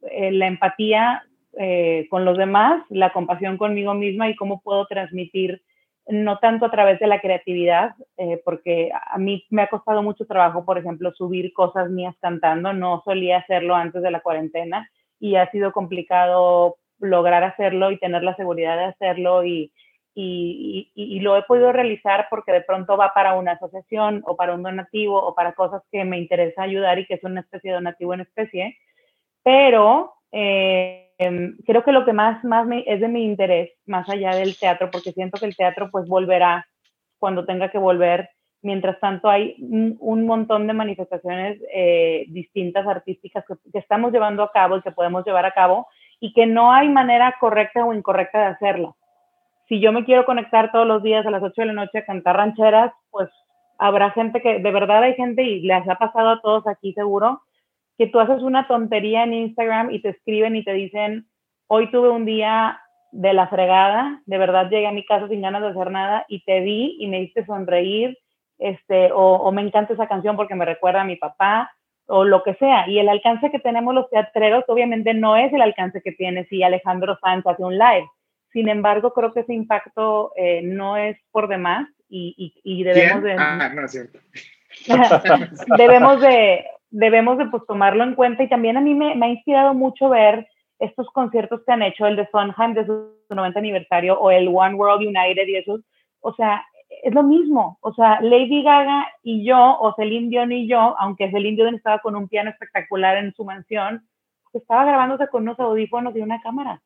eh, 0.09 0.31
la 0.31 0.47
empatía 0.47 1.23
eh, 1.57 2.07
con 2.09 2.23
los 2.23 2.37
demás, 2.37 2.83
la 2.89 3.11
compasión 3.11 3.57
conmigo 3.57 3.93
misma 3.93 4.29
y 4.29 4.35
cómo 4.35 4.61
puedo 4.61 4.85
transmitir, 4.87 5.61
no 6.07 6.39
tanto 6.39 6.65
a 6.65 6.71
través 6.71 6.99
de 6.99 7.07
la 7.07 7.19
creatividad, 7.19 7.95
eh, 8.17 8.41
porque 8.45 8.89
a 8.93 9.17
mí 9.17 9.45
me 9.49 9.63
ha 9.63 9.67
costado 9.67 10.01
mucho 10.01 10.25
trabajo, 10.25 10.63
por 10.63 10.77
ejemplo, 10.77 11.11
subir 11.13 11.51
cosas 11.53 11.89
mías 11.89 12.15
cantando, 12.21 12.71
no 12.71 13.01
solía 13.03 13.39
hacerlo 13.39 13.75
antes 13.75 14.01
de 14.01 14.11
la 14.11 14.21
cuarentena 14.21 14.89
y 15.19 15.35
ha 15.35 15.51
sido 15.51 15.73
complicado 15.73 16.77
lograr 16.99 17.43
hacerlo 17.43 17.91
y 17.91 17.99
tener 17.99 18.23
la 18.23 18.35
seguridad 18.35 18.77
de 18.77 18.85
hacerlo 18.85 19.43
y, 19.43 19.71
y, 20.15 21.19
lo 21.21 21.37
he 21.37 21.43
podido 21.43 21.71
realizar 21.71 22.27
porque 22.29 22.51
de 22.51 22.61
pronto 22.61 22.97
va 22.97 23.13
para 23.13 23.35
una 23.35 23.53
asociación 23.53 24.21
o 24.25 24.35
para 24.35 24.53
un 24.53 24.63
donativo 24.63 25.21
o 25.21 25.33
para 25.35 25.53
cosas 25.53 25.81
que 25.91 26.03
me 26.03 26.17
interesa 26.17 26.63
ayudar 26.63 26.99
y 26.99 27.05
que 27.05 27.15
es 27.15 27.23
una 27.23 27.41
especie 27.41 27.71
de 27.71 27.75
donativo 27.75 28.13
en 28.13 28.21
especie 28.21 28.77
pero 29.43 30.13
eh, 30.31 31.11
creo 31.65 31.83
que 31.83 31.91
lo 31.91 32.05
que 32.05 32.13
más, 32.13 32.43
más 32.43 32.67
es 32.85 33.01
de 33.01 33.07
mi 33.07 33.23
interés, 33.25 33.71
más 33.85 34.07
allá 34.09 34.35
del 34.35 34.57
teatro, 34.57 34.89
porque 34.91 35.11
siento 35.11 35.39
que 35.39 35.45
el 35.45 35.55
teatro 35.55 35.89
pues 35.91 36.07
volverá 36.07 36.67
cuando 37.17 37.45
tenga 37.45 37.69
que 37.71 37.77
volver. 37.77 38.29
Mientras 38.61 38.99
tanto, 38.99 39.29
hay 39.29 39.55
un, 39.59 40.25
montón 40.25 40.67
de 40.67 40.73
manifestaciones 40.73 41.61
eh, 41.73 42.25
distintas 42.27 42.85
artísticas 42.85 43.45
que, 43.47 43.55
que, 43.71 43.79
estamos 43.79 44.11
llevando 44.11 44.43
a 44.43 44.51
cabo 44.51 44.77
y 44.77 44.81
que 44.81 44.91
podemos 44.91 45.25
llevar 45.25 45.45
a 45.45 45.53
cabo 45.53 45.87
y 46.19 46.33
que 46.33 46.45
no 46.45 46.73
hay 46.73 46.89
manera 46.89 47.35
correcta 47.39 47.85
o 47.85 47.93
incorrecta 47.93 48.39
de 48.39 48.45
hacerlo. 48.45 48.97
Si 49.69 49.79
yo 49.79 49.91
me 49.91 50.03
quiero 50.03 50.25
conectar 50.25 50.71
todos 50.71 50.87
los 50.87 51.03
días 51.03 51.25
a 51.27 51.31
las 51.31 51.43
8 51.43 51.61
de 51.61 51.67
la 51.67 51.73
noche 51.73 51.99
a 51.99 52.05
cantar 52.05 52.35
rancheras, 52.35 52.91
pues 53.11 53.29
habrá 53.77 54.09
gente 54.11 54.41
que, 54.41 54.59
de 54.59 54.71
verdad 54.71 55.03
hay 55.03 55.13
gente 55.13 55.43
y 55.43 55.61
les 55.61 55.87
ha 55.87 55.95
pasado 55.95 56.29
a 56.29 56.41
todos 56.41 56.65
aquí 56.67 56.91
seguro, 56.93 57.43
que 57.97 58.07
tú 58.07 58.19
haces 58.19 58.41
una 58.41 58.67
tontería 58.67 59.23
en 59.23 59.33
Instagram 59.33 59.91
y 59.91 60.01
te 60.01 60.09
escriben 60.09 60.55
y 60.55 60.63
te 60.63 60.73
dicen, 60.73 61.27
hoy 61.67 61.91
tuve 61.91 62.09
un 62.09 62.25
día 62.25 62.81
de 63.11 63.33
la 63.33 63.47
fregada, 63.47 64.21
de 64.25 64.37
verdad 64.39 64.69
llegué 64.69 64.87
a 64.87 64.91
mi 64.91 65.05
casa 65.05 65.27
sin 65.27 65.41
ganas 65.41 65.61
de 65.61 65.69
hacer 65.69 65.91
nada 65.91 66.25
y 66.27 66.43
te 66.43 66.61
vi 66.61 66.97
y 66.99 67.07
me 67.07 67.21
hiciste 67.21 67.45
sonreír, 67.45 68.17
este, 68.57 69.11
o, 69.13 69.51
me 69.51 69.61
encanta 69.61 69.93
esa 69.93 70.07
canción 70.07 70.35
porque 70.35 70.55
me 70.55 70.65
recuerda 70.65 71.01
a 71.01 71.05
mi 71.05 71.15
papá, 71.15 71.71
o 72.07 72.23
lo 72.25 72.41
que 72.41 72.55
sea. 72.55 72.89
Y 72.89 72.97
el 72.97 73.07
alcance 73.07 73.51
que 73.51 73.59
tenemos 73.59 73.93
los 73.93 74.09
teatreros 74.09 74.63
obviamente 74.67 75.13
no 75.13 75.35
es 75.35 75.53
el 75.53 75.61
alcance 75.61 76.01
que 76.01 76.11
tiene 76.11 76.45
si 76.45 76.63
Alejandro 76.63 77.19
Sanz 77.21 77.45
hace 77.45 77.63
un 77.63 77.77
live. 77.77 78.07
Sin 78.51 78.67
embargo, 78.67 79.13
creo 79.13 79.33
que 79.33 79.41
ese 79.41 79.53
impacto 79.53 80.31
eh, 80.35 80.61
no 80.63 80.97
es 80.97 81.17
por 81.31 81.47
demás 81.47 81.87
y, 82.09 82.53
y, 82.63 82.83
debemos 82.83 83.23
de... 83.23 83.35
Ah, 83.37 83.71
no 83.73 83.85
es 83.85 83.91
cierto. 83.91 84.19
debemos 85.77 86.21
de, 86.21 86.65
debemos 86.89 87.37
de 87.37 87.45
pues, 87.47 87.63
tomarlo 87.67 88.03
en 88.03 88.15
cuenta 88.15 88.43
y 88.43 88.49
también 88.49 88.77
a 88.77 88.81
mí 88.81 88.93
me, 88.93 89.13
ha 89.13 89.29
inspirado 89.29 89.73
mucho 89.73 90.09
ver 90.09 90.47
estos 90.79 91.07
conciertos 91.11 91.61
que 91.65 91.71
han 91.71 91.83
hecho, 91.83 92.07
el 92.07 92.15
de 92.15 92.27
Sondheim 92.31 92.73
de 92.73 92.85
su 92.85 93.13
90 93.29 93.59
aniversario 93.59 94.19
o 94.19 94.31
el 94.31 94.47
One 94.47 94.75
World 94.75 95.05
United 95.05 95.47
y 95.47 95.57
esos, 95.57 95.81
o 96.21 96.33
sea, 96.33 96.65
es 97.03 97.13
lo 97.13 97.21
mismo, 97.21 97.77
o 97.81 97.93
sea, 97.93 98.19
Lady 98.21 98.63
Gaga 98.63 99.07
y 99.21 99.45
yo, 99.45 99.77
o 99.79 99.93
Celine 99.95 100.29
Dion 100.29 100.51
y 100.51 100.67
yo, 100.67 100.95
aunque 100.97 101.29
Celine 101.29 101.55
Dion 101.55 101.75
estaba 101.75 101.99
con 101.99 102.15
un 102.15 102.27
piano 102.27 102.49
espectacular 102.49 103.17
en 103.17 103.33
su 103.35 103.45
mansión, 103.45 104.07
estaba 104.53 104.85
grabándose 104.85 105.27
con 105.27 105.43
unos 105.43 105.59
audífonos 105.59 106.15
y 106.15 106.21
una 106.21 106.41
cámara. 106.41 106.81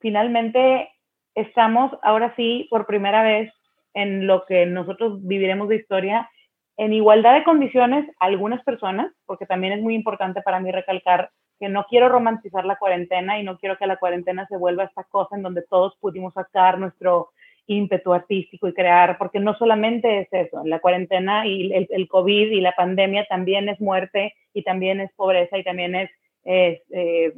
Finalmente, 0.00 0.90
estamos 1.34 1.92
ahora 2.02 2.34
sí 2.36 2.66
por 2.70 2.86
primera 2.86 3.22
vez 3.22 3.52
en 3.94 4.26
lo 4.26 4.44
que 4.44 4.66
nosotros 4.66 5.26
viviremos 5.26 5.68
de 5.68 5.76
historia 5.76 6.30
en 6.76 6.92
igualdad 6.92 7.34
de 7.34 7.44
condiciones 7.44 8.06
algunas 8.18 8.62
personas, 8.62 9.10
porque 9.24 9.46
también 9.46 9.72
es 9.72 9.82
muy 9.82 9.94
importante 9.94 10.42
para 10.42 10.60
mí 10.60 10.70
recalcar 10.70 11.30
que 11.58 11.68
no 11.70 11.86
quiero 11.88 12.10
romantizar 12.10 12.66
la 12.66 12.76
cuarentena 12.76 13.38
y 13.38 13.44
no 13.44 13.58
quiero 13.58 13.78
que 13.78 13.86
la 13.86 13.96
cuarentena 13.96 14.46
se 14.46 14.58
vuelva 14.58 14.84
esta 14.84 15.04
cosa 15.04 15.36
en 15.36 15.42
donde 15.42 15.62
todos 15.62 15.96
pudimos 16.00 16.34
sacar 16.34 16.78
nuestro 16.78 17.30
ímpetu 17.66 18.12
artístico 18.12 18.68
y 18.68 18.74
crear, 18.74 19.18
porque 19.18 19.40
no 19.40 19.56
solamente 19.56 20.20
es 20.20 20.28
eso, 20.30 20.62
la 20.64 20.78
cuarentena 20.80 21.46
y 21.46 21.72
el, 21.72 22.08
COVID 22.08 22.52
y 22.52 22.60
la 22.60 22.72
pandemia 22.72 23.26
también 23.26 23.68
es 23.68 23.80
muerte 23.80 24.34
y 24.52 24.62
también 24.62 25.00
es 25.00 25.10
pobreza 25.14 25.58
y 25.58 25.64
también 25.64 25.94
es, 25.94 26.10
es 26.44 26.80
eh, 26.90 27.32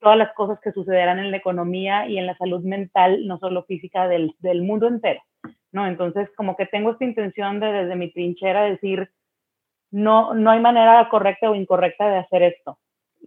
todas 0.00 0.18
las 0.18 0.32
cosas 0.34 0.58
que 0.60 0.72
sucederán 0.72 1.18
en 1.18 1.30
la 1.30 1.36
economía 1.38 2.06
y 2.08 2.18
en 2.18 2.26
la 2.26 2.36
salud 2.36 2.62
mental, 2.62 3.26
no 3.26 3.38
solo 3.38 3.64
física, 3.64 4.08
del, 4.08 4.34
del 4.40 4.62
mundo 4.62 4.86
entero, 4.88 5.20
¿no? 5.72 5.86
Entonces, 5.86 6.28
como 6.36 6.56
que 6.56 6.66
tengo 6.66 6.92
esta 6.92 7.04
intención 7.04 7.60
de 7.60 7.72
desde 7.72 7.96
mi 7.96 8.10
trinchera 8.12 8.64
decir, 8.64 9.10
no, 9.90 10.34
no 10.34 10.50
hay 10.50 10.60
manera 10.60 11.08
correcta 11.08 11.50
o 11.50 11.54
incorrecta 11.54 12.08
de 12.08 12.18
hacer 12.18 12.42
esto 12.42 12.78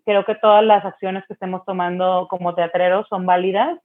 creo 0.05 0.25
que 0.25 0.35
todas 0.35 0.63
las 0.63 0.83
acciones 0.85 1.23
que 1.27 1.33
estemos 1.33 1.63
tomando 1.65 2.27
como 2.29 2.55
teatreros 2.55 3.07
son 3.07 3.25
válidas 3.25 3.79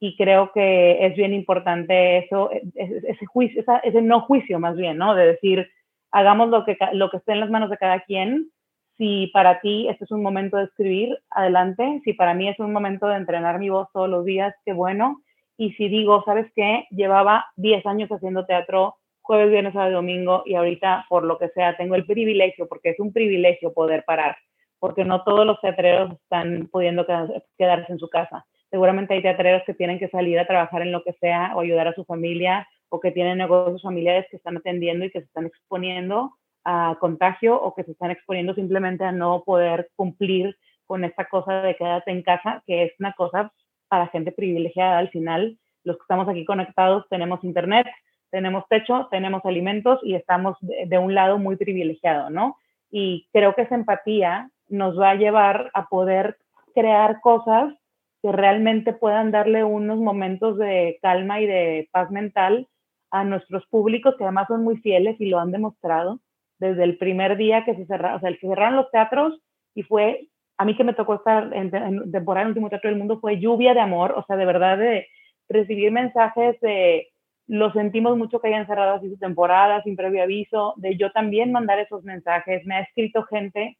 y 0.00 0.16
creo 0.16 0.52
que 0.52 1.06
es 1.06 1.16
bien 1.16 1.34
importante 1.34 2.18
eso, 2.18 2.50
ese 2.74 3.26
juicio, 3.26 3.64
ese 3.82 4.02
no 4.02 4.20
juicio 4.20 4.60
más 4.60 4.76
bien, 4.76 4.96
¿no? 4.96 5.14
De 5.14 5.26
decir, 5.26 5.68
hagamos 6.12 6.50
lo 6.50 6.64
que, 6.64 6.76
lo 6.92 7.10
que 7.10 7.16
esté 7.16 7.32
en 7.32 7.40
las 7.40 7.50
manos 7.50 7.68
de 7.70 7.78
cada 7.78 8.00
quien. 8.00 8.50
Si 8.98 9.28
para 9.28 9.60
ti 9.60 9.88
este 9.88 10.04
es 10.04 10.10
un 10.10 10.22
momento 10.22 10.56
de 10.56 10.64
escribir, 10.64 11.18
adelante. 11.30 12.00
Si 12.04 12.12
para 12.12 12.34
mí 12.34 12.48
es 12.48 12.58
un 12.58 12.72
momento 12.72 13.06
de 13.06 13.16
entrenar 13.16 13.58
mi 13.58 13.70
voz 13.70 13.88
todos 13.92 14.08
los 14.08 14.24
días, 14.24 14.54
qué 14.64 14.72
bueno. 14.72 15.22
Y 15.56 15.72
si 15.72 15.88
digo, 15.88 16.22
¿sabes 16.24 16.50
qué? 16.54 16.86
Llevaba 16.90 17.46
10 17.56 17.86
años 17.86 18.10
haciendo 18.10 18.44
teatro 18.44 18.96
jueves, 19.22 19.50
viernes, 19.50 19.72
sábado 19.72 19.96
domingo 19.96 20.42
y 20.44 20.54
ahorita, 20.54 21.06
por 21.08 21.24
lo 21.24 21.38
que 21.38 21.48
sea, 21.50 21.76
tengo 21.76 21.94
el 21.94 22.06
privilegio, 22.06 22.66
porque 22.68 22.90
es 22.90 23.00
un 23.00 23.12
privilegio 23.12 23.72
poder 23.72 24.04
parar 24.04 24.36
porque 24.78 25.04
no 25.04 25.24
todos 25.24 25.44
los 25.46 25.60
teatreros 25.60 26.12
están 26.12 26.68
pudiendo 26.70 27.06
quedarse 27.06 27.92
en 27.92 27.98
su 27.98 28.08
casa. 28.08 28.46
Seguramente 28.70 29.14
hay 29.14 29.22
teatreros 29.22 29.62
que 29.66 29.74
tienen 29.74 29.98
que 29.98 30.08
salir 30.08 30.38
a 30.38 30.46
trabajar 30.46 30.82
en 30.82 30.92
lo 30.92 31.02
que 31.02 31.14
sea 31.14 31.52
o 31.54 31.60
ayudar 31.60 31.88
a 31.88 31.94
su 31.94 32.04
familia 32.04 32.68
o 32.90 33.00
que 33.00 33.10
tienen 33.10 33.38
negocios 33.38 33.82
familiares 33.82 34.26
que 34.30 34.36
están 34.36 34.56
atendiendo 34.56 35.04
y 35.04 35.10
que 35.10 35.20
se 35.20 35.26
están 35.26 35.46
exponiendo 35.46 36.32
a 36.70 36.98
contagio 37.00 37.58
o 37.58 37.74
que 37.74 37.82
se 37.82 37.92
están 37.92 38.10
exponiendo 38.10 38.54
simplemente 38.54 39.02
a 39.02 39.10
no 39.10 39.42
poder 39.42 39.88
cumplir 39.96 40.54
con 40.84 41.02
esta 41.02 41.24
cosa 41.24 41.62
de 41.62 41.74
quédate 41.74 42.10
en 42.10 42.22
casa, 42.22 42.62
que 42.66 42.84
es 42.84 42.92
una 42.98 43.14
cosa 43.14 43.50
para 43.88 44.08
gente 44.08 44.32
privilegiada 44.32 44.98
al 44.98 45.08
final. 45.08 45.58
Los 45.82 45.96
que 45.96 46.02
estamos 46.02 46.28
aquí 46.28 46.44
conectados 46.44 47.06
tenemos 47.08 47.42
internet, 47.42 47.86
tenemos 48.30 48.64
techo, 48.68 49.08
tenemos 49.10 49.42
alimentos 49.46 49.98
y 50.02 50.14
estamos 50.14 50.58
de, 50.60 50.84
de 50.84 50.98
un 50.98 51.14
lado 51.14 51.38
muy 51.38 51.56
privilegiado, 51.56 52.28
¿no? 52.28 52.58
Y 52.90 53.26
creo 53.32 53.54
que 53.54 53.62
esa 53.62 53.74
empatía 53.74 54.50
nos 54.68 55.00
va 55.00 55.12
a 55.12 55.14
llevar 55.14 55.70
a 55.72 55.86
poder 55.86 56.36
crear 56.74 57.22
cosas 57.22 57.72
que 58.20 58.30
realmente 58.30 58.92
puedan 58.92 59.30
darle 59.30 59.64
unos 59.64 59.98
momentos 60.00 60.58
de 60.58 60.98
calma 61.00 61.40
y 61.40 61.46
de 61.46 61.88
paz 61.92 62.10
mental 62.10 62.68
a 63.10 63.24
nuestros 63.24 63.66
públicos, 63.68 64.16
que 64.18 64.24
además 64.24 64.48
son 64.48 64.64
muy 64.64 64.76
fieles 64.76 65.18
y 65.18 65.30
lo 65.30 65.38
han 65.38 65.50
demostrado 65.50 66.20
desde 66.58 66.84
el 66.84 66.98
primer 66.98 67.36
día 67.36 67.64
que 67.64 67.74
se 67.74 67.86
cerraron, 67.86 68.16
o 68.16 68.20
sea, 68.20 68.30
que 68.30 68.46
cerraron 68.46 68.76
los 68.76 68.90
teatros 68.90 69.40
y 69.74 69.82
fue, 69.82 70.28
a 70.56 70.64
mí 70.64 70.76
que 70.76 70.84
me 70.84 70.94
tocó 70.94 71.14
estar 71.14 71.52
en, 71.54 71.70
temporada 72.10 72.42
en 72.42 72.48
último 72.48 72.68
teatro 72.68 72.90
del 72.90 72.98
mundo, 72.98 73.20
fue 73.20 73.38
lluvia 73.38 73.74
de 73.74 73.80
amor, 73.80 74.12
o 74.12 74.24
sea, 74.26 74.36
de 74.36 74.46
verdad 74.46 74.78
de 74.78 75.06
recibir 75.48 75.90
mensajes 75.92 76.60
de 76.60 77.08
lo 77.46 77.72
sentimos 77.72 78.16
mucho 78.18 78.40
que 78.40 78.48
hayan 78.48 78.66
cerrado 78.66 78.96
así 78.96 79.08
su 79.08 79.18
temporada 79.18 79.82
sin 79.82 79.96
previo 79.96 80.22
aviso, 80.22 80.74
de 80.76 80.96
yo 80.96 81.10
también 81.12 81.50
mandar 81.50 81.78
esos 81.78 82.04
mensajes, 82.04 82.64
me 82.66 82.76
ha 82.76 82.80
escrito 82.80 83.22
gente 83.24 83.78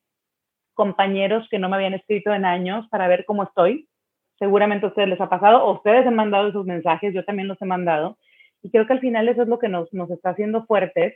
compañeros 0.73 1.47
que 1.51 1.59
no 1.59 1.69
me 1.69 1.77
habían 1.77 1.95
escrito 1.95 2.33
en 2.33 2.45
años 2.45 2.87
para 2.89 3.09
ver 3.09 3.25
cómo 3.27 3.43
estoy. 3.43 3.89
Seguramente 4.39 4.87
a 4.87 4.91
ustedes 4.91 5.09
les 5.09 5.21
ha 5.21 5.29
pasado, 5.29 5.65
o 5.65 5.75
ustedes 5.75 6.07
han 6.07 6.15
mandado 6.15 6.49
esos 6.49 6.65
mensajes, 6.65 7.13
yo 7.13 7.25
también 7.25 7.49
los 7.49 7.61
he 7.61 7.67
mandado. 7.67 8.17
Y 8.63 8.71
creo 8.71 8.87
que 8.87 8.93
al 8.93 9.01
final 9.01 9.29
eso 9.29 9.43
es 9.43 9.49
lo 9.49 9.59
que 9.59 9.69
nos, 9.69 9.93
nos 9.93 10.09
está 10.11 10.31
haciendo 10.31 10.65
fuertes 10.67 11.15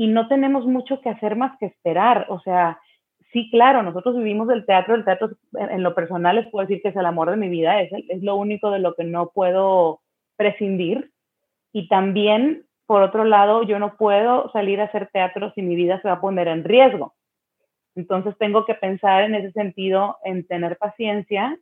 y 0.00 0.06
no 0.06 0.28
tenemos 0.28 0.64
mucho 0.64 1.02
que 1.02 1.10
hacer 1.10 1.36
más 1.36 1.58
que 1.58 1.66
esperar. 1.66 2.24
O 2.30 2.40
sea, 2.40 2.80
sí, 3.34 3.50
claro, 3.50 3.82
nosotros 3.82 4.16
vivimos 4.16 4.48
del 4.48 4.64
teatro, 4.64 4.94
el 4.94 5.04
teatro 5.04 5.32
en 5.52 5.82
lo 5.82 5.94
personal 5.94 6.36
les 6.36 6.48
puedo 6.48 6.66
decir 6.66 6.80
que 6.80 6.88
es 6.88 6.96
el 6.96 7.04
amor 7.04 7.30
de 7.30 7.36
mi 7.36 7.50
vida, 7.50 7.82
es, 7.82 7.92
es 8.08 8.22
lo 8.22 8.36
único 8.36 8.70
de 8.70 8.78
lo 8.78 8.94
que 8.94 9.04
no 9.04 9.28
puedo 9.28 10.00
prescindir. 10.36 11.10
Y 11.74 11.86
también, 11.88 12.64
por 12.86 13.02
otro 13.02 13.24
lado, 13.24 13.62
yo 13.62 13.78
no 13.78 13.98
puedo 13.98 14.50
salir 14.52 14.80
a 14.80 14.84
hacer 14.84 15.10
teatro 15.12 15.52
si 15.54 15.60
mi 15.60 15.76
vida 15.76 16.00
se 16.00 16.08
va 16.08 16.14
a 16.14 16.20
poner 16.22 16.48
en 16.48 16.64
riesgo. 16.64 17.12
Entonces 17.94 18.34
tengo 18.38 18.64
que 18.64 18.76
pensar 18.76 19.24
en 19.24 19.34
ese 19.34 19.52
sentido, 19.52 20.16
en 20.24 20.46
tener 20.46 20.78
paciencia 20.78 21.58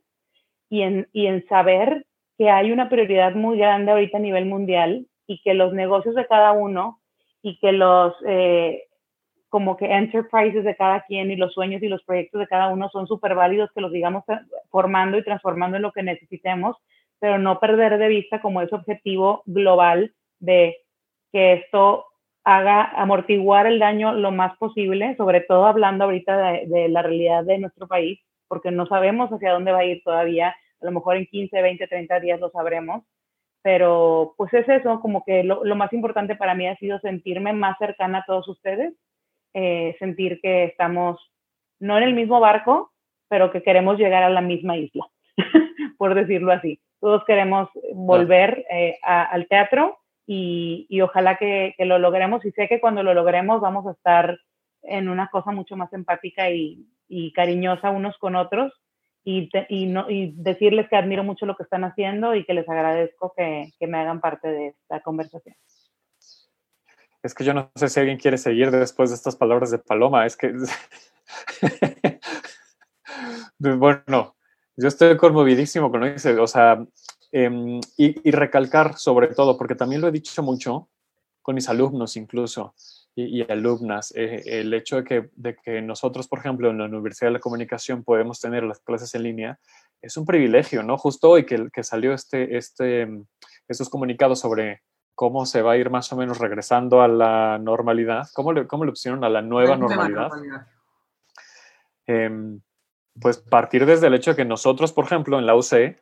y 0.69 0.83
en, 0.83 1.09
y 1.11 1.25
en 1.25 1.45
saber 1.49 2.05
que 2.37 2.49
hay 2.49 2.71
una 2.71 2.87
prioridad 2.87 3.35
muy 3.35 3.57
grande 3.57 3.91
ahorita 3.91 4.15
a 4.15 4.21
nivel 4.21 4.45
mundial 4.45 5.07
y 5.27 5.41
que 5.41 5.55
los 5.55 5.73
negocios 5.73 6.15
de 6.15 6.25
cada 6.25 6.53
uno 6.53 6.98
y 7.41 7.57
que 7.59 7.71
los 7.71 8.13
eh, 8.25 8.83
como 9.49 9.77
que 9.77 9.85
enterprises 9.85 10.63
de 10.63 10.75
cada 10.75 11.01
quien 11.05 11.31
y 11.31 11.35
los 11.35 11.53
sueños 11.53 11.81
y 11.81 11.87
los 11.87 12.03
proyectos 12.03 12.39
de 12.39 12.47
cada 12.47 12.67
uno 12.69 12.89
son 12.89 13.07
súper 13.07 13.35
válidos 13.35 13.71
que 13.73 13.81
los 13.81 13.91
digamos 13.91 14.23
formando 14.69 15.17
y 15.17 15.23
transformando 15.23 15.77
en 15.77 15.83
lo 15.83 15.91
que 15.91 16.03
necesitemos, 16.03 16.77
pero 17.19 17.39
no 17.39 17.59
perder 17.59 17.97
de 17.97 18.07
vista 18.07 18.41
como 18.41 18.61
ese 18.61 18.75
objetivo 18.75 19.41
global 19.45 20.13
de 20.39 20.77
que 21.31 21.53
esto 21.53 22.05
haga 22.43 22.83
amortiguar 22.95 23.67
el 23.67 23.79
daño 23.79 24.13
lo 24.13 24.31
más 24.31 24.57
posible, 24.57 25.15
sobre 25.17 25.41
todo 25.41 25.65
hablando 25.65 26.05
ahorita 26.05 26.37
de, 26.65 26.89
la 26.89 27.01
realidad 27.01 27.43
de 27.43 27.57
nuestro 27.59 27.87
país, 27.87 28.19
porque 28.47 28.71
no 28.71 28.87
sabemos 28.87 29.29
hacia 29.29 29.51
dónde 29.51 29.71
va 29.71 29.79
a 29.79 29.85
ir 29.85 30.01
todavía, 30.03 30.55
a 30.81 30.85
lo 30.85 30.91
mejor 30.91 31.17
en 31.17 31.25
15, 31.25 31.61
20, 31.61 31.87
30 31.87 32.19
días 32.19 32.39
lo 32.39 32.49
sabremos, 32.49 33.03
pero 33.61 34.33
pues 34.37 34.53
es 34.53 34.67
eso, 34.69 34.99
como 35.01 35.23
que 35.25 35.43
lo, 35.43 35.63
más 35.75 35.91
importante 35.93 36.35
para 36.35 36.55
mí 36.55 36.67
ha 36.67 36.77
sido 36.77 36.99
sentirme 36.99 37.53
más 37.53 37.77
cercana 37.77 38.19
a 38.19 38.25
todos 38.25 38.47
ustedes, 38.47 38.93
eh, 39.53 39.95
sentir 39.99 40.39
que 40.41 40.65
estamos 40.65 41.19
no 41.79 41.97
en 41.97 42.03
el 42.03 42.13
mismo 42.13 42.39
barco, 42.39 42.91
pero 43.27 43.51
que 43.51 43.63
queremos 43.63 43.97
llegar 43.97 44.23
a 44.23 44.29
la 44.29 44.41
misma 44.41 44.77
isla, 44.77 45.05
por 45.97 46.15
decirlo 46.15 46.51
así. 46.51 46.79
Todos 46.99 47.23
queremos 47.25 47.69
volver 47.93 48.65
eh, 48.69 48.97
al 49.03 49.47
teatro 49.47 49.99
y, 50.31 51.01
ojalá 51.01 51.37
que, 51.37 51.73
lo 51.79 51.97
logremos 51.97 52.45
y 52.45 52.51
sé 52.51 52.67
que 52.67 52.79
cuando 52.79 53.01
lo 53.01 53.13
logremos 53.13 53.61
vamos 53.61 53.87
a 53.87 53.91
estar 53.91 54.37
en 54.83 55.09
una 55.09 55.27
cosa 55.29 55.51
mucho 55.51 55.75
más 55.75 55.91
empática 55.93 56.49
y, 56.51 56.85
cariñosa 57.33 57.89
unos 57.89 58.15
con 58.19 58.35
otros 58.35 58.71
y, 59.23 59.49
no, 59.87 60.07
decirles 60.33 60.87
que 60.89 60.95
admiro 60.95 61.23
mucho 61.23 61.45
lo 61.45 61.55
que 61.55 61.63
están 61.63 61.83
haciendo 61.83 62.35
y 62.35 62.45
que 62.45 62.53
les 62.53 62.67
agradezco 62.67 63.33
que, 63.35 63.71
me 63.87 63.97
hagan 63.97 64.21
parte 64.21 64.47
de 64.47 64.67
esta 64.67 65.01
conversación. 65.01 65.55
Es 67.21 67.33
que 67.33 67.43
yo 67.43 67.53
no 67.53 67.69
sé 67.75 67.89
si 67.89 67.99
alguien 67.99 68.17
quiere 68.17 68.37
seguir 68.37 68.71
después 68.71 69.09
de 69.09 69.17
estas 69.17 69.35
palabras 69.35 69.71
de 69.71 69.77
Paloma. 69.79 70.25
Es 70.25 70.37
que, 70.37 70.53
bueno, 73.59 74.35
yo 74.77 74.87
estoy 74.87 75.17
conmovidísimo 75.17 75.91
con 75.91 76.01
que 76.01 76.13
dice. 76.13 76.39
O 76.39 76.47
sea, 76.47 76.81
Em, 77.31 77.79
y, 77.95 78.31
recalcar 78.31 78.97
sobre 78.97 79.27
todo, 79.27 79.55
porque 79.55 79.75
también 79.75 80.01
lo 80.01 80.07
he 80.07 80.11
dicho 80.11 80.41
mucho 80.41 80.89
con 81.43 81.53
mis 81.53 81.69
alumnos 81.69 82.17
incluso 82.17 82.73
y, 83.15 83.41
alumnas, 83.51 84.13
eh, 84.15 84.43
el 84.45 84.73
hecho 84.73 84.97
de 84.97 85.03
que, 85.03 85.29
de 85.35 85.55
que 85.55 85.81
nosotros, 85.81 86.27
por 86.27 86.39
ejemplo, 86.39 86.69
en 86.69 86.77
la 86.77 86.85
Universidad 86.85 87.27
de 87.27 87.33
la 87.33 87.39
Comunicación 87.39 88.03
podemos 88.03 88.39
tener 88.39 88.63
las 88.63 88.79
clases 88.79 89.13
en 89.13 89.23
línea, 89.23 89.59
es 90.01 90.15
un 90.15 90.25
privilegio, 90.25 90.83
¿no? 90.83 90.97
Justo 90.97 91.29
hoy 91.29 91.45
que, 91.45 91.67
que 91.73 91.83
salió 91.83 92.13
este, 92.13 92.55
este, 92.55 93.09
estos 93.67 93.89
comunicados 93.89 94.39
sobre 94.39 94.83
cómo 95.15 95.45
se 95.45 95.61
va 95.61 95.73
a 95.73 95.77
ir 95.77 95.89
más 95.89 96.13
o 96.13 96.15
menos 96.15 96.37
regresando 96.37 97.01
a 97.01 97.09
la 97.09 97.57
normalidad, 97.59 98.27
cómo 98.33 98.53
le, 98.53 98.67
cómo 98.67 98.85
le 98.85 98.91
pusieron 98.91 99.21
a 99.25 99.29
la 99.29 99.41
nueva 99.41 99.75
normalidad. 99.75 100.29
Em, 102.07 102.61
pues 103.19 103.37
partir 103.37 103.85
desde 103.85 104.07
el 104.07 104.13
hecho 104.13 104.31
de 104.31 104.37
que 104.37 104.45
nosotros, 104.45 104.93
por 104.93 105.03
ejemplo, 105.03 105.37
en 105.37 105.45
la 105.45 105.55
UC, 105.55 105.97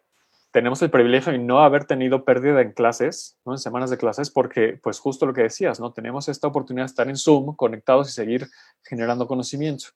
tenemos 0.52 0.82
el 0.82 0.90
privilegio 0.90 1.32
de 1.32 1.40
no 1.40 1.60
haber 1.60 1.86
tenido 1.86 2.24
pérdida 2.24 2.62
en 2.62 2.72
clases, 2.72 3.38
¿no? 3.46 3.54
en 3.54 3.58
semanas 3.58 3.90
de 3.90 3.98
clases, 3.98 4.32
porque 4.32 4.80
pues 4.82 5.00
justo 5.00 5.26
lo 5.26 5.34
que 5.34 5.44
decías, 5.44 5.80
¿no? 5.80 5.92
tenemos 5.92 6.30
esta 6.30 6.48
oportunidad 6.48 6.86
de 6.86 6.92
estar 6.92 7.10
en 7.10 7.18
Zoom, 7.18 7.56
conectados 7.56 8.10
y 8.10 8.12
seguir 8.12 8.48
generando 8.84 9.28
conocimiento. 9.28 9.88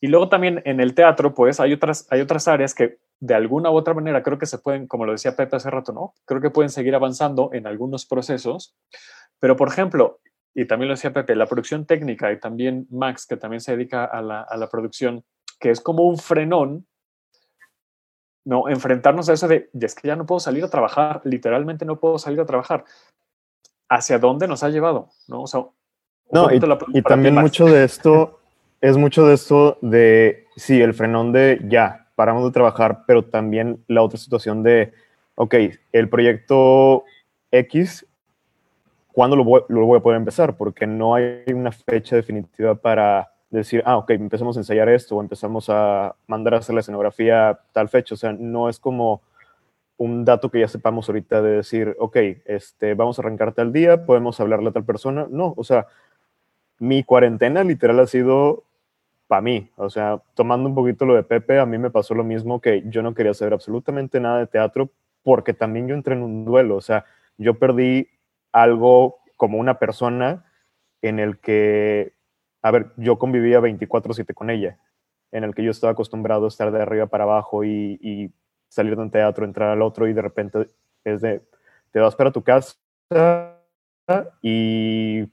Y 0.00 0.08
luego 0.08 0.28
también 0.28 0.62
en 0.66 0.80
el 0.80 0.94
teatro, 0.94 1.34
pues 1.34 1.58
hay 1.58 1.72
otras, 1.72 2.06
hay 2.10 2.20
otras 2.20 2.48
áreas 2.48 2.74
que 2.74 2.98
de 3.18 3.34
alguna 3.34 3.70
u 3.70 3.76
otra 3.76 3.94
manera 3.94 4.22
creo 4.22 4.38
que 4.38 4.46
se 4.46 4.58
pueden, 4.58 4.86
como 4.86 5.06
lo 5.06 5.12
decía 5.12 5.36
Pepe 5.36 5.56
hace 5.56 5.70
rato, 5.70 5.92
¿no? 5.92 6.14
Creo 6.26 6.40
que 6.40 6.50
pueden 6.50 6.68
seguir 6.68 6.94
avanzando 6.94 7.50
en 7.54 7.66
algunos 7.66 8.04
procesos, 8.04 8.76
pero 9.40 9.56
por 9.56 9.68
ejemplo, 9.68 10.20
y 10.54 10.66
también 10.66 10.88
lo 10.88 10.94
decía 10.94 11.12
Pepe, 11.12 11.34
la 11.34 11.46
producción 11.46 11.86
técnica 11.86 12.30
y 12.30 12.38
también 12.38 12.86
Max, 12.90 13.26
que 13.26 13.36
también 13.36 13.60
se 13.60 13.72
dedica 13.72 14.04
a 14.04 14.20
la, 14.20 14.42
a 14.42 14.56
la 14.58 14.68
producción, 14.68 15.24
que 15.58 15.70
es 15.70 15.80
como 15.80 16.04
un 16.04 16.18
frenón 16.18 16.86
no 18.46 18.68
enfrentarnos 18.68 19.28
a 19.28 19.34
eso 19.34 19.48
de, 19.48 19.68
"Y 19.74 19.84
es 19.84 19.94
que 19.94 20.08
ya 20.08 20.16
no 20.16 20.24
puedo 20.24 20.40
salir 20.40 20.64
a 20.64 20.70
trabajar, 20.70 21.20
literalmente 21.24 21.84
no 21.84 21.98
puedo 22.00 22.18
salir 22.18 22.40
a 22.40 22.46
trabajar. 22.46 22.84
¿Hacia 23.88 24.18
dónde 24.18 24.48
nos 24.48 24.62
ha 24.62 24.70
llevado? 24.70 25.10
¿No? 25.28 25.42
O 25.42 25.46
sea, 25.46 25.66
No, 26.32 26.50
y, 26.50 26.60
y 26.94 27.02
también 27.02 27.34
mucho 27.34 27.66
de 27.66 27.84
esto 27.84 28.40
es 28.80 28.96
mucho 28.96 29.26
de 29.26 29.34
esto 29.34 29.78
de, 29.80 30.46
sí, 30.56 30.80
el 30.80 30.94
frenón 30.94 31.32
de 31.32 31.60
ya, 31.68 32.08
paramos 32.14 32.44
de 32.44 32.50
trabajar, 32.52 33.04
pero 33.06 33.24
también 33.24 33.84
la 33.88 34.02
otra 34.02 34.18
situación 34.18 34.62
de, 34.62 34.92
ok, 35.34 35.54
el 35.92 36.08
proyecto 36.08 37.04
X, 37.50 38.06
¿cuándo 39.12 39.36
lo 39.36 39.44
voy, 39.44 39.62
lo 39.68 39.86
voy 39.86 39.98
a 39.98 40.02
poder 40.02 40.18
empezar? 40.18 40.56
Porque 40.56 40.86
no 40.86 41.14
hay 41.14 41.42
una 41.52 41.72
fecha 41.72 42.16
definitiva 42.16 42.74
para 42.74 43.32
decir, 43.50 43.82
ah, 43.86 43.96
ok, 43.96 44.10
empezamos 44.10 44.56
a 44.56 44.60
ensayar 44.60 44.88
esto 44.88 45.16
o 45.16 45.20
empezamos 45.20 45.68
a 45.68 46.14
mandar 46.26 46.54
a 46.54 46.58
hacer 46.58 46.74
la 46.74 46.80
escenografía 46.80 47.58
tal 47.72 47.88
fecha. 47.88 48.14
O 48.14 48.18
sea, 48.18 48.32
no 48.32 48.68
es 48.68 48.78
como 48.78 49.22
un 49.98 50.24
dato 50.24 50.50
que 50.50 50.60
ya 50.60 50.68
sepamos 50.68 51.08
ahorita 51.08 51.40
de 51.42 51.56
decir, 51.56 51.96
ok, 51.98 52.16
este, 52.44 52.94
vamos 52.94 53.18
a 53.18 53.22
arrancar 53.22 53.52
tal 53.52 53.72
día, 53.72 54.04
podemos 54.04 54.38
hablarle 54.40 54.68
a 54.68 54.72
tal 54.72 54.84
persona. 54.84 55.26
No, 55.30 55.54
o 55.56 55.64
sea, 55.64 55.86
mi 56.78 57.02
cuarentena 57.04 57.64
literal 57.64 58.00
ha 58.00 58.06
sido 58.06 58.64
para 59.26 59.42
mí. 59.42 59.70
O 59.76 59.90
sea, 59.90 60.20
tomando 60.34 60.68
un 60.68 60.74
poquito 60.74 61.06
lo 61.06 61.14
de 61.14 61.22
Pepe, 61.22 61.58
a 61.58 61.66
mí 61.66 61.78
me 61.78 61.90
pasó 61.90 62.14
lo 62.14 62.24
mismo 62.24 62.60
que 62.60 62.82
yo 62.86 63.02
no 63.02 63.14
quería 63.14 63.34
saber 63.34 63.54
absolutamente 63.54 64.20
nada 64.20 64.38
de 64.38 64.46
teatro 64.46 64.90
porque 65.22 65.54
también 65.54 65.88
yo 65.88 65.94
entré 65.94 66.14
en 66.14 66.22
un 66.22 66.44
duelo. 66.44 66.76
O 66.76 66.80
sea, 66.80 67.04
yo 67.38 67.58
perdí 67.58 68.08
algo 68.52 69.18
como 69.36 69.58
una 69.58 69.78
persona 69.78 70.44
en 71.02 71.18
el 71.18 71.38
que, 71.38 72.12
a 72.62 72.70
ver, 72.70 72.92
yo 72.96 73.18
convivía 73.18 73.60
24/7 73.60 74.34
con 74.34 74.50
ella, 74.50 74.78
en 75.32 75.44
el 75.44 75.54
que 75.54 75.62
yo 75.62 75.70
estaba 75.70 75.92
acostumbrado 75.92 76.46
a 76.46 76.48
estar 76.48 76.70
de 76.70 76.82
arriba 76.82 77.06
para 77.06 77.24
abajo 77.24 77.64
y, 77.64 78.32
salir 78.68 78.96
de 78.96 79.02
un 79.02 79.10
teatro, 79.10 79.44
entrar 79.44 79.70
al 79.70 79.80
otro 79.80 80.08
y 80.08 80.12
de 80.12 80.20
repente 80.20 80.66
es 81.04 81.20
de, 81.20 81.40
te 81.92 82.00
vas 82.00 82.16
para 82.16 82.32
tu 82.32 82.42
casa 82.42 82.74
y 84.42 85.24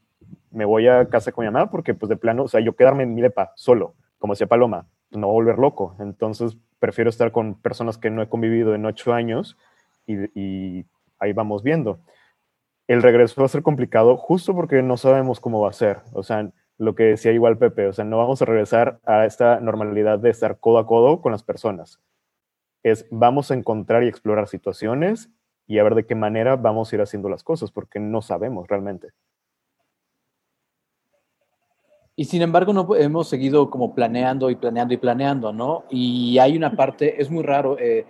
me 0.51 0.65
voy 0.65 0.87
a 0.87 1.09
casa 1.09 1.31
con 1.31 1.43
mi 1.43 1.51
mamá 1.51 1.69
porque 1.69 1.93
pues 1.93 2.09
de 2.09 2.15
plano, 2.15 2.43
o 2.43 2.47
sea, 2.47 2.61
yo 2.61 2.75
quedarme 2.75 3.03
en 3.03 3.15
mi 3.15 3.21
depa 3.21 3.51
solo, 3.55 3.95
como 4.19 4.33
decía 4.33 4.47
Paloma, 4.47 4.87
no 5.11 5.27
volver 5.27 5.57
loco. 5.57 5.95
Entonces 5.99 6.57
prefiero 6.79 7.09
estar 7.09 7.31
con 7.31 7.55
personas 7.55 7.97
que 7.97 8.09
no 8.09 8.21
he 8.21 8.29
convivido 8.29 8.75
en 8.75 8.85
ocho 8.85 9.13
años 9.13 9.57
y, 10.05 10.15
y 10.39 10.85
ahí 11.19 11.33
vamos 11.33 11.63
viendo. 11.63 11.99
El 12.87 13.01
regreso 13.01 13.41
va 13.41 13.45
a 13.45 13.49
ser 13.49 13.63
complicado 13.63 14.17
justo 14.17 14.53
porque 14.53 14.81
no 14.81 14.97
sabemos 14.97 15.39
cómo 15.39 15.61
va 15.61 15.69
a 15.69 15.73
ser. 15.73 16.01
O 16.13 16.23
sea, 16.23 16.51
lo 16.83 16.95
que 16.95 17.03
decía 17.03 17.31
igual 17.31 17.57
Pepe, 17.57 17.87
o 17.87 17.93
sea, 17.93 18.05
no 18.05 18.17
vamos 18.17 18.41
a 18.41 18.45
regresar 18.45 18.99
a 19.05 19.25
esta 19.25 19.59
normalidad 19.59 20.19
de 20.19 20.29
estar 20.29 20.59
codo 20.59 20.77
a 20.77 20.87
codo 20.87 21.21
con 21.21 21.31
las 21.31 21.43
personas. 21.43 21.99
Es 22.83 23.07
vamos 23.09 23.49
a 23.49 23.55
encontrar 23.55 24.03
y 24.03 24.07
explorar 24.07 24.47
situaciones 24.47 25.29
y 25.65 25.79
a 25.79 25.83
ver 25.83 25.95
de 25.95 26.05
qué 26.05 26.15
manera 26.15 26.55
vamos 26.55 26.91
a 26.91 26.95
ir 26.95 27.01
haciendo 27.01 27.29
las 27.29 27.43
cosas, 27.43 27.71
porque 27.71 27.99
no 27.99 28.21
sabemos 28.21 28.67
realmente. 28.67 29.09
Y 32.15 32.25
sin 32.25 32.43
embargo, 32.43 32.73
no 32.73 32.95
hemos 32.95 33.27
seguido 33.27 33.69
como 33.69 33.95
planeando 33.95 34.49
y 34.51 34.55
planeando 34.55 34.93
y 34.93 34.97
planeando, 34.97 35.51
¿no? 35.51 35.85
Y 35.89 36.37
hay 36.37 36.55
una 36.55 36.75
parte, 36.75 37.19
es 37.19 37.31
muy 37.31 37.43
raro, 37.43 37.79
eh, 37.79 38.05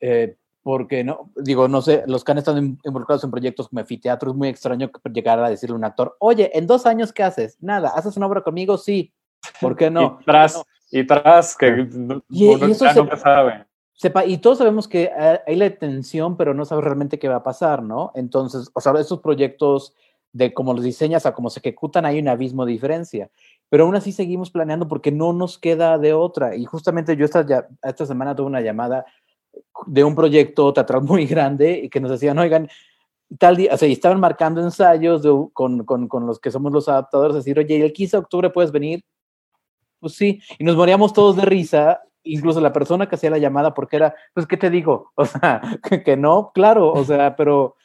eh, 0.00 0.36
porque, 0.62 1.02
no, 1.04 1.30
digo, 1.36 1.66
no 1.68 1.82
sé, 1.82 2.04
los 2.06 2.22
que 2.24 2.32
han 2.32 2.38
estado 2.38 2.58
in- 2.58 2.78
involucrados 2.84 3.24
en 3.24 3.30
proyectos 3.30 3.68
como 3.68 3.80
Efiteatro, 3.80 4.30
es 4.30 4.36
muy 4.36 4.48
extraño 4.48 4.90
llegar 5.12 5.38
a 5.42 5.48
decirle 5.50 5.74
a 5.74 5.78
un 5.78 5.84
actor, 5.84 6.16
oye, 6.20 6.56
en 6.56 6.66
dos 6.66 6.86
años, 6.86 7.12
¿qué 7.12 7.22
haces? 7.22 7.56
Nada, 7.60 7.90
¿haces 7.94 8.16
una 8.16 8.26
obra 8.26 8.42
conmigo? 8.42 8.78
Sí. 8.78 9.12
¿Por 9.60 9.76
qué 9.76 9.90
no? 9.90 10.18
Y 10.20 10.24
tras, 10.24 10.62
y 10.90 11.06
tras, 11.06 11.56
que 11.56 11.70
uno 11.94 12.22
Y- 12.30 12.46
y 12.46 12.70
eso 12.70 12.84
ya 12.84 12.94
se- 12.94 13.00
nunca 13.00 13.16
sabe. 13.16 13.66
Sepa, 13.94 14.24
y 14.24 14.38
todos 14.38 14.58
sabemos 14.58 14.88
que 14.88 15.10
eh, 15.16 15.40
hay 15.46 15.56
la 15.56 15.70
tensión, 15.70 16.36
pero 16.36 16.54
no 16.54 16.64
sabes 16.64 16.82
realmente 16.84 17.18
qué 17.18 17.28
va 17.28 17.36
a 17.36 17.42
pasar, 17.42 17.82
¿no? 17.82 18.10
Entonces, 18.14 18.68
o 18.74 18.80
sea, 18.80 18.92
esos 18.98 19.20
proyectos 19.20 19.94
de 20.32 20.52
cómo 20.54 20.72
los 20.74 20.82
diseñas 20.82 21.26
a 21.26 21.34
cómo 21.34 21.50
se 21.50 21.60
ejecutan, 21.60 22.06
hay 22.06 22.18
un 22.18 22.26
abismo 22.28 22.64
de 22.64 22.72
diferencia. 22.72 23.30
Pero 23.68 23.84
aún 23.84 23.94
así 23.94 24.10
seguimos 24.12 24.50
planeando 24.50 24.88
porque 24.88 25.12
no 25.12 25.32
nos 25.32 25.58
queda 25.58 25.98
de 25.98 26.14
otra. 26.14 26.56
Y 26.56 26.64
justamente 26.64 27.16
yo 27.16 27.24
esta, 27.24 27.46
ya- 27.46 27.68
esta 27.82 28.06
semana 28.06 28.34
tuve 28.34 28.46
una 28.46 28.60
llamada 28.60 29.04
de 29.86 30.04
un 30.04 30.14
proyecto 30.14 30.72
teatral 30.74 31.02
muy 31.02 31.26
grande 31.26 31.80
y 31.84 31.88
que 31.88 32.00
nos 32.00 32.10
decían, 32.10 32.38
oigan, 32.38 32.68
tal 33.38 33.56
día, 33.56 33.74
o 33.74 33.76
sea, 33.76 33.88
y 33.88 33.92
estaban 33.92 34.20
marcando 34.20 34.60
ensayos 34.62 35.22
de- 35.22 35.48
con, 35.52 35.84
con, 35.84 36.08
con 36.08 36.26
los 36.26 36.38
que 36.38 36.50
somos 36.50 36.72
los 36.72 36.88
adaptadores, 36.88 37.34
decir, 37.36 37.58
oye, 37.58 37.76
¿y 37.78 37.82
el 37.82 37.92
15 37.92 38.16
de 38.16 38.20
octubre 38.20 38.50
puedes 38.50 38.72
venir? 38.72 39.02
Pues 40.00 40.14
sí, 40.14 40.40
y 40.58 40.64
nos 40.64 40.76
moríamos 40.76 41.12
todos 41.12 41.36
de 41.36 41.42
risa, 41.44 42.00
incluso 42.24 42.60
la 42.60 42.72
persona 42.72 43.08
que 43.08 43.14
hacía 43.14 43.30
la 43.30 43.38
llamada, 43.38 43.72
porque 43.74 43.96
era, 43.96 44.14
pues, 44.34 44.46
¿qué 44.46 44.56
te 44.56 44.68
digo? 44.70 45.12
O 45.16 45.24
sea, 45.24 45.60
que, 45.88 46.02
que 46.02 46.16
no, 46.16 46.50
claro, 46.54 46.92
o 46.92 47.04
sea, 47.04 47.36
pero 47.36 47.76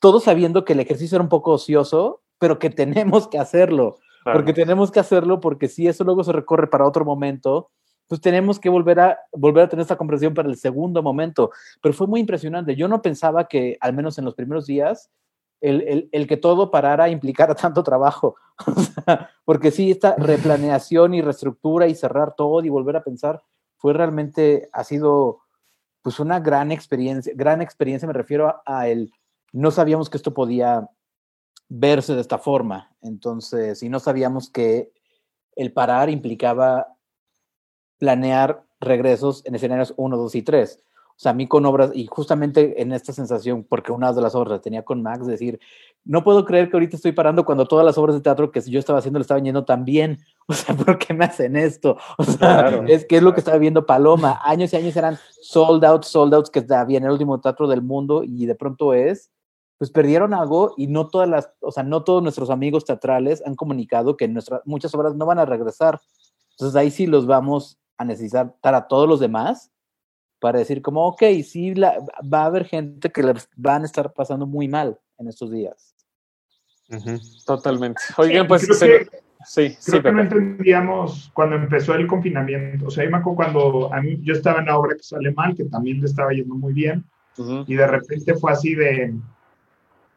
todos 0.00 0.24
sabiendo 0.24 0.64
que 0.64 0.72
el 0.74 0.80
ejercicio 0.80 1.16
era 1.16 1.22
un 1.22 1.28
poco 1.28 1.52
ocioso, 1.52 2.22
pero 2.38 2.58
que 2.58 2.70
tenemos 2.70 3.28
que 3.28 3.38
hacerlo, 3.38 3.96
Claro. 4.22 4.38
porque 4.38 4.54
tenemos 4.54 4.90
que 4.90 5.00
hacerlo, 5.00 5.38
porque 5.40 5.68
si 5.68 5.86
eso 5.86 6.02
luego 6.02 6.24
se 6.24 6.32
recorre 6.32 6.66
para 6.68 6.86
otro 6.86 7.04
momento, 7.04 7.70
pues 8.06 8.20
tenemos 8.20 8.58
que 8.58 8.68
volver 8.68 9.00
a, 9.00 9.18
volver 9.32 9.64
a 9.64 9.68
tener 9.68 9.82
esta 9.82 9.96
comprensión 9.96 10.34
para 10.34 10.48
el 10.48 10.56
segundo 10.56 11.02
momento. 11.02 11.50
Pero 11.82 11.94
fue 11.94 12.06
muy 12.06 12.20
impresionante. 12.20 12.76
Yo 12.76 12.88
no 12.88 13.02
pensaba 13.02 13.48
que, 13.48 13.76
al 13.80 13.94
menos 13.94 14.18
en 14.18 14.24
los 14.24 14.34
primeros 14.34 14.66
días, 14.66 15.10
el, 15.60 15.80
el- 15.82 16.08
el 16.12 16.26
que 16.26 16.36
todo 16.36 16.70
parara 16.70 17.08
implicara 17.08 17.54
tanto 17.54 17.82
trabajo. 17.82 18.36
Porque 19.44 19.70
sí, 19.70 19.90
esta 19.90 20.14
replaneación 20.16 21.14
y 21.14 21.22
reestructura 21.22 21.86
y 21.86 21.94
cerrar 21.94 22.34
todo 22.34 22.62
y 22.64 22.68
volver 22.68 22.96
a 22.96 23.04
pensar 23.04 23.42
fue 23.78 23.92
realmente, 23.92 24.68
ha 24.72 24.84
sido 24.84 25.40
pues 26.02 26.20
una 26.20 26.38
gran 26.40 26.70
experiencia, 26.72 27.32
gran 27.34 27.62
experiencia, 27.62 28.06
me 28.06 28.12
refiero 28.14 28.48
a, 28.48 28.62
a 28.66 28.88
el, 28.88 29.10
no 29.52 29.70
sabíamos 29.70 30.10
que 30.10 30.18
esto 30.18 30.34
podía 30.34 30.88
verse 31.68 32.14
de 32.14 32.20
esta 32.20 32.38
forma, 32.38 32.94
entonces, 33.00 33.82
y 33.82 33.88
no 33.88 33.98
sabíamos 34.00 34.50
que 34.50 34.92
el 35.56 35.72
parar 35.72 36.10
implicaba 36.10 36.93
planear 37.98 38.64
regresos 38.80 39.44
en 39.46 39.54
escenarios 39.54 39.94
1, 39.96 40.16
2 40.16 40.34
y 40.34 40.42
3. 40.42 40.80
O 41.16 41.16
sea, 41.16 41.30
a 41.30 41.34
mí 41.34 41.46
con 41.46 41.64
obras, 41.64 41.92
y 41.94 42.06
justamente 42.06 42.82
en 42.82 42.92
esta 42.92 43.12
sensación, 43.12 43.62
porque 43.62 43.92
una 43.92 44.12
de 44.12 44.20
las 44.20 44.34
obras 44.34 44.60
tenía 44.60 44.82
con 44.82 45.00
Max, 45.00 45.26
decir, 45.26 45.60
no 46.04 46.24
puedo 46.24 46.44
creer 46.44 46.68
que 46.68 46.76
ahorita 46.76 46.96
estoy 46.96 47.12
parando 47.12 47.44
cuando 47.44 47.66
todas 47.66 47.86
las 47.86 47.96
obras 47.96 48.16
de 48.16 48.20
teatro 48.20 48.50
que 48.50 48.60
yo 48.62 48.80
estaba 48.80 48.98
haciendo 48.98 49.20
le 49.20 49.22
estaban 49.22 49.44
yendo 49.44 49.64
tan 49.64 49.84
bien. 49.84 50.18
O 50.46 50.52
sea, 50.52 50.76
¿por 50.76 50.98
qué 50.98 51.14
me 51.14 51.24
hacen 51.24 51.56
esto? 51.56 51.96
O 52.18 52.24
sea, 52.24 52.36
Claro. 52.68 52.84
es 52.86 53.06
que 53.06 53.16
es 53.16 53.22
lo 53.22 53.32
que 53.32 53.40
estaba 53.40 53.56
viendo 53.56 53.86
Paloma. 53.86 54.40
Años 54.44 54.74
y 54.74 54.76
años 54.76 54.94
eran 54.94 55.18
sold 55.40 55.82
out, 55.86 56.04
sold 56.04 56.34
outs 56.34 56.50
que 56.50 56.62
había 56.74 56.98
en 56.98 57.04
el 57.04 57.12
último 57.12 57.40
teatro 57.40 57.66
del 57.66 57.80
mundo 57.80 58.22
y 58.24 58.44
de 58.44 58.54
pronto 58.54 58.92
es, 58.92 59.30
pues 59.78 59.90
perdieron 59.90 60.34
algo 60.34 60.74
y 60.76 60.88
no 60.88 61.08
todas 61.08 61.28
las, 61.30 61.50
o 61.60 61.72
sea, 61.72 61.82
no 61.82 62.04
todos 62.04 62.22
nuestros 62.22 62.50
amigos 62.50 62.84
teatrales 62.84 63.42
han 63.46 63.54
comunicado 63.54 64.18
que 64.18 64.28
nuestras 64.28 64.60
muchas 64.66 64.94
obras 64.94 65.14
no 65.14 65.24
van 65.24 65.38
a 65.38 65.46
regresar. 65.46 65.98
Entonces 66.50 66.76
ahí 66.76 66.90
sí 66.90 67.06
los 67.06 67.26
vamos 67.26 67.78
a 67.98 68.04
necesitar 68.04 68.54
a 68.62 68.86
todos 68.88 69.08
los 69.08 69.20
demás 69.20 69.70
para 70.40 70.58
decir 70.58 70.82
como, 70.82 71.06
ok, 71.06 71.22
sí, 71.44 71.74
la- 71.74 71.98
va 72.22 72.42
a 72.42 72.46
haber 72.46 72.64
gente 72.66 73.10
que 73.10 73.22
les 73.22 73.48
van 73.56 73.82
a 73.82 73.86
estar 73.86 74.12
pasando 74.12 74.46
muy 74.46 74.68
mal 74.68 74.98
en 75.18 75.28
estos 75.28 75.50
días. 75.50 75.94
Totalmente. 77.46 78.00
Oigan, 78.18 78.46
pues 78.46 78.64
creo 78.64 78.74
se- 78.76 78.86
que- 78.86 79.08
sí, 79.46 79.76
sí, 79.78 79.90
Creo 79.92 80.02
que 80.02 80.12
no 80.12 80.22
entendíamos 80.22 81.30
cuando 81.34 81.56
empezó 81.56 81.94
el 81.94 82.06
confinamiento. 82.06 82.86
O 82.86 82.90
sea, 82.90 83.04
yo 83.04 83.10
me 83.10 83.18
acuerdo 83.18 83.36
cuando 83.36 83.94
a 83.94 84.00
mí, 84.00 84.18
yo 84.22 84.34
estaba 84.34 84.60
en 84.60 84.66
la 84.66 84.78
obra 84.78 84.96
que 84.96 85.02
sale 85.02 85.32
mal, 85.32 85.54
que 85.54 85.64
también 85.64 86.00
le 86.00 86.06
estaba 86.06 86.30
yendo 86.32 86.54
muy 86.54 86.72
bien, 86.72 87.04
y 87.66 87.74
de 87.74 87.86
repente 87.86 88.34
fue 88.34 88.52
así 88.52 88.74
de, 88.74 89.14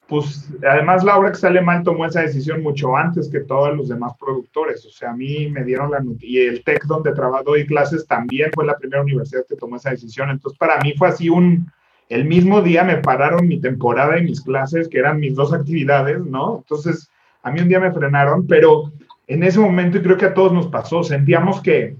pues, 0.07 0.49
además 0.67 1.03
la 1.03 1.21
que 1.29 1.37
sale 1.37 1.61
mal 1.61 1.83
tomó 1.83 2.05
esa 2.05 2.21
decisión 2.21 2.63
mucho 2.63 2.95
antes 2.95 3.29
que 3.29 3.41
todos 3.41 3.75
los 3.75 3.89
demás 3.89 4.13
productores. 4.19 4.85
O 4.85 4.89
sea, 4.89 5.11
a 5.11 5.13
mí 5.13 5.49
me 5.49 5.63
dieron 5.63 5.91
la 5.91 6.01
y 6.21 6.39
el 6.39 6.63
TEC 6.63 6.85
donde 6.85 7.13
trabajo 7.13 7.43
doy 7.43 7.65
clases 7.65 8.07
también 8.07 8.49
fue 8.53 8.65
la 8.65 8.77
primera 8.77 9.01
universidad 9.01 9.45
que 9.47 9.57
tomó 9.57 9.75
esa 9.75 9.89
decisión. 9.89 10.29
Entonces, 10.29 10.57
para 10.57 10.79
mí 10.79 10.93
fue 10.97 11.09
así 11.09 11.29
un, 11.29 11.69
el 12.07 12.25
mismo 12.25 12.61
día 12.61 12.83
me 12.83 12.97
pararon 12.97 13.47
mi 13.47 13.59
temporada 13.59 14.17
y 14.17 14.23
mis 14.23 14.41
clases, 14.41 14.87
que 14.87 14.99
eran 14.99 15.19
mis 15.19 15.35
dos 15.35 15.51
actividades, 15.51 16.19
¿no? 16.25 16.59
Entonces, 16.59 17.09
a 17.43 17.51
mí 17.51 17.59
un 17.59 17.67
día 17.67 17.79
me 17.79 17.91
frenaron, 17.91 18.47
pero 18.47 18.93
en 19.27 19.43
ese 19.43 19.59
momento, 19.59 19.97
y 19.97 20.01
creo 20.01 20.17
que 20.17 20.25
a 20.25 20.33
todos 20.33 20.53
nos 20.53 20.67
pasó, 20.67 21.03
sentíamos 21.03 21.61
que, 21.61 21.97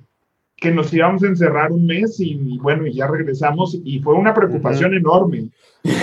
que 0.58 0.72
nos 0.72 0.92
íbamos 0.94 1.24
a 1.24 1.28
encerrar 1.28 1.72
un 1.72 1.86
mes 1.86 2.20
y, 2.20 2.32
y 2.34 2.58
bueno, 2.58 2.86
y 2.88 2.94
ya 2.94 3.08
regresamos 3.08 3.78
y 3.84 4.00
fue 4.00 4.16
una 4.16 4.34
preocupación 4.34 4.94
enorme. 4.94 5.50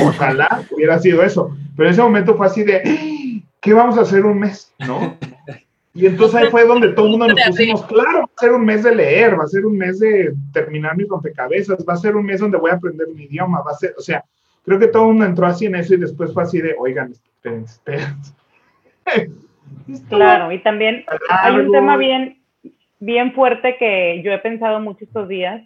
Ojalá 0.03 0.65
hubiera 0.71 0.99
sido 0.99 1.23
eso, 1.23 1.51
pero 1.77 1.89
en 1.89 1.93
ese 1.93 2.03
momento 2.03 2.37
fue 2.37 2.47
así 2.47 2.63
de, 2.63 2.77
"Ah, 2.77 3.43
¿qué 3.61 3.73
vamos 3.73 3.99
a 3.99 4.03
hacer 4.03 4.25
un 4.25 4.39
mes? 4.39 4.73
¿No? 4.87 5.17
Y 5.93 6.07
entonces 6.07 6.35
ahí 6.35 6.51
fue 6.51 6.67
donde 6.67 6.89
todo 6.89 7.07
el 7.07 7.11
mundo 7.13 7.29
nos 7.29 7.41
pusimos, 7.47 7.85
claro, 7.87 8.21
va 8.21 8.25
a 8.25 8.41
ser 8.41 8.53
un 8.53 8.65
mes 8.65 8.83
de 8.83 8.95
leer, 8.95 9.39
va 9.39 9.45
a 9.45 9.49
ser 9.49 9.65
un 9.65 9.79
mes 9.79 10.01
de 10.01 10.35
terminar 10.53 10.97
mis 10.97 11.09
rompecabezas, 11.09 11.85
va 11.89 11.95
a 11.95 11.99
ser 11.99 12.17
un 12.17 12.27
mes 12.27 12.41
donde 12.41 12.59
voy 12.59 12.73
a 12.73 12.75
aprender 12.75 13.07
un 13.07 13.21
idioma, 13.21 13.63
va 13.63 13.71
a 13.71 13.75
ser, 13.75 13.95
o 13.97 14.01
sea, 14.01 14.25
creo 14.65 14.79
que 14.81 14.89
todo 14.89 15.03
el 15.05 15.09
mundo 15.11 15.25
entró 15.25 15.47
así 15.47 15.67
en 15.67 15.77
eso 15.77 15.95
y 15.95 15.99
después 15.99 16.33
fue 16.33 16.43
así 16.43 16.61
de, 16.61 16.75
oigan, 16.79 17.13
esperen, 17.13 17.65
esperen. 17.65 18.17
Claro, 20.09 20.53
y 20.53 20.63
también 20.63 21.05
hay 21.29 21.57
un 21.57 21.73
tema 21.73 21.97
bien, 21.97 22.39
bien 23.01 23.33
fuerte 23.33 23.77
que 23.77 24.23
yo 24.23 24.33
he 24.33 24.39
pensado 24.39 24.81
mucho 24.81 25.05
estos 25.05 25.29
días, 25.29 25.63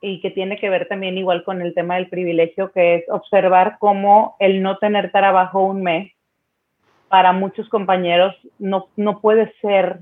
y 0.00 0.20
que 0.20 0.30
tiene 0.30 0.58
que 0.58 0.70
ver 0.70 0.88
también 0.88 1.18
igual 1.18 1.44
con 1.44 1.60
el 1.60 1.74
tema 1.74 1.96
del 1.96 2.08
privilegio, 2.08 2.72
que 2.72 2.96
es 2.96 3.04
observar 3.10 3.76
cómo 3.78 4.36
el 4.38 4.62
no 4.62 4.78
tener 4.78 5.12
trabajo 5.12 5.62
un 5.62 5.82
mes 5.82 6.12
para 7.08 7.32
muchos 7.32 7.68
compañeros 7.68 8.34
no, 8.58 8.88
no 8.96 9.20
puede 9.20 9.52
ser 9.60 10.00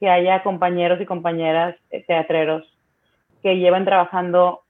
que 0.00 0.10
haya 0.10 0.42
compañeros 0.42 1.00
y 1.00 1.06
compañeras 1.06 1.76
eh, 1.90 2.04
teatreros 2.06 2.64
que 3.42 3.56
llevan 3.56 3.84
trabajando 3.84 4.62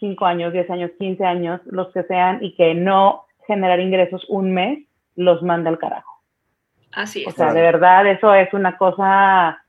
5 0.00 0.26
años, 0.26 0.52
10 0.52 0.70
años, 0.70 0.90
15 0.98 1.24
años, 1.24 1.60
los 1.66 1.92
que 1.92 2.02
sean, 2.02 2.42
y 2.42 2.54
que 2.54 2.74
no 2.74 3.24
generar 3.46 3.80
ingresos 3.80 4.24
un 4.28 4.52
mes 4.52 4.80
los 5.14 5.42
manda 5.42 5.70
al 5.70 5.78
carajo. 5.78 6.20
Así 6.92 7.22
es. 7.22 7.28
O 7.28 7.30
sea, 7.30 7.52
de 7.52 7.62
verdad, 7.62 8.06
eso 8.06 8.34
es 8.34 8.52
una 8.52 8.76
cosa 8.76 9.62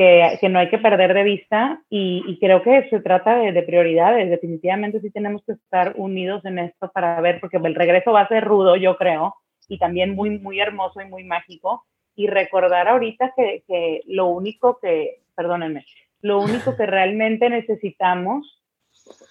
que, 0.00 0.38
que 0.40 0.48
no 0.48 0.58
hay 0.58 0.70
que 0.70 0.78
perder 0.78 1.12
de 1.12 1.24
vista 1.24 1.82
y, 1.90 2.24
y 2.26 2.38
creo 2.38 2.62
que 2.62 2.88
se 2.88 3.00
trata 3.00 3.36
de, 3.36 3.52
de, 3.52 3.62
prioridades. 3.62 4.30
Definitivamente 4.30 4.98
sí 5.02 5.10
tenemos 5.10 5.42
que 5.44 5.52
estar 5.52 5.92
unidos 5.96 6.42
en 6.46 6.58
esto 6.58 6.90
para 6.90 7.20
ver, 7.20 7.38
porque 7.38 7.58
el 7.58 7.74
regreso 7.74 8.10
va 8.10 8.22
a 8.22 8.28
ser 8.28 8.44
rudo, 8.44 8.76
yo 8.76 8.96
creo, 8.96 9.34
y 9.68 9.76
también 9.76 10.14
muy, 10.14 10.38
muy 10.38 10.58
hermoso 10.58 11.02
y 11.02 11.04
muy 11.04 11.24
mágico. 11.24 11.84
Y 12.16 12.28
recordar 12.28 12.88
ahorita 12.88 13.34
que, 13.36 13.62
que 13.68 14.00
lo 14.06 14.28
único 14.28 14.78
que, 14.80 15.20
perdónenme, 15.36 15.84
lo 16.22 16.40
único 16.40 16.74
que 16.78 16.86
realmente 16.86 17.50
necesitamos 17.50 18.62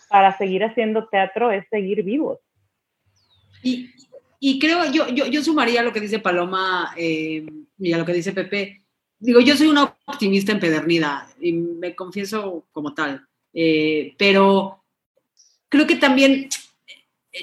para 0.07 0.37
seguir 0.37 0.63
haciendo 0.63 1.07
teatro 1.07 1.51
es 1.51 1.67
seguir 1.69 2.03
vivos. 2.03 2.37
Y, 3.63 3.89
y 4.39 4.59
creo, 4.59 4.91
yo, 4.91 5.07
yo, 5.09 5.25
yo, 5.25 5.43
sumaría 5.43 5.81
lo 5.81 5.91
que 5.91 5.99
dice 5.99 6.19
Paloma 6.19 6.93
eh, 6.95 7.43
y 7.79 7.91
a 7.91 7.97
lo 7.97 8.05
que 8.05 8.13
dice 8.13 8.33
Pepe. 8.33 8.83
Digo, 9.19 9.41
yo 9.41 9.55
soy 9.57 9.67
una 9.67 9.95
optimista 10.05 10.51
empedernida 10.51 11.27
y 11.39 11.53
me 11.53 11.95
confieso 11.95 12.65
como 12.71 12.93
tal, 12.93 13.27
eh, 13.53 14.15
pero 14.17 14.83
creo 15.67 15.85
que 15.85 15.97
también 15.97 16.49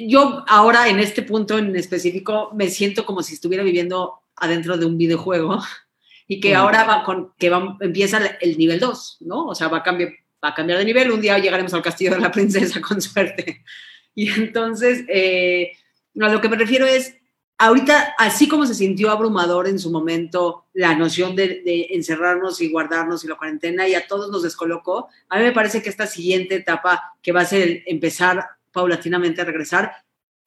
yo 0.00 0.44
ahora 0.48 0.88
en 0.88 0.98
este 0.98 1.22
punto 1.22 1.58
en 1.58 1.76
específico 1.76 2.50
me 2.54 2.68
siento 2.68 3.04
como 3.04 3.22
si 3.22 3.34
estuviera 3.34 3.62
viviendo 3.62 4.20
adentro 4.36 4.76
de 4.76 4.86
un 4.86 4.98
videojuego 4.98 5.62
y 6.26 6.40
que 6.40 6.54
ahora 6.54 6.84
va 6.84 7.04
con, 7.04 7.32
que 7.38 7.50
va, 7.50 7.76
empieza 7.80 8.20
el 8.40 8.58
nivel 8.58 8.80
2, 8.80 9.18
¿no? 9.20 9.46
O 9.46 9.54
sea, 9.54 9.68
va 9.68 9.78
a, 9.78 9.82
cambiar, 9.82 10.10
va 10.44 10.48
a 10.48 10.54
cambiar 10.54 10.78
de 10.78 10.84
nivel, 10.84 11.12
un 11.12 11.20
día 11.20 11.38
llegaremos 11.38 11.72
al 11.74 11.82
castillo 11.82 12.12
de 12.12 12.20
la 12.20 12.32
princesa 12.32 12.80
con 12.86 13.00
suerte. 13.00 13.64
Y 14.14 14.28
entonces, 14.30 15.04
eh, 15.08 15.72
a 16.20 16.28
lo 16.28 16.40
que 16.40 16.48
me 16.48 16.56
refiero 16.56 16.86
es, 16.86 17.14
ahorita, 17.58 18.14
así 18.18 18.48
como 18.48 18.66
se 18.66 18.74
sintió 18.74 19.10
abrumador 19.10 19.68
en 19.68 19.78
su 19.78 19.90
momento 19.90 20.66
la 20.74 20.94
noción 20.94 21.34
de, 21.36 21.88
encerrarnos 21.90 22.60
y 22.60 22.70
guardarnos 22.70 23.24
y 23.24 23.28
la 23.28 23.36
cuarentena 23.36 23.88
y 23.88 23.94
a 23.94 24.06
todos 24.06 24.30
nos 24.30 24.42
descolocó, 24.42 25.08
a 25.28 25.38
mí 25.38 25.44
me 25.44 25.52
parece 25.52 25.82
que 25.82 25.88
esta 25.88 26.06
siguiente 26.06 26.56
etapa 26.56 27.16
que 27.22 27.32
va 27.32 27.42
a 27.42 27.46
ser 27.46 27.82
empezar 27.86 28.44
paulatinamente 28.72 29.40
a 29.40 29.44
regresar, 29.44 29.92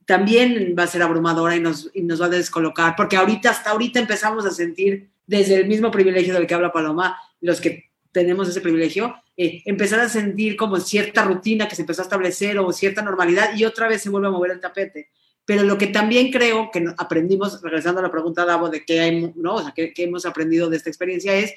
también 0.05 0.75
va 0.77 0.83
a 0.83 0.87
ser 0.87 1.03
abrumadora 1.03 1.55
y 1.55 1.59
nos, 1.59 1.89
y 1.93 2.01
nos 2.01 2.21
va 2.21 2.25
a 2.25 2.29
descolocar, 2.29 2.95
porque 2.95 3.17
ahorita, 3.17 3.49
hasta 3.49 3.71
ahorita 3.71 3.99
empezamos 3.99 4.45
a 4.45 4.51
sentir 4.51 5.09
desde 5.27 5.55
el 5.55 5.67
mismo 5.67 5.91
privilegio 5.91 6.33
del 6.33 6.47
que 6.47 6.53
habla 6.55 6.71
Paloma, 6.71 7.17
los 7.41 7.61
que 7.61 7.91
tenemos 8.11 8.49
ese 8.49 8.61
privilegio, 8.61 9.15
eh, 9.37 9.61
empezar 9.65 9.99
a 9.99 10.09
sentir 10.09 10.55
como 10.55 10.79
cierta 10.79 11.23
rutina 11.23 11.67
que 11.67 11.75
se 11.75 11.83
empezó 11.83 12.01
a 12.01 12.05
establecer 12.05 12.57
o 12.57 12.71
cierta 12.73 13.01
normalidad 13.01 13.55
y 13.55 13.65
otra 13.65 13.87
vez 13.87 14.01
se 14.01 14.09
vuelve 14.09 14.27
a 14.27 14.31
mover 14.31 14.51
el 14.51 14.59
tapete. 14.59 15.09
Pero 15.49 15.63
lo 15.63 15.79
que 15.79 15.87
también 15.87 16.31
creo 16.31 16.69
que 16.69 16.93
aprendimos, 16.95 17.59
regresando 17.63 18.01
a 18.01 18.03
la 18.03 18.11
pregunta, 18.11 18.45
Davo, 18.45 18.69
de 18.69 18.85
qué, 18.85 18.99
hay, 18.99 19.33
qué, 19.73 20.03
hemos 20.03 20.27
aprendido 20.27 20.69
de 20.69 20.77
esta 20.77 20.91
experiencia 20.91 21.33
es, 21.33 21.55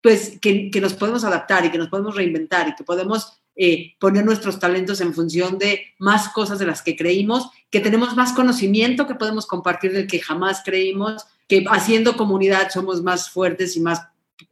pues, 0.00 0.38
que, 0.40 0.70
que, 0.70 0.80
nos 0.80 0.94
podemos 0.94 1.24
adaptar 1.24 1.64
y 1.64 1.72
que 1.72 1.76
nos 1.76 1.88
podemos 1.88 2.14
reinventar 2.14 2.68
y 2.68 2.76
que 2.76 2.84
podemos 2.84 3.42
eh, 3.56 3.94
poner 3.98 4.24
nuestros 4.24 4.60
talentos 4.60 5.00
en 5.00 5.12
función 5.12 5.58
de 5.58 5.86
más 5.98 6.28
cosas 6.28 6.60
de 6.60 6.66
las 6.66 6.82
que 6.82 6.94
creímos, 6.94 7.50
que 7.68 7.80
tenemos 7.80 8.14
más 8.14 8.32
conocimiento 8.32 9.08
que 9.08 9.16
podemos 9.16 9.46
compartir 9.46 9.92
del 9.92 10.06
que 10.06 10.20
jamás 10.20 10.62
creímos, 10.64 11.26
que 11.48 11.64
haciendo 11.68 12.16
comunidad 12.16 12.70
somos 12.70 13.02
más 13.02 13.28
fuertes 13.28 13.76
y 13.76 13.80
más 13.80 14.02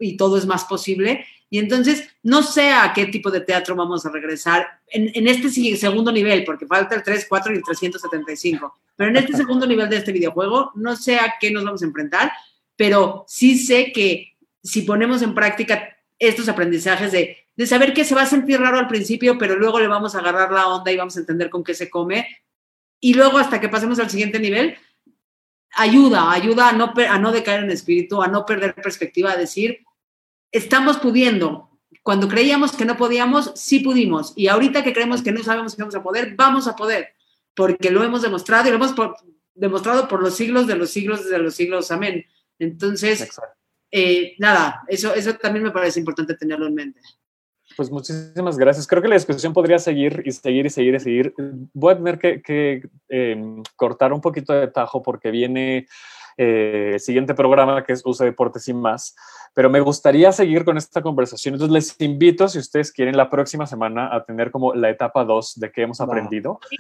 y 0.01 0.17
todo 0.17 0.37
es 0.37 0.47
más 0.47 0.65
posible. 0.65 1.25
Y 1.53 1.59
entonces, 1.59 2.09
no 2.23 2.45
sé 2.45 2.71
a 2.71 2.93
qué 2.95 3.07
tipo 3.07 3.29
de 3.31 3.41
teatro 3.41 3.75
vamos 3.75 4.07
a 4.07 4.11
regresar 4.11 4.81
en, 4.87 5.11
en, 5.15 5.27
este 5.27 5.51
segundo 5.77 6.13
nivel, 6.13 6.45
porque 6.45 6.65
falta 6.65 6.95
el 6.95 7.03
3, 7.03 7.27
4 7.29 7.53
y 7.53 7.57
el 7.57 7.65
375. 7.65 8.79
Pero 8.95 9.11
en 9.11 9.17
este 9.17 9.37
segundo 9.37 9.67
nivel 9.67 9.89
de 9.89 9.97
este 9.97 10.13
videojuego, 10.13 10.71
no 10.77 10.95
sé 10.95 11.17
a 11.17 11.35
qué 11.41 11.51
nos 11.51 11.65
vamos 11.65 11.83
a 11.83 11.87
enfrentar, 11.87 12.33
pero 12.77 13.25
sí 13.27 13.59
sé 13.59 13.91
que 13.93 14.37
si 14.63 14.83
ponemos 14.83 15.23
en 15.23 15.35
práctica 15.35 15.97
estos 16.21 16.49
aprendizajes 16.49 17.11
de, 17.11 17.39
de 17.57 17.67
saber 17.67 17.95
que 17.95 18.05
se 18.05 18.15
va 18.15 18.23
a 18.23 18.27
sentir 18.27 18.61
raro 18.61 18.79
al 18.79 18.87
principio, 18.87 19.37
pero 19.37 19.57
luego 19.57 19.81
le 19.81 19.89
vamos 19.89 20.15
a 20.15 20.21
agarrar 20.21 20.53
la 20.53 20.69
onda 20.69 20.93
y 20.93 20.97
vamos 20.97 21.17
a 21.17 21.21
entender 21.21 21.51
con 21.51 21.65
qué 21.65 21.75
se 21.75 21.91
come. 21.91 22.29
Y 23.01 23.15
luego 23.15 23.39
hasta 23.39 23.61
que 23.61 23.69
pasemos 23.69 23.99
al 23.99 24.11
siguiente 24.11 24.39
nivel, 24.39 24.77
ayuda, 25.73 26.31
ayuda 26.31 26.69
a 26.69 26.73
no, 26.73 26.93
a 26.97 27.19
no 27.19 27.33
decaer 27.33 27.65
en 27.65 27.71
espíritu, 27.71 28.23
a 28.23 28.29
no 28.29 28.47
perder 28.47 28.75
perspectiva, 28.75 29.33
a 29.33 29.37
decir, 29.37 29.81
estamos 30.53 30.99
pudiendo. 30.99 31.71
Cuando 32.03 32.29
creíamos 32.29 32.73
que 32.73 32.85
no 32.85 32.97
podíamos, 32.97 33.53
sí 33.55 33.81
pudimos. 33.81 34.33
Y 34.37 34.49
ahorita 34.49 34.83
que 34.83 34.93
creemos 34.93 35.23
que 35.23 35.33
no 35.33 35.43
sabemos 35.43 35.73
si 35.73 35.81
vamos 35.81 35.95
a 35.95 36.03
poder, 36.03 36.35
vamos 36.37 36.67
a 36.67 36.77
poder, 36.77 37.11
porque 37.55 37.91
lo 37.91 38.03
hemos 38.03 38.23
demostrado 38.23 38.67
y 38.67 38.71
lo 38.71 38.77
hemos 38.77 38.93
por, 38.93 39.17
demostrado 39.55 40.09
por 40.09 40.23
los 40.23 40.35
siglos 40.35 40.67
de 40.67 40.77
los 40.77 40.91
siglos 40.91 41.29
de 41.29 41.39
los 41.39 41.55
siglos. 41.55 41.91
Amén. 41.91 42.25
Entonces, 42.59 43.29
eh, 43.91 44.35
nada, 44.39 44.83
eso, 44.89 45.15
eso 45.15 45.35
también 45.35 45.65
me 45.65 45.71
parece 45.71 46.01
importante 46.01 46.35
tenerlo 46.35 46.67
en 46.67 46.75
mente. 46.75 47.01
Pues 47.77 47.91
muchísimas 47.91 48.59
gracias. 48.59 48.87
Creo 48.87 49.01
que 49.01 49.09
la 49.09 49.15
discusión 49.15 49.53
podría 49.53 49.79
seguir 49.79 50.23
y 50.25 50.33
seguir 50.33 50.67
y 50.67 50.71
seguir 50.71 50.95
y 50.95 51.01
seguir. 51.01 51.35
Voy 51.73 51.93
a 51.93 51.97
tener 51.97 52.19
que, 52.19 52.43
que 52.43 52.89
eh, 53.09 53.63
cortar 53.77 54.13
un 54.13 54.21
poquito 54.21 54.53
de 54.53 54.69
tajo 54.69 55.03
porque 55.03 55.31
viene 55.31 55.87
eh, 56.37 56.93
el 56.95 57.01
siguiente 57.01 57.35
programa 57.35 57.85
que 57.85 57.93
es 57.93 58.03
Usa 58.05 58.27
Deportes 58.27 58.69
y 58.69 58.75
más 58.75 59.15
pero 59.53 59.69
me 59.69 59.81
gustaría 59.81 60.31
seguir 60.33 60.65
con 60.65 60.77
esta 60.77 61.03
conversación. 61.03 61.55
Entonces 61.55 61.73
les 61.73 62.01
invito, 62.01 62.49
si 62.49 62.59
ustedes 62.59 62.93
quieren, 62.93 63.17
la 63.17 63.29
próxima 63.29 63.67
semana 63.67 64.15
a 64.15 64.25
tener 64.25 64.51
como 64.51 64.75
la 64.75 64.91
etapa 64.91 65.25
2 65.25 65.59
de 65.59 65.73
qué 65.73 65.83
hemos 65.83 66.01
aprendido. 66.01 66.61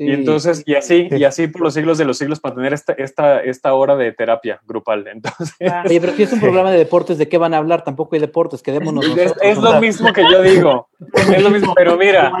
Sí. 0.00 0.06
y 0.06 0.12
entonces, 0.12 0.62
y 0.64 0.76
así, 0.76 1.08
y 1.10 1.24
así 1.24 1.46
por 1.46 1.60
los 1.60 1.74
siglos 1.74 1.98
de 1.98 2.06
los 2.06 2.16
siglos 2.16 2.40
para 2.40 2.54
tener 2.54 2.72
esta, 2.72 2.94
esta, 2.94 3.40
esta 3.42 3.74
hora 3.74 3.96
de 3.96 4.12
terapia 4.12 4.58
grupal. 4.66 5.06
Entonces, 5.06 5.54
Oye, 5.84 6.00
pero 6.00 6.14
si 6.14 6.22
es 6.22 6.32
un 6.32 6.40
programa 6.40 6.70
de 6.70 6.78
deportes, 6.78 7.18
¿de 7.18 7.28
qué 7.28 7.36
van 7.36 7.52
a 7.52 7.58
hablar? 7.58 7.84
Tampoco 7.84 8.14
hay 8.14 8.20
deportes, 8.22 8.62
quedémonos. 8.62 9.04
Es, 9.14 9.34
es 9.42 9.58
lo 9.58 9.78
mismo 9.78 10.10
que 10.14 10.22
yo 10.22 10.40
digo. 10.40 10.88
Es 11.14 11.42
lo 11.42 11.50
mismo, 11.50 11.74
pero 11.74 11.98
mira. 11.98 12.32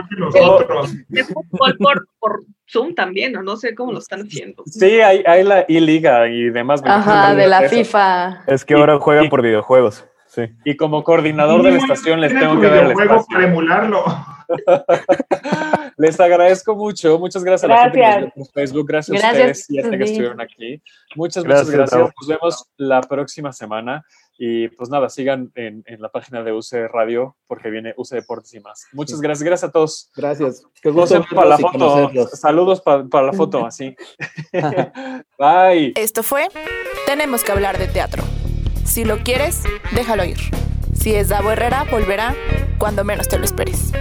De 1.08 1.24
fútbol 1.24 1.76
por, 1.76 2.08
por 2.18 2.40
Zoom 2.70 2.94
también, 2.94 3.36
o 3.36 3.42
no 3.42 3.56
sé 3.56 3.74
cómo 3.74 3.92
lo 3.92 3.98
están 3.98 4.22
haciendo. 4.22 4.62
Sí, 4.66 5.00
hay, 5.00 5.22
hay 5.26 5.44
la 5.44 5.64
I-Liga 5.90 6.28
y 6.28 6.50
demás. 6.50 6.82
Ajá, 6.84 7.34
de 7.34 7.46
la 7.46 7.64
eso. 7.64 7.76
FIFA. 7.76 8.42
Es 8.46 8.64
que 8.64 8.74
ahora 8.74 8.98
juegan 8.98 9.28
por 9.28 9.42
videojuegos. 9.42 10.04
Sí. 10.26 10.42
Y 10.64 10.76
como 10.76 11.02
coordinador 11.02 11.62
de 11.62 11.72
la 11.72 11.78
estación 11.78 12.20
les 12.20 12.32
tengo 12.32 12.60
que 12.60 12.68
dar 12.68 12.84
el 12.84 12.90
espacio. 12.92 13.26
para 13.30 13.44
emularlo. 13.44 14.04
les 15.96 16.20
agradezco 16.20 16.76
mucho. 16.76 17.18
Muchas 17.18 17.42
gracias, 17.42 17.68
gracias. 17.68 17.94
a 17.94 17.98
la 17.98 18.12
gente 18.20 18.32
por 18.36 18.46
Facebook. 18.48 18.86
Gracias, 18.86 19.20
gracias 19.20 19.48
a 19.48 19.50
ustedes 19.50 19.70
y 19.70 19.78
a 19.80 19.90
que 19.90 20.04
estuvieron 20.04 20.40
aquí. 20.40 20.82
Muchas, 21.16 21.42
gracias, 21.42 21.66
muchas 21.66 21.90
gracias. 21.90 22.14
Nos 22.20 22.28
vemos 22.28 22.64
la 22.76 23.00
próxima 23.00 23.52
semana. 23.52 24.04
Y 24.42 24.68
pues 24.68 24.88
nada, 24.88 25.10
sigan 25.10 25.52
en, 25.54 25.84
en, 25.84 26.00
la 26.00 26.08
página 26.08 26.42
de 26.42 26.50
UC 26.50 26.88
Radio 26.90 27.36
porque 27.46 27.68
viene 27.68 27.92
UC 27.94 28.12
Deportes 28.12 28.54
y 28.54 28.60
más. 28.60 28.86
Muchas 28.94 29.18
sí. 29.18 29.22
gracias, 29.22 29.42
gracias 29.42 29.68
a 29.68 29.70
todos. 29.70 30.10
Gracias. 30.16 30.64
Qué 30.80 30.88
gusto 30.88 31.22
para 31.34 31.46
la 31.46 31.58
foto. 31.58 32.10
Saludos 32.28 32.80
para, 32.84 33.04
para 33.04 33.26
la 33.26 33.32
foto, 33.34 33.66
así. 33.66 33.94
Bye. 35.38 35.92
Esto 35.94 36.22
fue 36.22 36.48
Tenemos 37.04 37.44
que 37.44 37.52
hablar 37.52 37.76
de 37.76 37.86
teatro. 37.86 38.22
Si 38.86 39.04
lo 39.04 39.18
quieres, 39.18 39.64
déjalo 39.94 40.24
ir. 40.24 40.38
Si 40.94 41.14
es 41.14 41.28
Davo 41.28 41.50
Herrera, 41.50 41.84
volverá 41.90 42.34
cuando 42.78 43.04
menos 43.04 43.28
te 43.28 43.38
lo 43.38 43.44
esperes. 43.44 43.92